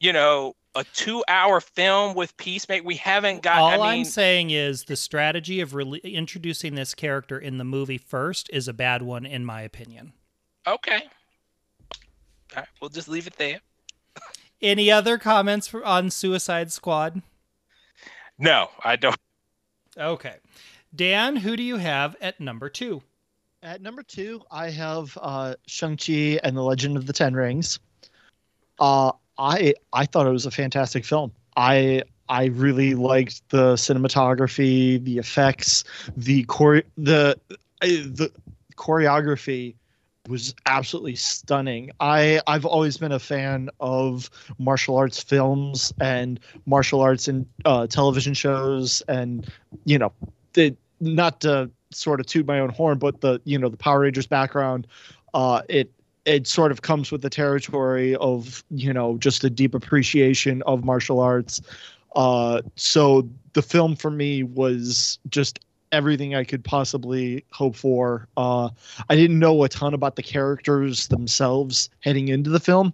you 0.00 0.12
know, 0.12 0.54
a 0.74 0.84
two-hour 0.94 1.60
film 1.60 2.14
with 2.14 2.36
Peacemaker. 2.36 2.84
We 2.84 2.96
haven't 2.96 3.42
got. 3.42 3.58
All 3.58 3.82
I 3.82 3.94
am 3.94 4.04
saying 4.04 4.50
is 4.50 4.84
the 4.84 4.96
strategy 4.96 5.60
of 5.60 5.74
re- 5.74 6.00
introducing 6.02 6.74
this 6.74 6.94
character 6.94 7.38
in 7.38 7.58
the 7.58 7.64
movie 7.64 7.98
first 7.98 8.48
is 8.52 8.68
a 8.68 8.72
bad 8.72 9.02
one, 9.02 9.26
in 9.26 9.44
my 9.44 9.62
opinion. 9.62 10.12
Okay. 10.66 11.02
All 12.54 12.56
right, 12.56 12.68
we'll 12.80 12.90
just 12.90 13.08
leave 13.08 13.26
it 13.26 13.36
there. 13.36 13.60
Any 14.62 14.90
other 14.90 15.18
comments 15.18 15.66
for, 15.66 15.84
on 15.84 16.10
Suicide 16.10 16.72
Squad? 16.72 17.22
No, 18.38 18.68
I 18.82 18.96
don't. 18.96 19.16
Okay, 19.96 20.36
Dan, 20.94 21.36
who 21.36 21.56
do 21.56 21.62
you 21.62 21.76
have 21.76 22.16
at 22.20 22.40
number 22.40 22.68
two? 22.68 23.02
At 23.64 23.80
number 23.80 24.02
two, 24.02 24.42
I 24.50 24.70
have 24.70 25.16
uh, 25.20 25.54
Shang 25.68 25.96
Chi 25.96 26.40
and 26.42 26.56
the 26.56 26.62
Legend 26.62 26.96
of 26.96 27.06
the 27.06 27.12
Ten 27.12 27.34
Rings. 27.34 27.78
Uh, 28.80 29.12
I 29.38 29.74
I 29.92 30.04
thought 30.04 30.26
it 30.26 30.30
was 30.30 30.46
a 30.46 30.50
fantastic 30.50 31.04
film. 31.04 31.30
I 31.56 32.02
I 32.28 32.46
really 32.46 32.94
liked 32.94 33.48
the 33.50 33.74
cinematography, 33.74 35.02
the 35.04 35.18
effects, 35.18 35.84
the 36.16 36.42
core 36.44 36.82
the 36.96 37.38
the 37.80 38.32
choreography 38.74 39.76
was 40.28 40.56
absolutely 40.66 41.14
stunning. 41.14 41.92
I 42.00 42.40
I've 42.48 42.66
always 42.66 42.96
been 42.96 43.12
a 43.12 43.20
fan 43.20 43.70
of 43.78 44.28
martial 44.58 44.96
arts 44.96 45.22
films 45.22 45.92
and 46.00 46.40
martial 46.66 47.00
arts 47.00 47.28
and 47.28 47.46
uh, 47.64 47.86
television 47.86 48.34
shows, 48.34 49.02
and 49.06 49.48
you 49.84 49.98
know, 49.98 50.12
the, 50.54 50.76
not 50.98 51.40
to 51.42 51.70
sort 51.94 52.20
of 52.20 52.26
toot 52.26 52.46
my 52.46 52.58
own 52.58 52.70
horn, 52.70 52.98
but 52.98 53.20
the 53.20 53.40
you 53.44 53.58
know 53.58 53.68
the 53.68 53.76
Power 53.76 54.00
Rangers 54.00 54.26
background, 54.26 54.86
uh, 55.34 55.62
it 55.68 55.90
it 56.24 56.46
sort 56.46 56.70
of 56.70 56.82
comes 56.82 57.10
with 57.10 57.22
the 57.22 57.30
territory 57.30 58.16
of 58.16 58.64
you 58.70 58.92
know 58.92 59.16
just 59.18 59.44
a 59.44 59.50
deep 59.50 59.74
appreciation 59.74 60.62
of 60.62 60.84
martial 60.84 61.20
arts. 61.20 61.60
Uh, 62.14 62.62
so 62.76 63.28
the 63.54 63.62
film 63.62 63.96
for 63.96 64.10
me 64.10 64.42
was 64.42 65.18
just 65.28 65.58
everything 65.92 66.34
i 66.34 66.42
could 66.42 66.64
possibly 66.64 67.44
hope 67.50 67.76
for. 67.76 68.26
Uh, 68.36 68.70
i 69.10 69.16
didn't 69.16 69.38
know 69.38 69.62
a 69.64 69.68
ton 69.68 69.94
about 69.94 70.16
the 70.16 70.22
characters 70.22 71.08
themselves 71.08 71.90
heading 72.00 72.28
into 72.28 72.50
the 72.50 72.60
film. 72.60 72.92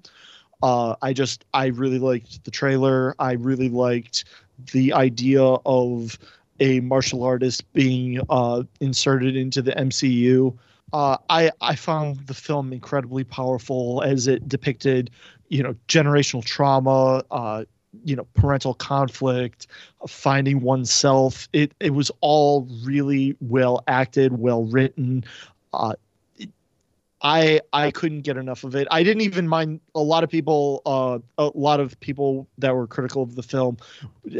Uh, 0.62 0.96
i 1.02 1.12
just 1.12 1.44
i 1.54 1.66
really 1.66 1.98
liked 1.98 2.44
the 2.44 2.50
trailer. 2.50 3.14
I 3.18 3.32
really 3.32 3.68
liked 3.68 4.24
the 4.72 4.92
idea 4.92 5.42
of 5.42 6.18
a 6.60 6.80
martial 6.80 7.22
artist 7.22 7.70
being 7.72 8.20
uh, 8.28 8.62
inserted 8.80 9.36
into 9.36 9.62
the 9.62 9.72
mcu 9.72 10.56
uh, 10.92 11.16
I 11.28 11.50
I 11.60 11.74
found 11.74 12.26
the 12.26 12.34
film 12.34 12.72
incredibly 12.72 13.24
powerful 13.24 14.02
as 14.02 14.26
it 14.26 14.48
depicted, 14.48 15.10
you 15.48 15.62
know, 15.62 15.74
generational 15.86 16.44
trauma, 16.44 17.22
uh, 17.30 17.64
you 18.04 18.16
know, 18.16 18.26
parental 18.34 18.74
conflict, 18.74 19.66
finding 20.06 20.60
oneself. 20.62 21.48
It 21.52 21.72
it 21.80 21.90
was 21.90 22.10
all 22.20 22.66
really 22.84 23.36
well 23.40 23.82
acted, 23.86 24.38
well 24.38 24.64
written. 24.64 25.24
Uh, 25.74 25.94
I 27.20 27.60
I 27.72 27.90
couldn't 27.90 28.20
get 28.20 28.36
enough 28.36 28.64
of 28.64 28.74
it. 28.74 28.86
I 28.90 29.02
didn't 29.02 29.22
even 29.22 29.48
mind 29.48 29.80
a 29.94 30.00
lot 30.00 30.24
of 30.24 30.30
people 30.30 30.82
uh 30.86 31.18
a 31.36 31.50
lot 31.54 31.80
of 31.80 31.98
people 32.00 32.46
that 32.58 32.74
were 32.74 32.86
critical 32.86 33.22
of 33.22 33.34
the 33.34 33.42
film 33.42 33.76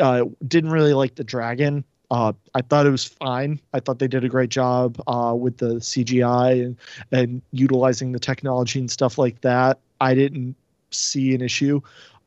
uh 0.01 0.25
didn't 0.47 0.71
really 0.71 0.95
like 0.95 1.17
the 1.17 1.25
dragon. 1.25 1.85
Uh 2.11 2.33
I 2.55 2.63
thought 2.63 2.87
it 2.87 2.91
was 2.91 3.05
fine. 3.05 3.61
I 3.73 3.81
thought 3.81 3.99
they 3.99 4.09
did 4.09 4.25
a 4.25 4.29
great 4.29 4.51
job 4.51 5.01
uh 5.07 5.35
with 5.37 5.59
the 5.59 5.75
CGI 5.77 6.65
and 6.65 6.77
and 7.13 7.43
utilizing 7.53 8.13
the 8.13 8.19
technology 8.19 8.79
and 8.79 8.91
stuff 8.91 9.19
like 9.19 9.41
that. 9.43 9.79
I 10.01 10.15
didn't 10.15 10.57
see 10.91 11.35
an 11.35 11.43
issue. 11.43 11.81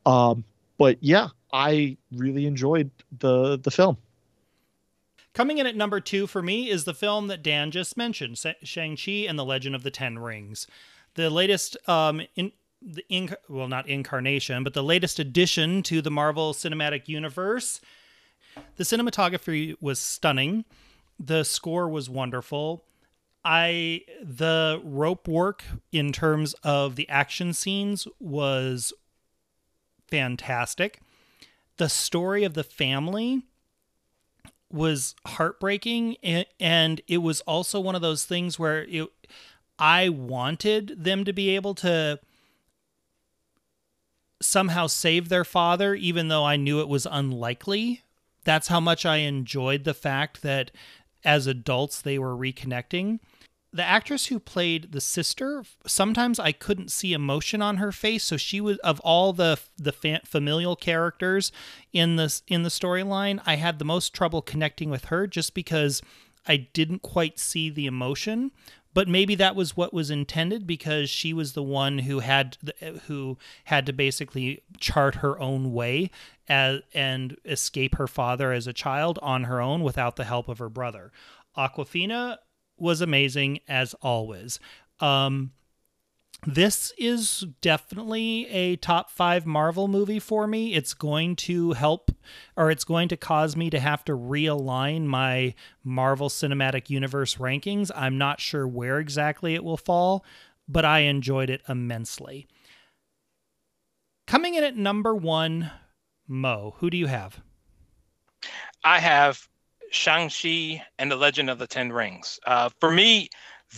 Um 0.05 0.43
but 0.77 0.97
yeah, 1.01 1.29
I 1.53 1.97
really 2.15 2.45
enjoyed 2.45 2.89
the 3.19 3.57
the 3.57 3.71
film. 3.71 3.97
Coming 5.33 5.59
in 5.59 5.67
at 5.67 5.75
number 5.75 5.99
two 5.99 6.27
for 6.27 6.41
me 6.41 6.69
is 6.69 6.83
the 6.83 6.93
film 6.93 7.27
that 7.27 7.41
Dan 7.41 7.71
just 7.71 7.95
mentioned, 7.95 8.37
Shang-Chi 8.63 9.11
and 9.29 9.39
the 9.39 9.45
Legend 9.45 9.75
of 9.75 9.83
the 9.83 9.91
Ten 9.91 10.19
Rings. 10.19 10.67
The 11.15 11.29
latest, 11.29 11.77
um, 11.87 12.21
in, 12.35 12.51
the 12.81 13.03
inc- 13.09 13.35
well, 13.47 13.67
not 13.67 13.87
incarnation, 13.87 14.63
but 14.63 14.73
the 14.73 14.83
latest 14.83 15.19
addition 15.19 15.83
to 15.83 16.01
the 16.01 16.11
Marvel 16.11 16.53
Cinematic 16.53 17.07
Universe. 17.07 17.79
The 18.77 18.83
cinematography 18.83 19.75
was 19.81 19.99
stunning. 19.99 20.65
The 21.19 21.43
score 21.43 21.89
was 21.89 22.09
wonderful. 22.09 22.85
I 23.43 24.01
the 24.21 24.79
rope 24.83 25.27
work 25.27 25.63
in 25.91 26.11
terms 26.11 26.53
of 26.63 26.95
the 26.95 27.09
action 27.09 27.53
scenes 27.53 28.07
was 28.19 28.93
fantastic. 30.07 31.01
The 31.77 31.89
story 31.89 32.43
of 32.43 32.53
the 32.53 32.63
family 32.63 33.43
was 34.71 35.15
heartbreaking 35.25 36.17
and, 36.59 37.01
it 37.07 37.17
was 37.17 37.41
also 37.41 37.79
one 37.79 37.95
of 37.95 38.01
those 38.01 38.25
things 38.25 38.57
where 38.57 38.83
it, 38.83 39.09
I 39.79 40.09
wanted 40.09 41.03
them 41.03 41.25
to 41.25 41.33
be 41.33 41.49
able 41.55 41.73
to 41.75 42.19
somehow 44.41 44.87
save 44.87 45.29
their 45.29 45.43
father 45.43 45.93
even 45.95 46.27
though 46.27 46.45
I 46.45 46.55
knew 46.55 46.79
it 46.79 46.87
was 46.87 47.07
unlikely. 47.09 48.03
That's 48.43 48.67
how 48.67 48.79
much 48.79 49.05
I 49.05 49.17
enjoyed 49.17 49.83
the 49.83 49.93
fact 49.93 50.41
that 50.41 50.71
as 51.23 51.47
adults 51.47 52.01
they 52.01 52.17
were 52.17 52.35
reconnecting. 52.35 53.19
The 53.73 53.83
actress 53.83 54.25
who 54.25 54.39
played 54.39 54.91
the 54.91 54.99
sister 54.99 55.63
sometimes 55.87 56.39
i 56.39 56.51
couldn't 56.51 56.91
see 56.91 57.13
emotion 57.13 57.61
on 57.61 57.77
her 57.77 57.91
face. 57.91 58.23
So 58.23 58.35
she 58.37 58.59
was 58.59 58.77
of 58.79 58.99
all 59.01 59.31
the 59.33 59.59
the 59.77 59.93
fa- 59.93 60.21
familial 60.25 60.75
characters 60.75 61.51
in 61.93 62.17
this 62.17 62.43
in 62.47 62.63
the 62.63 62.69
storyline 62.69 63.41
i 63.45 63.55
had 63.55 63.79
the 63.79 63.85
most 63.85 64.13
trouble 64.13 64.41
connecting 64.41 64.89
with 64.89 65.05
her 65.05 65.25
just 65.25 65.53
because 65.53 66.01
i 66.47 66.57
didn't 66.57 67.01
quite 67.01 67.39
see 67.39 67.69
the 67.69 67.85
emotion 67.85 68.51
but 68.93 69.07
maybe 69.07 69.35
that 69.35 69.55
was 69.55 69.77
what 69.77 69.93
was 69.93 70.09
intended 70.09 70.67
because 70.67 71.09
she 71.09 71.33
was 71.33 71.53
the 71.53 71.63
one 71.63 71.99
who 71.99 72.19
had 72.19 72.57
who 73.07 73.37
had 73.65 73.85
to 73.85 73.93
basically 73.93 74.61
chart 74.79 75.15
her 75.15 75.39
own 75.39 75.73
way 75.73 76.11
as, 76.47 76.81
and 76.93 77.37
escape 77.45 77.95
her 77.95 78.07
father 78.07 78.51
as 78.51 78.67
a 78.67 78.73
child 78.73 79.19
on 79.21 79.45
her 79.45 79.61
own 79.61 79.83
without 79.83 80.15
the 80.15 80.25
help 80.25 80.47
of 80.47 80.59
her 80.59 80.69
brother 80.69 81.11
Awkwafina 81.57 82.37
was 82.77 83.01
amazing 83.01 83.59
as 83.67 83.93
always. 84.01 84.59
Um, 84.99 85.51
this 86.45 86.91
is 86.97 87.45
definitely 87.61 88.47
a 88.49 88.75
top 88.77 89.11
five 89.11 89.45
Marvel 89.45 89.87
movie 89.87 90.19
for 90.19 90.47
me. 90.47 90.73
It's 90.73 90.93
going 90.93 91.35
to 91.37 91.73
help, 91.73 92.11
or 92.57 92.71
it's 92.71 92.83
going 92.83 93.09
to 93.09 93.17
cause 93.17 93.55
me 93.55 93.69
to 93.69 93.79
have 93.79 94.03
to 94.05 94.13
realign 94.13 95.05
my 95.05 95.53
Marvel 95.83 96.29
Cinematic 96.29 96.89
Universe 96.89 97.35
rankings. 97.35 97.91
I'm 97.95 98.17
not 98.17 98.39
sure 98.39 98.67
where 98.67 98.99
exactly 98.99 99.53
it 99.53 99.63
will 99.63 99.77
fall, 99.77 100.25
but 100.67 100.83
I 100.83 100.99
enjoyed 100.99 101.49
it 101.49 101.61
immensely. 101.69 102.47
Coming 104.25 104.55
in 104.55 104.63
at 104.63 104.77
number 104.77 105.15
one, 105.15 105.71
Mo, 106.27 106.75
who 106.77 106.89
do 106.89 106.97
you 106.97 107.07
have? 107.07 107.41
I 108.83 108.99
have 108.99 109.47
Shang-Chi 109.91 110.83
and 110.97 111.11
the 111.11 111.17
Legend 111.17 111.49
of 111.49 111.59
the 111.59 111.67
Ten 111.67 111.91
Rings. 111.91 112.39
Uh, 112.47 112.69
for 112.79 112.89
me, 112.89 113.29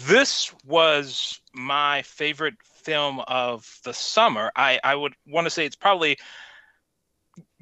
this 0.05 0.53
was 0.65 1.39
my 1.53 2.01
favorite 2.03 2.55
film 2.61 3.21
of 3.27 3.79
the 3.83 3.93
summer. 3.93 4.51
I, 4.55 4.79
I 4.83 4.95
would 4.95 5.13
want 5.27 5.45
to 5.45 5.51
say 5.51 5.65
it's 5.65 5.75
probably 5.75 6.17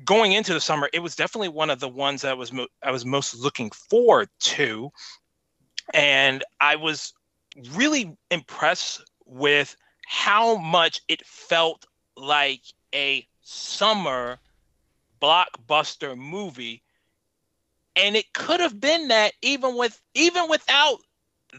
going 0.03 0.31
into 0.31 0.53
the 0.53 0.61
summer. 0.61 0.89
It 0.93 0.99
was 0.99 1.15
definitely 1.15 1.49
one 1.49 1.69
of 1.69 1.79
the 1.79 1.89
ones 1.89 2.21
that 2.21 2.37
was 2.37 2.51
mo- 2.51 2.67
I 2.81 2.91
was 2.91 3.05
most 3.05 3.35
looking 3.35 3.69
forward 3.71 4.29
to, 4.39 4.91
and 5.93 6.43
I 6.59 6.77
was 6.77 7.13
really 7.73 8.15
impressed 8.29 9.03
with 9.25 9.75
how 10.07 10.55
much 10.55 11.01
it 11.07 11.25
felt 11.25 11.85
like 12.17 12.61
a 12.93 13.27
summer 13.41 14.39
blockbuster 15.21 16.17
movie 16.17 16.81
and 17.95 18.15
it 18.15 18.33
could 18.33 18.59
have 18.59 18.79
been 18.79 19.09
that 19.09 19.33
even 19.41 19.75
with 19.77 20.01
even 20.13 20.49
without 20.49 20.99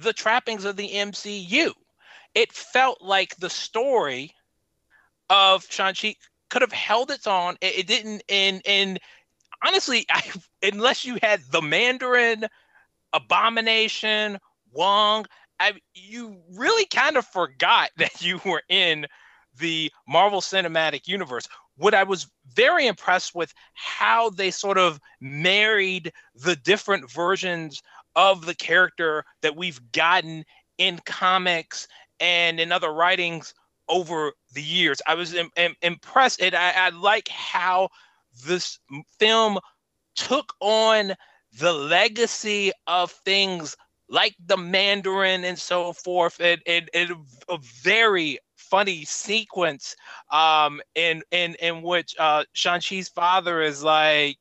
the 0.00 0.12
trappings 0.12 0.64
of 0.64 0.76
the 0.76 0.88
MCU. 0.88 1.72
It 2.34 2.52
felt 2.52 3.02
like 3.02 3.36
the 3.36 3.50
story 3.50 4.32
of 5.28 5.66
Shang-Chi 5.68 6.16
could 6.48 6.62
have 6.62 6.72
held 6.72 7.10
its 7.10 7.26
own. 7.26 7.56
It, 7.60 7.80
it 7.80 7.86
didn't 7.86 8.22
and 8.28 8.62
and 8.66 8.98
honestly, 9.64 10.06
I, 10.10 10.22
unless 10.62 11.04
you 11.04 11.18
had 11.22 11.40
the 11.50 11.62
Mandarin, 11.62 12.46
Abomination, 13.12 14.38
Wong, 14.72 15.26
I 15.60 15.74
you 15.94 16.40
really 16.54 16.86
kind 16.86 17.16
of 17.16 17.26
forgot 17.26 17.90
that 17.96 18.22
you 18.22 18.40
were 18.44 18.62
in 18.68 19.06
the 19.58 19.92
Marvel 20.08 20.40
Cinematic 20.40 21.06
Universe, 21.08 21.46
what 21.76 21.94
I 21.94 22.04
was 22.04 22.26
very 22.54 22.86
impressed 22.86 23.34
with 23.34 23.52
how 23.74 24.30
they 24.30 24.50
sort 24.50 24.78
of 24.78 24.98
married 25.20 26.12
the 26.34 26.56
different 26.56 27.10
versions 27.10 27.82
of 28.16 28.46
the 28.46 28.54
character 28.54 29.24
that 29.42 29.56
we've 29.56 29.80
gotten 29.92 30.44
in 30.78 31.00
comics 31.06 31.88
and 32.20 32.60
in 32.60 32.72
other 32.72 32.92
writings 32.92 33.54
over 33.88 34.32
the 34.54 34.62
years. 34.62 35.00
I 35.06 35.14
was 35.14 35.34
Im- 35.34 35.50
Im- 35.56 35.76
impressed, 35.82 36.40
and 36.40 36.54
I, 36.54 36.72
I 36.72 36.88
like 36.90 37.28
how 37.28 37.88
this 38.46 38.78
film 39.18 39.58
took 40.14 40.52
on 40.60 41.14
the 41.58 41.72
legacy 41.72 42.72
of 42.86 43.10
things 43.10 43.76
like 44.08 44.34
the 44.46 44.56
Mandarin 44.56 45.44
and 45.44 45.58
so 45.58 45.92
forth, 45.92 46.40
and, 46.40 46.60
a 46.64 47.58
very 47.82 48.38
funny 48.56 49.04
sequence 49.04 49.94
um, 50.30 50.80
in 50.94 51.22
in 51.30 51.54
in 51.60 51.82
which 51.82 52.14
uh, 52.18 52.44
Shang-Chi's 52.52 53.08
father 53.08 53.62
is 53.62 53.82
like, 53.82 54.38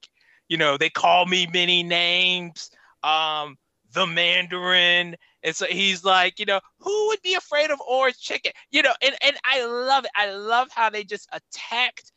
you 0.49 0.57
know, 0.57 0.77
they 0.77 0.89
call 0.89 1.25
me 1.25 1.47
many 1.53 1.83
names, 1.83 2.69
um, 3.03 3.57
the 3.93 4.07
Mandarin. 4.07 5.15
And 5.43 5.55
so 5.55 5.65
he's 5.65 6.03
like, 6.03 6.39
you 6.39 6.45
know, 6.45 6.59
who 6.79 7.07
would 7.07 7.21
be 7.23 7.35
afraid 7.35 7.71
of 7.71 7.81
orange 7.81 8.19
chicken? 8.19 8.51
You 8.71 8.83
know, 8.83 8.93
and, 9.01 9.15
and 9.21 9.35
I 9.43 9.65
love 9.65 10.05
it. 10.05 10.11
I 10.15 10.31
love 10.31 10.69
how 10.71 10.89
they 10.89 11.03
just 11.03 11.27
attacked 11.31 12.11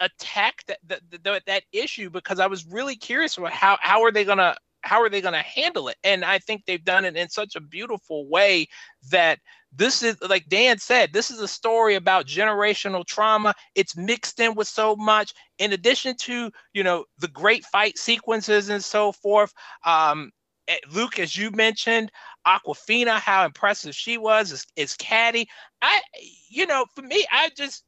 attacked 0.00 0.72
that, 0.88 1.00
that, 1.22 1.42
that 1.46 1.62
issue 1.72 2.08
because 2.10 2.40
I 2.40 2.46
was 2.46 2.66
really 2.66 2.96
curious 2.96 3.36
about 3.36 3.52
how 3.52 3.76
how 3.80 4.02
are 4.04 4.10
they 4.10 4.24
gonna 4.24 4.56
how 4.80 5.02
are 5.02 5.10
they 5.10 5.20
gonna 5.20 5.42
handle 5.42 5.88
it? 5.88 5.96
And 6.04 6.24
I 6.24 6.38
think 6.38 6.64
they've 6.64 6.82
done 6.82 7.04
it 7.04 7.16
in 7.16 7.28
such 7.28 7.56
a 7.56 7.60
beautiful 7.60 8.26
way 8.28 8.68
that 9.10 9.40
this 9.76 10.02
is 10.02 10.16
like 10.22 10.48
Dan 10.48 10.78
said, 10.78 11.12
this 11.12 11.30
is 11.30 11.40
a 11.40 11.48
story 11.48 11.94
about 11.94 12.26
generational 12.26 13.04
trauma. 13.04 13.54
It's 13.74 13.96
mixed 13.96 14.40
in 14.40 14.54
with 14.54 14.68
so 14.68 14.96
much. 14.96 15.34
In 15.58 15.72
addition 15.72 16.16
to, 16.22 16.50
you 16.72 16.82
know, 16.82 17.04
the 17.18 17.28
great 17.28 17.64
fight 17.64 17.98
sequences 17.98 18.68
and 18.68 18.82
so 18.82 19.12
forth. 19.12 19.52
Um, 19.84 20.32
eh, 20.68 20.78
Luke, 20.90 21.18
as 21.18 21.36
you 21.36 21.50
mentioned, 21.50 22.10
Awkwafina, 22.46 23.18
how 23.18 23.44
impressive 23.44 23.94
she 23.94 24.18
was 24.18 24.52
is, 24.52 24.66
is 24.76 24.94
Katy. 24.94 25.48
I, 25.82 26.00
you 26.48 26.66
know, 26.66 26.86
for 26.94 27.02
me, 27.02 27.26
I 27.30 27.50
just, 27.56 27.84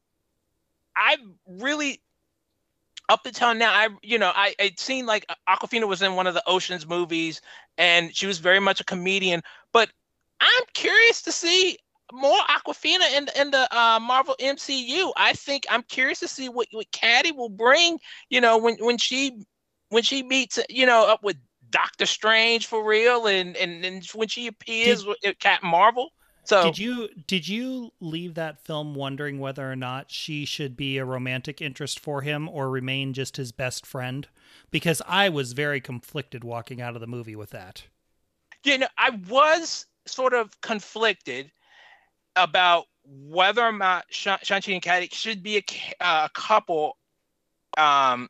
I 0.96 1.16
really, 1.46 2.02
up 3.08 3.24
until 3.24 3.54
now, 3.54 3.72
I, 3.72 3.88
you 4.02 4.18
know, 4.18 4.32
I 4.34 4.54
it 4.58 4.78
seemed 4.78 5.08
like 5.08 5.26
Awkwafina 5.48 5.88
was 5.88 6.02
in 6.02 6.16
one 6.16 6.26
of 6.26 6.34
the 6.34 6.42
Ocean's 6.46 6.86
movies, 6.86 7.40
and 7.78 8.14
she 8.14 8.26
was 8.26 8.38
very 8.38 8.60
much 8.60 8.80
a 8.80 8.84
comedian. 8.84 9.42
But 9.72 9.88
I'm 10.40 10.64
curious 10.74 11.22
to 11.22 11.32
see 11.32 11.78
more 12.12 12.38
Awkwafina 12.48 13.16
in 13.16 13.28
in 13.36 13.50
the 13.50 13.68
uh, 13.76 13.98
Marvel 14.00 14.34
MCU. 14.40 15.12
I 15.16 15.32
think 15.34 15.64
I'm 15.70 15.82
curious 15.82 16.20
to 16.20 16.28
see 16.28 16.48
what 16.48 16.68
what 16.72 16.90
Katy 16.92 17.32
will 17.32 17.48
bring. 17.48 17.98
You 18.30 18.40
know, 18.40 18.58
when 18.58 18.76
when 18.80 18.98
she 18.98 19.42
when 19.90 20.02
she 20.02 20.22
meets 20.22 20.58
you 20.68 20.86
know 20.86 21.06
up 21.06 21.22
with 21.22 21.36
Doctor 21.70 22.06
Strange 22.06 22.66
for 22.66 22.86
real, 22.86 23.26
and 23.26 23.56
and, 23.56 23.84
and 23.84 24.06
when 24.14 24.28
she 24.28 24.46
appears 24.46 25.04
did, 25.04 25.16
with 25.22 25.38
Captain 25.38 25.68
Marvel. 25.68 26.10
So 26.44 26.62
did 26.62 26.78
you 26.78 27.08
did 27.26 27.46
you 27.46 27.92
leave 28.00 28.34
that 28.34 28.64
film 28.64 28.94
wondering 28.94 29.38
whether 29.38 29.70
or 29.70 29.76
not 29.76 30.10
she 30.10 30.46
should 30.46 30.78
be 30.78 30.96
a 30.96 31.04
romantic 31.04 31.60
interest 31.60 32.00
for 32.00 32.22
him 32.22 32.48
or 32.48 32.70
remain 32.70 33.12
just 33.12 33.36
his 33.36 33.52
best 33.52 33.84
friend? 33.84 34.26
Because 34.70 35.02
I 35.06 35.28
was 35.28 35.52
very 35.52 35.80
conflicted 35.80 36.44
walking 36.44 36.80
out 36.80 36.94
of 36.94 37.02
the 37.02 37.06
movie 37.06 37.36
with 37.36 37.50
that. 37.50 37.84
You 38.64 38.78
know, 38.78 38.88
I 38.96 39.10
was 39.28 39.84
sort 40.08 40.34
of 40.34 40.60
conflicted 40.60 41.50
about 42.36 42.86
whether 43.04 43.62
or 43.62 43.72
not 43.72 44.04
Shang-Chi 44.10 44.72
and 44.72 44.82
Katy 44.82 45.08
should 45.12 45.42
be 45.42 45.58
a, 45.58 45.64
uh, 46.00 46.28
a 46.28 46.30
couple 46.34 46.96
um, 47.76 48.28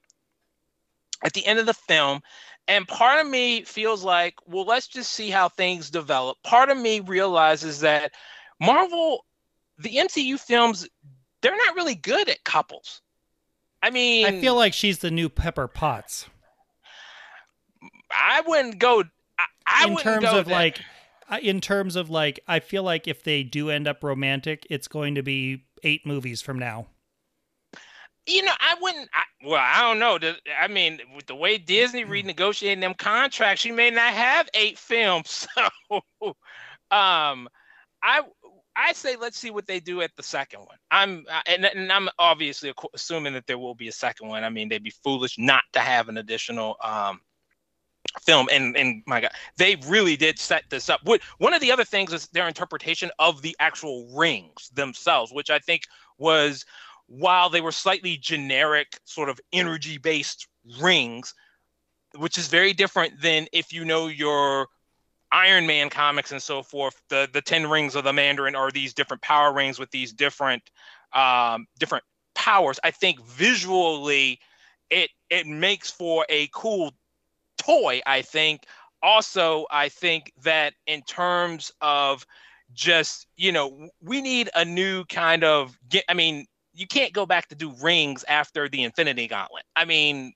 at 1.25 1.33
the 1.33 1.45
end 1.47 1.59
of 1.59 1.67
the 1.67 1.75
film. 1.75 2.21
And 2.69 2.87
part 2.87 3.19
of 3.19 3.31
me 3.31 3.63
feels 3.63 4.05
like, 4.05 4.35
well, 4.47 4.67
let's 4.67 4.87
just 4.87 5.13
see 5.13 5.31
how 5.31 5.49
things 5.49 5.91
develop. 5.91 6.37
Part 6.45 6.69
of 6.69 6.77
me 6.77 7.01
realizes 7.01 7.81
that 7.81 8.13
Marvel, 8.61 9.25
the 9.79 9.97
MCU 9.97 10.39
films, 10.39 10.87
they're 11.41 11.57
not 11.57 11.77
really 11.77 11.95
good 11.95 12.29
at 12.29 12.45
couples. 12.45 13.01
I 13.83 13.91
mean, 13.91 14.27
I 14.27 14.41
feel 14.41 14.55
like 14.55 14.75
she's 14.75 14.99
the 14.99 15.11
new 15.11 15.29
Pepper 15.29 15.69
Potts. 15.69 16.27
I 18.11 18.43
wouldn't 18.47 18.79
go. 18.79 19.05
I, 19.39 19.45
I 19.67 19.85
in 19.87 19.95
wouldn't 19.95 20.23
terms 20.23 20.27
of 20.27 20.47
there. 20.47 20.55
like, 20.55 20.81
in 21.43 21.61
terms 21.61 21.97
of 21.97 22.11
like, 22.11 22.41
I 22.49 22.61
feel 22.61 22.83
like 22.83 23.07
if 23.09 23.23
they 23.23 23.43
do 23.43 23.71
end 23.71 23.87
up 23.89 24.03
romantic, 24.03 24.67
it's 24.71 24.89
going 24.89 25.15
to 25.17 25.23
be 25.23 25.65
eight 25.83 26.07
movies 26.07 26.41
from 26.43 26.59
now. 26.59 26.87
you 28.27 28.43
know, 28.43 28.53
I 28.61 28.77
wouldn't. 28.81 29.09
I, 29.15 29.23
well, 29.47 29.63
I 29.63 29.81
don't 29.83 29.99
know. 29.99 30.33
I 30.61 30.69
mean, 30.69 31.01
with 31.15 31.27
the 31.27 31.35
way 31.35 31.59
Disney 31.59 32.05
renegotiating 32.05 32.81
them 32.81 32.95
contracts, 32.95 33.63
she 33.63 33.73
may 33.73 33.91
not 33.91 34.13
have 34.13 34.49
eight 34.55 34.79
films. 34.91 35.47
So, 35.57 35.63
um, 36.91 37.49
I 38.03 38.23
I 38.77 38.93
say 38.93 39.17
let's 39.17 39.39
see 39.39 39.51
what 39.51 39.67
they 39.67 39.81
do 39.81 40.03
at 40.03 40.15
the 40.17 40.23
second 40.23 40.61
one. 40.61 40.77
I'm 40.91 41.27
and, 41.47 41.65
and 41.65 41.93
I'm 41.93 42.09
obviously 42.19 42.73
assuming 42.95 43.33
that 43.35 43.47
there 43.47 43.59
will 43.59 43.75
be 43.75 43.89
a 43.89 43.93
second 43.93 44.29
one. 44.29 44.45
I 44.45 44.51
mean, 44.51 44.69
they'd 44.69 44.83
be 44.83 44.93
foolish 45.03 45.39
not 45.39 45.65
to 45.73 45.81
have 45.81 46.09
an 46.09 46.19
additional 46.19 46.77
um 46.83 47.21
film. 48.23 48.49
And 48.53 48.77
and 48.77 49.03
my 49.07 49.21
God, 49.21 49.31
they 49.57 49.77
really 49.87 50.17
did 50.17 50.39
set 50.39 50.65
this 50.71 50.89
up. 50.89 51.01
What 51.05 51.21
one 51.39 51.55
of 51.55 51.61
the 51.61 51.73
other 51.73 51.85
things 51.85 52.13
is 52.13 52.27
their 52.29 52.49
interpretation 52.49 53.11
of 53.19 53.43
the 53.43 53.57
actual 53.61 54.09
rings 54.17 54.71
themselves, 54.75 55.33
which 55.33 55.51
I 55.51 55.59
think 55.59 55.83
was 56.19 56.65
while 57.07 57.49
they 57.49 57.61
were 57.61 57.73
slightly 57.73 58.17
generic, 58.17 58.99
sort 59.05 59.29
of 59.29 59.41
energy 59.53 59.99
based 59.99 60.47
rings, 60.81 61.35
which 62.17 62.39
is 62.39 62.49
very 62.49 62.73
different 62.73 63.21
than 63.21 63.47
if 63.53 63.73
you 63.73 63.85
know 63.85 64.07
your 64.09 64.69
Iron 65.31 65.67
Man 65.67 65.91
comics 65.91 66.33
and 66.33 66.43
so 66.43 66.63
forth. 66.63 67.01
The 67.09 67.29
the 67.33 67.43
ten 67.43 67.69
rings 67.69 67.95
of 67.95 68.05
the 68.05 68.13
Mandarin 68.13 68.55
are 68.55 68.71
these 68.71 68.95
different 68.95 69.23
power 69.23 69.53
rings 69.53 69.79
with 69.79 69.91
these 69.91 70.13
different 70.13 70.63
um, 71.13 71.67
different 71.79 72.05
powers. 72.35 72.79
I 72.83 72.91
think 72.91 73.23
visually, 73.25 74.41
it 74.91 75.11
it 75.31 75.47
makes 75.47 75.91
for 75.91 76.25
a 76.29 76.49
cool 76.53 76.93
toy. 77.69 78.01
I 78.07 78.23
think. 78.23 78.65
Also, 79.01 79.65
I 79.71 79.89
think 79.91 80.33
that 80.43 80.75
in 80.89 81.03
terms 81.03 81.71
of 81.81 82.27
just 82.73 83.29
you 83.37 83.53
know 83.53 83.89
we 84.03 84.21
need 84.21 84.51
a 84.55 84.65
new 84.65 85.05
kind 85.05 85.45
of. 85.45 85.79
I 86.09 86.15
mean, 86.15 86.47
you 86.73 86.87
can't 86.87 87.13
go 87.13 87.27
back 87.27 87.49
to 87.49 87.55
do 87.55 87.73
rings 87.81 88.25
after 88.29 88.69
the 88.69 88.83
Infinity 88.83 89.29
Gauntlet. 89.29 89.65
I 89.77 89.85
mean, 89.85 90.33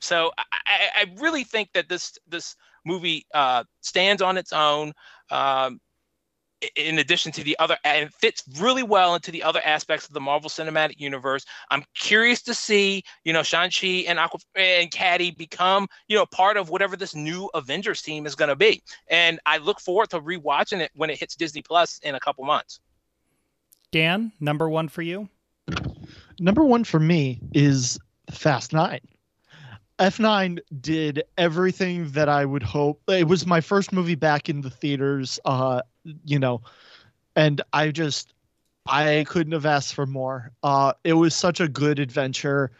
so 0.00 0.30
I, 0.38 0.88
I, 0.96 1.06
really 1.18 1.44
think 1.44 1.72
that 1.72 1.88
this 1.88 2.16
this 2.26 2.56
movie 2.84 3.26
uh, 3.34 3.64
stands 3.80 4.22
on 4.22 4.36
its 4.36 4.52
own. 4.52 4.92
Um, 5.30 5.80
in 6.74 6.98
addition 6.98 7.32
to 7.32 7.44
the 7.44 7.56
other, 7.58 7.76
and 7.84 8.12
fits 8.12 8.42
really 8.58 8.82
well 8.82 9.14
into 9.14 9.30
the 9.30 9.42
other 9.42 9.60
aspects 9.64 10.06
of 10.06 10.14
the 10.14 10.20
Marvel 10.20 10.50
Cinematic 10.50 10.98
Universe. 10.98 11.44
I'm 11.70 11.84
curious 11.94 12.42
to 12.42 12.54
see, 12.54 13.04
you 13.24 13.32
know, 13.32 13.42
Shang-Chi 13.42 14.04
and 14.08 14.18
Aqua 14.18 14.40
and 14.56 14.90
Katy 14.90 15.30
become, 15.32 15.88
you 16.08 16.16
know, 16.16 16.26
part 16.26 16.56
of 16.56 16.70
whatever 16.70 16.96
this 16.96 17.14
new 17.14 17.48
Avengers 17.54 18.02
team 18.02 18.26
is 18.26 18.34
going 18.34 18.48
to 18.48 18.56
be. 18.56 18.82
And 19.08 19.38
I 19.46 19.58
look 19.58 19.80
forward 19.80 20.10
to 20.10 20.20
rewatching 20.20 20.80
it 20.80 20.90
when 20.94 21.10
it 21.10 21.18
hits 21.18 21.36
Disney 21.36 21.62
Plus 21.62 21.98
in 22.02 22.14
a 22.14 22.20
couple 22.20 22.44
months. 22.44 22.80
Dan, 23.90 24.32
number 24.40 24.68
one 24.68 24.88
for 24.88 25.02
you. 25.02 25.28
Number 26.40 26.64
one 26.64 26.84
for 26.84 27.00
me 27.00 27.40
is 27.52 27.98
Fast 28.30 28.72
Nine. 28.72 29.00
F9 29.98 30.60
did 30.80 31.24
everything 31.36 32.10
that 32.12 32.28
I 32.28 32.44
would 32.44 32.62
hope. 32.62 33.00
It 33.08 33.26
was 33.26 33.46
my 33.46 33.60
first 33.60 33.92
movie 33.92 34.14
back 34.14 34.48
in 34.48 34.60
the 34.60 34.70
theaters, 34.70 35.40
uh, 35.44 35.82
you 36.24 36.38
know, 36.38 36.62
and 37.34 37.60
I 37.72 37.90
just, 37.90 38.32
I 38.86 39.24
couldn't 39.28 39.52
have 39.52 39.66
asked 39.66 39.94
for 39.94 40.06
more. 40.06 40.52
Uh, 40.62 40.92
it 41.02 41.14
was 41.14 41.34
such 41.34 41.60
a 41.60 41.68
good 41.68 41.98
adventure. 41.98 42.70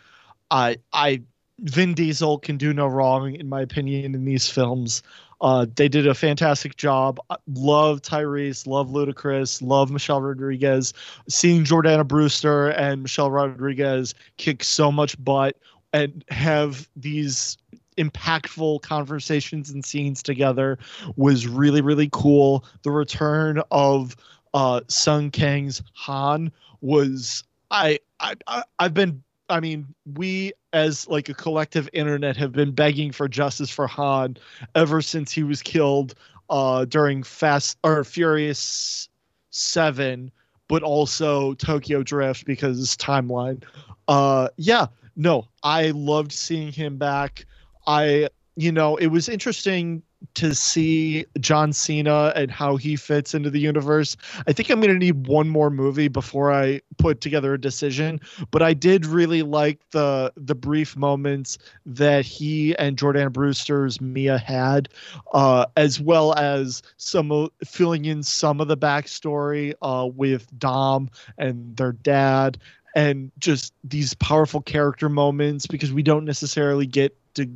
I, 0.50 0.76
I, 0.92 1.22
Vin 1.60 1.94
Diesel 1.94 2.38
can 2.38 2.56
do 2.56 2.72
no 2.72 2.86
wrong, 2.86 3.34
in 3.34 3.48
my 3.48 3.62
opinion, 3.62 4.14
in 4.14 4.24
these 4.24 4.48
films. 4.48 5.02
Uh, 5.40 5.66
they 5.76 5.88
did 5.88 6.06
a 6.06 6.14
fantastic 6.14 6.76
job. 6.76 7.18
Love 7.54 8.02
Tyrese, 8.02 8.66
love 8.66 8.88
Ludacris, 8.90 9.62
love 9.62 9.90
Michelle 9.90 10.20
Rodriguez. 10.20 10.92
Seeing 11.28 11.64
Jordana 11.64 12.06
Brewster 12.06 12.68
and 12.70 13.02
Michelle 13.02 13.30
Rodriguez 13.30 14.14
kick 14.36 14.64
so 14.64 14.90
much 14.90 15.22
butt 15.22 15.56
and 15.92 16.24
have 16.28 16.88
these 16.96 17.56
impactful 17.96 18.80
conversations 18.82 19.70
and 19.70 19.84
scenes 19.84 20.22
together 20.22 20.78
was 21.16 21.46
really 21.46 21.80
really 21.80 22.08
cool. 22.12 22.64
The 22.82 22.90
return 22.90 23.60
of 23.70 24.16
uh, 24.54 24.80
Sung 24.88 25.30
Kang's 25.30 25.82
Han 25.94 26.52
was 26.80 27.44
I 27.70 27.98
I, 28.20 28.34
I 28.46 28.62
I've 28.78 28.94
been 28.94 29.22
I 29.48 29.60
mean 29.60 29.86
we 30.14 30.52
as 30.72 31.08
like 31.08 31.28
a 31.28 31.34
collective 31.34 31.88
internet 31.92 32.36
have 32.36 32.52
been 32.52 32.72
begging 32.72 33.12
for 33.12 33.28
justice 33.28 33.70
for 33.70 33.86
Han 33.86 34.36
ever 34.74 35.02
since 35.02 35.32
he 35.32 35.42
was 35.42 35.62
killed 35.62 36.14
uh, 36.50 36.84
during 36.84 37.22
Fast 37.22 37.78
or 37.84 38.04
Furious 38.04 39.08
Seven, 39.50 40.30
but 40.68 40.82
also 40.82 41.54
Tokyo 41.54 42.02
Drift 42.02 42.46
because 42.46 42.96
timeline. 42.96 43.62
Uh, 44.06 44.48
yeah, 44.56 44.86
no, 45.18 45.48
I 45.64 45.90
loved 45.90 46.32
seeing 46.32 46.72
him 46.72 46.96
back. 46.96 47.44
I, 47.86 48.28
you 48.56 48.70
know, 48.70 48.96
it 48.96 49.08
was 49.08 49.28
interesting 49.28 50.02
to 50.34 50.54
see 50.54 51.24
John 51.40 51.72
Cena 51.72 52.32
and 52.34 52.50
how 52.50 52.76
he 52.76 52.96
fits 52.96 53.34
into 53.34 53.50
the 53.50 53.60
universe. 53.60 54.16
I 54.46 54.52
think 54.52 54.68
I'm 54.70 54.80
going 54.80 54.92
to 54.92 54.98
need 54.98 55.26
one 55.26 55.48
more 55.48 55.70
movie 55.70 56.08
before 56.08 56.52
I 56.52 56.80
put 56.98 57.20
together 57.20 57.54
a 57.54 57.60
decision, 57.60 58.20
but 58.50 58.62
I 58.62 58.74
did 58.74 59.06
really 59.06 59.42
like 59.42 59.80
the 59.90 60.32
the 60.36 60.54
brief 60.54 60.96
moments 60.96 61.58
that 61.86 62.24
he 62.24 62.76
and 62.76 62.98
Jordan 62.98 63.30
Brewster's 63.30 64.00
Mia 64.00 64.38
had, 64.38 64.88
uh, 65.32 65.66
as 65.76 66.00
well 66.00 66.34
as 66.34 66.82
some 66.96 67.48
filling 67.64 68.04
in 68.04 68.22
some 68.22 68.60
of 68.60 68.68
the 68.68 68.76
backstory 68.76 69.74
uh, 69.82 70.06
with 70.06 70.46
Dom 70.58 71.10
and 71.38 71.76
their 71.76 71.92
dad 71.92 72.58
and 72.98 73.30
just 73.38 73.72
these 73.84 74.12
powerful 74.14 74.60
character 74.60 75.08
moments 75.08 75.68
because 75.68 75.92
we 75.92 76.02
don't 76.02 76.24
necessarily 76.24 76.84
get 76.84 77.16
to 77.34 77.48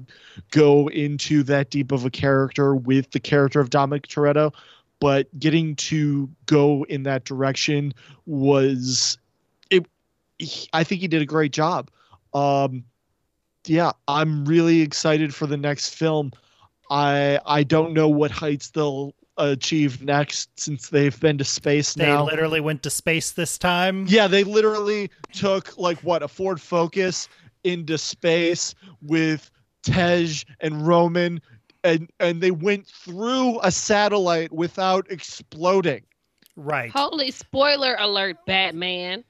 go 0.52 0.86
into 0.86 1.42
that 1.42 1.68
deep 1.68 1.90
of 1.90 2.04
a 2.04 2.10
character 2.10 2.76
with 2.76 3.10
the 3.10 3.18
character 3.18 3.58
of 3.58 3.68
Dominic 3.68 4.06
Toretto, 4.06 4.54
but 5.00 5.26
getting 5.40 5.74
to 5.74 6.30
go 6.46 6.86
in 6.88 7.02
that 7.02 7.24
direction 7.24 7.92
was 8.24 9.18
it. 9.68 9.84
he- 10.38 10.68
I 10.72 10.84
think 10.84 11.00
he 11.00 11.08
did 11.08 11.22
a 11.22 11.26
great 11.26 11.50
job. 11.50 11.90
Um, 12.32 12.84
yeah, 13.66 13.90
I'm 14.06 14.44
really 14.44 14.80
excited 14.80 15.34
for 15.34 15.48
the 15.48 15.56
next 15.56 15.96
film. 15.96 16.30
I 16.88 17.40
I 17.44 17.64
don't 17.64 17.94
know 17.94 18.08
what 18.08 18.30
heights 18.30 18.70
they'll 18.70 19.12
achieve 19.36 20.02
next 20.02 20.50
since 20.58 20.88
they've 20.88 21.18
been 21.20 21.38
to 21.38 21.44
space 21.44 21.94
They 21.94 22.06
now. 22.06 22.24
They 22.24 22.32
literally 22.32 22.60
went 22.60 22.82
to 22.84 22.90
space 22.90 23.32
this 23.32 23.58
time. 23.58 24.06
Yeah, 24.08 24.26
they 24.26 24.44
literally 24.44 25.10
took 25.32 25.76
like 25.78 25.98
what 26.00 26.22
a 26.22 26.28
Ford 26.28 26.60
Focus 26.60 27.28
into 27.64 27.98
space 27.98 28.74
with 29.00 29.50
Tej 29.82 30.44
and 30.60 30.86
Roman, 30.86 31.40
and 31.84 32.10
and 32.20 32.40
they 32.40 32.50
went 32.50 32.86
through 32.86 33.60
a 33.62 33.70
satellite 33.70 34.52
without 34.52 35.10
exploding. 35.10 36.02
Right. 36.56 36.90
Holy 36.90 37.30
spoiler 37.30 37.96
alert, 37.98 38.36
Batman. 38.46 39.24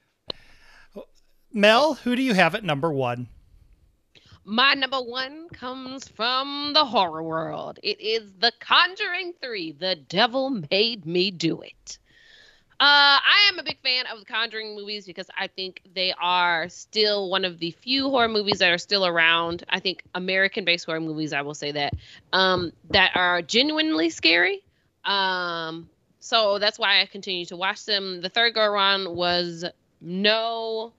Mel, 1.53 1.95
who 1.95 2.17
do 2.17 2.23
you 2.23 2.35
have 2.35 2.55
at 2.55 2.65
number 2.65 2.93
one? 2.93 3.29
My 4.45 4.75
number 4.75 5.01
one 5.01 5.49
comes 5.51 6.09
from 6.09 6.73
the 6.75 6.85
horror 6.85 7.23
world. 7.23 7.79
It 7.81 8.01
is 8.01 8.33
The 8.41 8.53
Conjuring 8.59 9.35
3 9.41 9.73
The 9.73 9.95
Devil 9.95 10.63
Made 10.71 11.07
Me 11.07 11.31
Do 11.31 11.61
It. 11.61 11.99
Uh, 12.81 13.23
I 13.23 13.49
am 13.49 13.61
a 13.61 13.63
big 13.63 13.79
fan 13.85 14.07
of 14.13 14.19
the 14.19 14.25
Conjuring 14.25 14.75
movies 14.75 15.07
because 15.07 15.29
I 15.39 15.47
think 15.47 15.81
they 15.95 16.13
are 16.21 16.69
still 16.69 17.31
one 17.31 17.45
of 17.45 17.61
the 17.61 17.71
few 17.71 18.11
horror 18.11 18.27
movies 18.27 18.59
that 18.59 18.73
are 18.73 18.79
still 18.79 19.07
around. 19.07 19.63
I 19.69 19.79
think 19.79 20.03
American 20.13 20.65
based 20.65 20.87
horror 20.87 20.99
movies, 20.99 21.33
I 21.33 21.43
will 21.43 21.55
say 21.55 21.71
that, 21.71 21.95
um, 22.33 22.73
that 22.91 23.13
are 23.15 23.43
genuinely 23.43 24.11
scary. 24.11 24.65
Um, 25.05 25.89
so 26.19 26.59
that's 26.59 26.81
why 26.81 27.01
I 27.01 27.07
continue 27.07 27.47
to 27.47 27.57
watch 27.57 27.85
them. 27.85 28.21
The 28.21 28.29
third 28.29 28.55
go 28.55 28.63
around 28.63 29.15
was 29.15 29.65
no 30.01 30.93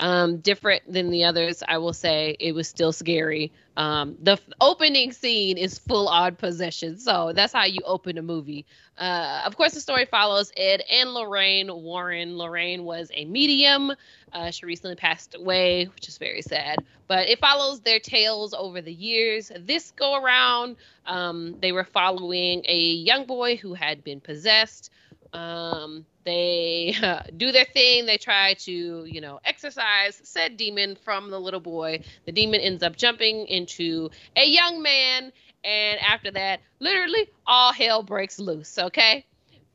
Um, 0.00 0.38
different 0.38 0.90
than 0.90 1.10
the 1.10 1.24
others, 1.24 1.62
I 1.68 1.76
will 1.76 1.92
say 1.92 2.34
it 2.40 2.52
was 2.54 2.66
still 2.66 2.90
scary. 2.90 3.52
Um, 3.76 4.16
the 4.22 4.32
f- 4.32 4.40
opening 4.58 5.12
scene 5.12 5.58
is 5.58 5.78
full 5.78 6.08
on 6.08 6.36
possession, 6.36 6.98
so 6.98 7.32
that's 7.34 7.52
how 7.52 7.66
you 7.66 7.80
open 7.84 8.16
a 8.16 8.22
movie. 8.22 8.64
Uh, 8.96 9.42
of 9.44 9.56
course, 9.56 9.74
the 9.74 9.80
story 9.80 10.06
follows 10.06 10.52
Ed 10.56 10.82
and 10.90 11.12
Lorraine 11.12 11.70
Warren. 11.70 12.38
Lorraine 12.38 12.84
was 12.84 13.10
a 13.12 13.26
medium. 13.26 13.92
Uh, 14.32 14.50
she 14.50 14.64
recently 14.64 14.96
passed 14.96 15.34
away, 15.34 15.84
which 15.94 16.08
is 16.08 16.16
very 16.16 16.40
sad. 16.40 16.78
But 17.06 17.28
it 17.28 17.38
follows 17.38 17.80
their 17.80 18.00
tales 18.00 18.54
over 18.54 18.80
the 18.80 18.92
years. 18.92 19.52
This 19.54 19.90
go 19.90 20.22
around, 20.22 20.76
um, 21.04 21.56
they 21.60 21.72
were 21.72 21.84
following 21.84 22.62
a 22.66 22.78
young 22.78 23.26
boy 23.26 23.56
who 23.56 23.74
had 23.74 24.02
been 24.02 24.20
possessed. 24.20 24.90
Um, 25.32 26.04
they 26.24 26.94
uh, 27.02 27.22
do 27.36 27.52
their 27.52 27.64
thing. 27.64 28.06
They 28.06 28.18
try 28.18 28.54
to, 28.54 29.04
you 29.04 29.20
know, 29.20 29.40
exercise 29.44 30.20
said 30.24 30.56
demon 30.56 30.96
from 30.96 31.30
the 31.30 31.40
little 31.40 31.60
boy. 31.60 32.02
The 32.26 32.32
demon 32.32 32.60
ends 32.60 32.82
up 32.82 32.96
jumping 32.96 33.46
into 33.46 34.10
a 34.36 34.46
young 34.46 34.82
man, 34.82 35.32
and 35.64 36.00
after 36.00 36.30
that, 36.32 36.60
literally 36.78 37.28
all 37.46 37.72
hell 37.72 38.02
breaks 38.02 38.38
loose. 38.38 38.78
Okay. 38.78 39.24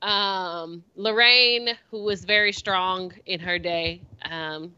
Um, 0.01 0.83
Lorraine, 0.95 1.69
who 1.89 2.03
was 2.03 2.25
very 2.25 2.51
strong 2.51 3.13
in 3.25 3.39
her 3.39 3.57
day, 3.57 4.01
um, 4.29 4.73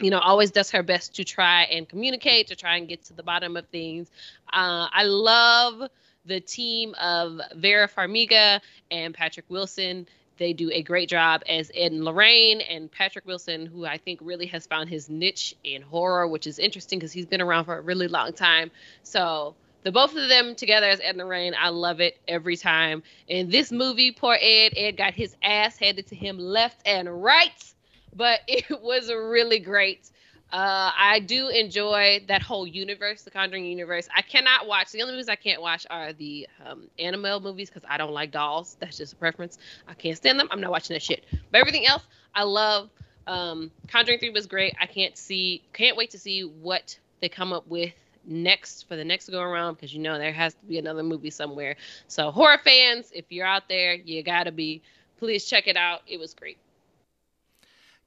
you 0.00 0.10
know, 0.10 0.18
always 0.18 0.50
does 0.50 0.70
her 0.70 0.82
best 0.82 1.16
to 1.16 1.24
try 1.24 1.64
and 1.64 1.88
communicate, 1.88 2.48
to 2.48 2.56
try 2.56 2.76
and 2.76 2.88
get 2.88 3.04
to 3.04 3.12
the 3.14 3.22
bottom 3.22 3.56
of 3.56 3.66
things. 3.68 4.10
Uh, 4.52 4.88
I 4.92 5.04
love 5.04 5.88
the 6.28 6.40
team 6.40 6.94
of 7.00 7.40
Vera 7.56 7.88
Farmiga 7.88 8.60
and 8.90 9.14
Patrick 9.14 9.46
Wilson. 9.48 10.06
They 10.36 10.52
do 10.52 10.70
a 10.70 10.82
great 10.82 11.08
job 11.08 11.42
as 11.48 11.72
Ed 11.74 11.90
and 11.90 12.04
Lorraine 12.04 12.60
and 12.60 12.92
Patrick 12.92 13.26
Wilson, 13.26 13.66
who 13.66 13.84
I 13.84 13.98
think 13.98 14.20
really 14.22 14.46
has 14.46 14.66
found 14.66 14.88
his 14.88 15.08
niche 15.08 15.56
in 15.64 15.82
horror, 15.82 16.28
which 16.28 16.46
is 16.46 16.60
interesting 16.60 17.00
because 17.00 17.12
he's 17.12 17.26
been 17.26 17.40
around 17.40 17.64
for 17.64 17.76
a 17.76 17.80
really 17.80 18.06
long 18.06 18.32
time. 18.32 18.70
So 19.02 19.56
the 19.82 19.90
both 19.90 20.14
of 20.14 20.28
them 20.28 20.54
together 20.54 20.86
as 20.86 21.00
Ed 21.00 21.10
and 21.10 21.18
Lorraine, 21.18 21.54
I 21.58 21.70
love 21.70 22.00
it 22.00 22.18
every 22.28 22.56
time. 22.56 23.02
In 23.26 23.50
this 23.50 23.72
movie, 23.72 24.12
poor 24.12 24.36
Ed, 24.40 24.74
Ed 24.76 24.92
got 24.96 25.14
his 25.14 25.34
ass 25.42 25.76
handed 25.78 26.06
to 26.08 26.14
him 26.14 26.38
left 26.38 26.86
and 26.86 27.22
right, 27.22 27.74
but 28.14 28.40
it 28.48 28.80
was 28.80 29.10
really 29.10 29.58
great. 29.58 30.08
Uh, 30.50 30.90
I 30.96 31.20
do 31.20 31.48
enjoy 31.48 32.24
that 32.28 32.40
whole 32.40 32.66
universe, 32.66 33.22
the 33.22 33.30
Conjuring 33.30 33.66
universe. 33.66 34.08
I 34.16 34.22
cannot 34.22 34.66
watch 34.66 34.92
the 34.92 35.02
only 35.02 35.12
movies 35.12 35.28
I 35.28 35.36
can't 35.36 35.60
watch 35.60 35.86
are 35.90 36.14
the 36.14 36.48
um, 36.64 36.88
Annabelle 36.98 37.40
movies 37.40 37.68
because 37.68 37.86
I 37.88 37.98
don't 37.98 38.12
like 38.12 38.30
dolls. 38.30 38.76
That's 38.80 38.96
just 38.96 39.12
a 39.12 39.16
preference. 39.16 39.58
I 39.86 39.92
can't 39.92 40.16
stand 40.16 40.40
them. 40.40 40.48
I'm 40.50 40.60
not 40.60 40.70
watching 40.70 40.94
that 40.94 41.02
shit. 41.02 41.24
But 41.50 41.60
everything 41.60 41.86
else, 41.86 42.02
I 42.34 42.44
love. 42.44 42.88
Um, 43.26 43.70
Conjuring 43.88 44.20
Three 44.20 44.30
was 44.30 44.46
great. 44.46 44.74
I 44.80 44.86
can't 44.86 45.18
see, 45.18 45.62
can't 45.74 45.98
wait 45.98 46.10
to 46.12 46.18
see 46.18 46.42
what 46.42 46.98
they 47.20 47.28
come 47.28 47.52
up 47.52 47.66
with 47.66 47.92
next 48.24 48.88
for 48.88 48.96
the 48.96 49.04
next 49.04 49.28
go 49.30 49.40
around 49.40 49.74
because 49.74 49.92
you 49.92 50.00
know 50.00 50.18
there 50.18 50.32
has 50.32 50.54
to 50.54 50.64
be 50.66 50.78
another 50.78 51.02
movie 51.02 51.30
somewhere. 51.30 51.76
So 52.06 52.30
horror 52.30 52.58
fans, 52.64 53.10
if 53.14 53.26
you're 53.28 53.46
out 53.46 53.68
there, 53.68 53.94
you 53.94 54.22
gotta 54.22 54.52
be. 54.52 54.82
Please 55.18 55.44
check 55.44 55.66
it 55.66 55.76
out. 55.76 56.00
It 56.06 56.18
was 56.18 56.32
great. 56.32 56.58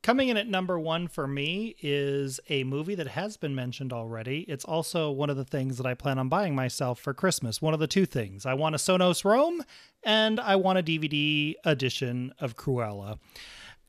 Coming 0.04 0.30
in 0.30 0.38
at 0.38 0.47
number 0.47 0.80
one 0.80 1.08
for 1.08 1.28
me 1.28 1.76
is 1.80 2.39
a 2.49 2.64
movie 2.64 2.95
that 2.95 3.10
has 3.10 3.38
been 3.38 3.54
mentioned 3.54 3.93
already. 3.93 4.39
It's 4.47 4.66
also 4.66 5.12
one 5.12 5.30
of 5.30 5.38
the 5.38 5.45
things 5.45 5.78
that 5.78 5.86
I 5.86 5.93
plan 5.93 6.18
on 6.18 6.28
buying 6.28 6.56
myself 6.56 6.99
for 6.99 7.14
Christmas. 7.14 7.62
One 7.62 7.76
of 7.76 7.80
the 7.80 7.86
two 7.86 8.08
things. 8.08 8.47
I 8.47 8.56
want 8.56 8.74
a 8.74 8.80
Sonos 8.80 9.24
Roam 9.24 9.64
and 10.02 10.39
I 10.39 10.56
want 10.56 10.80
a 10.80 10.84
DVD 10.84 11.54
edition 11.64 12.34
of 12.39 12.56
Cruella. 12.56 13.20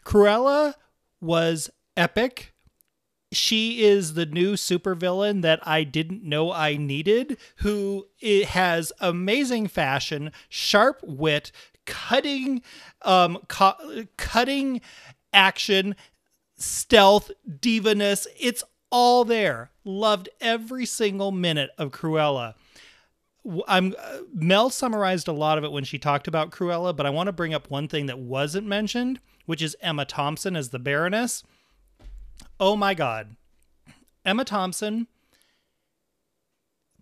Cruella 0.05 0.75
was 1.23 1.71
epic. 1.97 2.53
She 3.33 3.83
is 3.83 4.13
the 4.13 4.27
new 4.27 4.53
supervillain 4.53 5.41
that 5.41 5.67
I 5.67 5.83
didn't 5.83 6.23
know 6.23 6.53
I 6.53 6.77
needed, 6.77 7.39
who 7.57 8.09
has 8.49 8.93
amazing 9.01 9.69
fashion, 9.69 10.31
sharp 10.51 11.01
wit, 11.03 11.53
cutting 11.87 12.63
um 13.03 13.39
cu- 13.49 14.07
cutting 14.17 14.81
action, 15.33 15.97
stealth, 16.57 17.31
divaness. 17.49 18.27
It's 18.39 18.63
all 18.91 19.25
there. 19.25 19.71
Loved 19.85 20.29
every 20.41 20.87
single 20.87 21.33
minute 21.33 21.71
of 21.79 21.91
Cruella. 21.91 22.55
I'm 23.67 23.95
uh, 23.99 24.19
Mel 24.33 24.71
summarized 24.71 25.27
a 25.27 25.33
lot 25.33 25.59
of 25.59 25.65
it 25.65 25.73
when 25.73 25.83
she 25.83 25.99
talked 25.99 26.29
about 26.29 26.53
Cruella, 26.53 26.95
but 26.95 27.07
I 27.07 27.11
want 27.11 27.27
to 27.27 27.33
bring 27.33 27.53
up 27.53 27.71
one 27.71 27.89
thing 27.89 28.07
that 28.07 28.19
wasn't 28.19 28.69
mentioned, 28.69 29.19
which 29.47 29.63
is 29.63 29.77
Emma 29.81 30.05
Thompson 30.05 30.55
as 30.55 30.71
the 30.71 30.79
Baroness. 30.79 31.43
Oh 32.61 32.77
my 32.77 32.95
god. 32.95 33.35
Emma 34.25 34.45
Thompson 34.45 35.09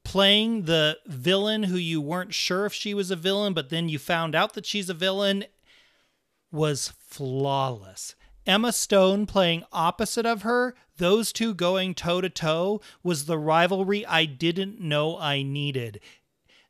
playing 0.03 0.63
the 0.63 0.99
villain 1.07 1.65
who 1.65 1.77
you 1.77 2.01
weren't 2.01 2.33
sure 2.33 2.65
if 2.65 2.73
she 2.73 2.95
was 2.95 3.11
a 3.11 3.17
villain, 3.17 3.53
but 3.53 3.69
then 3.69 3.89
you 3.91 3.99
found 3.99 4.35
out 4.35 4.55
that 4.55 4.65
she's 4.65 4.89
a 4.89 4.95
villain 4.95 5.45
was 6.51 6.95
flawless. 6.99 8.15
Emma 8.47 8.73
Stone 8.73 9.27
playing 9.27 9.65
opposite 9.73 10.27
of 10.27 10.43
her, 10.43 10.75
those 10.97 11.33
two 11.33 11.55
going 11.55 11.95
toe 11.95 12.21
to 12.21 12.29
toe, 12.31 12.81
was 13.03 13.27
the 13.27 13.39
rivalry 13.39 14.05
I 14.07 14.25
didn't 14.25 14.81
know 14.81 15.19
I 15.19 15.43
needed. 15.43 16.01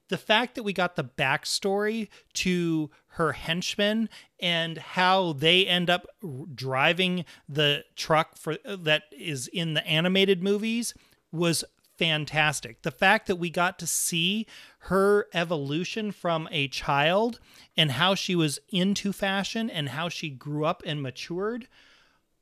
The 0.08 0.18
fact 0.18 0.56
that 0.56 0.64
we 0.64 0.72
got 0.72 0.96
the 0.96 1.04
backstory 1.04 2.08
to 2.34 2.90
her 3.14 3.32
henchmen 3.32 4.08
and 4.40 4.78
how 4.78 5.34
they 5.34 5.66
end 5.66 5.88
up 5.88 6.06
driving 6.52 7.24
the 7.48 7.84
truck 7.94 8.36
for 8.36 8.56
that 8.64 9.04
is 9.12 9.46
in 9.46 9.74
the 9.74 9.86
animated 9.86 10.42
movies 10.42 10.94
was 11.30 11.64
fantastic. 12.00 12.80
The 12.80 12.90
fact 12.90 13.26
that 13.26 13.36
we 13.36 13.50
got 13.50 13.78
to 13.78 13.86
see 13.86 14.46
her 14.84 15.26
evolution 15.34 16.12
from 16.12 16.48
a 16.50 16.66
child 16.66 17.40
and 17.76 17.92
how 17.92 18.14
she 18.14 18.34
was 18.34 18.58
into 18.70 19.12
fashion 19.12 19.68
and 19.68 19.90
how 19.90 20.08
she 20.08 20.30
grew 20.30 20.64
up 20.64 20.82
and 20.86 21.02
matured 21.02 21.68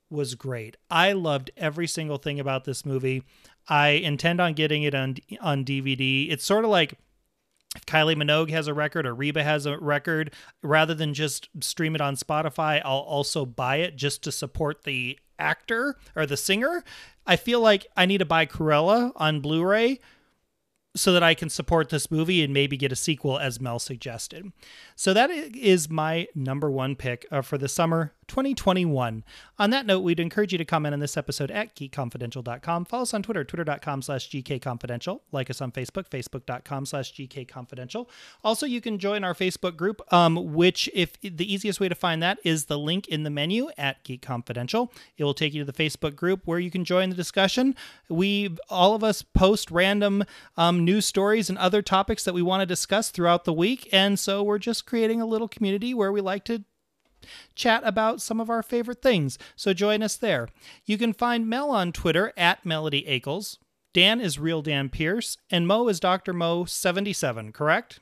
was 0.08 0.36
great. 0.36 0.76
I 0.88 1.10
loved 1.10 1.50
every 1.56 1.88
single 1.88 2.18
thing 2.18 2.38
about 2.38 2.66
this 2.66 2.86
movie. 2.86 3.24
I 3.66 3.88
intend 3.88 4.40
on 4.40 4.54
getting 4.54 4.84
it 4.84 4.94
on 4.94 5.16
on 5.40 5.64
DVD. 5.64 6.30
It's 6.30 6.44
sort 6.44 6.64
of 6.64 6.70
like 6.70 6.94
if 7.74 7.84
Kylie 7.84 8.16
Minogue 8.16 8.50
has 8.50 8.68
a 8.68 8.74
record 8.74 9.08
or 9.08 9.14
Reba 9.14 9.42
has 9.42 9.66
a 9.66 9.76
record, 9.76 10.32
rather 10.62 10.94
than 10.94 11.14
just 11.14 11.48
stream 11.60 11.96
it 11.96 12.00
on 12.00 12.14
Spotify, 12.14 12.80
I'll 12.84 12.98
also 12.98 13.44
buy 13.44 13.78
it 13.78 13.96
just 13.96 14.22
to 14.22 14.30
support 14.30 14.84
the 14.84 15.18
actor 15.38 15.96
or 16.16 16.26
the 16.26 16.36
singer. 16.36 16.84
I 17.28 17.36
feel 17.36 17.60
like 17.60 17.86
I 17.96 18.06
need 18.06 18.18
to 18.18 18.24
buy 18.24 18.46
Cruella 18.46 19.12
on 19.14 19.40
Blu 19.40 19.62
ray 19.62 20.00
so 20.96 21.12
that 21.12 21.22
I 21.22 21.34
can 21.34 21.50
support 21.50 21.90
this 21.90 22.10
movie 22.10 22.42
and 22.42 22.52
maybe 22.52 22.76
get 22.76 22.90
a 22.90 22.96
sequel, 22.96 23.38
as 23.38 23.60
Mel 23.60 23.78
suggested. 23.78 24.50
So 24.96 25.12
that 25.12 25.30
is 25.30 25.90
my 25.90 26.26
number 26.34 26.70
one 26.70 26.96
pick 26.96 27.26
uh, 27.30 27.42
for 27.42 27.58
the 27.58 27.68
summer 27.68 28.14
2021. 28.28 29.24
On 29.58 29.70
that 29.70 29.86
note, 29.86 30.00
we'd 30.00 30.20
encourage 30.20 30.52
you 30.52 30.58
to 30.58 30.64
comment 30.64 30.92
on 30.92 31.00
this 31.00 31.16
episode 31.16 31.50
at 31.50 31.74
geekconfidential.com. 31.74 32.84
Follow 32.84 33.02
us 33.02 33.14
on 33.14 33.22
Twitter, 33.22 33.44
twitter.com 33.44 34.02
slash 34.02 34.30
gkconfidential. 34.30 35.20
Like 35.32 35.50
us 35.50 35.60
on 35.60 35.72
Facebook, 35.72 36.08
facebook.com 36.08 36.86
slash 36.86 37.12
gkconfidential. 37.12 38.06
Also, 38.44 38.66
you 38.66 38.80
can 38.80 38.98
join 38.98 39.24
our 39.24 39.34
Facebook 39.34 39.76
group, 39.76 40.00
um, 40.12 40.54
which 40.54 40.88
if 40.94 41.20
the 41.20 41.52
easiest 41.52 41.80
way 41.80 41.88
to 41.88 41.94
find 41.94 42.22
that 42.22 42.38
is 42.44 42.66
the 42.66 42.78
link 42.78 43.08
in 43.08 43.24
the 43.24 43.30
menu 43.30 43.68
at 43.76 44.04
Geek 44.04 44.22
Confidential. 44.22 44.92
It 45.16 45.24
will 45.24 45.34
take 45.34 45.54
you 45.54 45.64
to 45.64 45.70
the 45.70 45.72
Facebook 45.72 46.14
group 46.14 46.42
where 46.44 46.58
you 46.58 46.70
can 46.70 46.84
join 46.84 47.10
the 47.10 47.16
discussion. 47.16 47.74
We, 48.08 48.56
all 48.68 48.94
of 48.94 49.02
us, 49.02 49.22
post 49.22 49.70
random 49.70 50.24
um, 50.56 50.84
news 50.84 51.06
stories 51.06 51.48
and 51.48 51.58
other 51.58 51.82
topics 51.82 52.24
that 52.24 52.34
we 52.34 52.42
want 52.42 52.60
to 52.60 52.66
discuss 52.66 53.10
throughout 53.10 53.44
the 53.44 53.52
week. 53.52 53.88
And 53.92 54.18
so 54.18 54.42
we're 54.42 54.58
just 54.58 54.86
creating 54.86 55.20
a 55.20 55.26
little 55.26 55.48
community 55.48 55.94
where 55.94 56.12
we 56.12 56.20
like 56.20 56.44
to 56.44 56.64
chat 57.54 57.82
about 57.84 58.20
some 58.20 58.40
of 58.40 58.50
our 58.50 58.62
favorite 58.62 59.02
things. 59.02 59.38
So 59.56 59.72
join 59.72 60.02
us 60.02 60.16
there. 60.16 60.48
You 60.84 60.98
can 60.98 61.12
find 61.12 61.48
Mel 61.48 61.70
on 61.70 61.92
Twitter 61.92 62.32
at 62.36 62.64
Melody 62.64 63.02
Akels. 63.04 63.58
Dan 63.94 64.20
is 64.20 64.38
Real 64.38 64.62
Dan 64.62 64.88
Pierce, 64.90 65.38
and 65.50 65.66
Mo 65.66 65.88
is 65.88 65.98
Dr. 65.98 66.32
Mo77, 66.32 67.52
correct? 67.52 68.00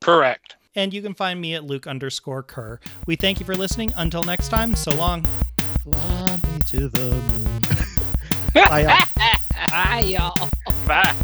Correct. 0.00 0.56
And 0.74 0.92
you 0.92 1.02
can 1.02 1.14
find 1.14 1.40
me 1.40 1.54
at 1.54 1.64
Luke 1.64 1.86
underscore 1.86 2.42
Kerr. 2.42 2.80
We 3.06 3.16
thank 3.16 3.38
you 3.38 3.46
for 3.46 3.54
listening. 3.54 3.92
Until 3.96 4.22
next 4.22 4.48
time, 4.48 4.74
so 4.74 4.94
long. 4.94 5.24
Fly 5.82 6.40
me 6.42 6.58
to 6.66 6.88
the 6.88 7.10
moon. 7.10 7.60
Bye, 8.54 8.80
y'all. 8.82 9.34
Bye, 9.68 10.00
y'all. 10.00 10.48
Bye. 10.86 11.14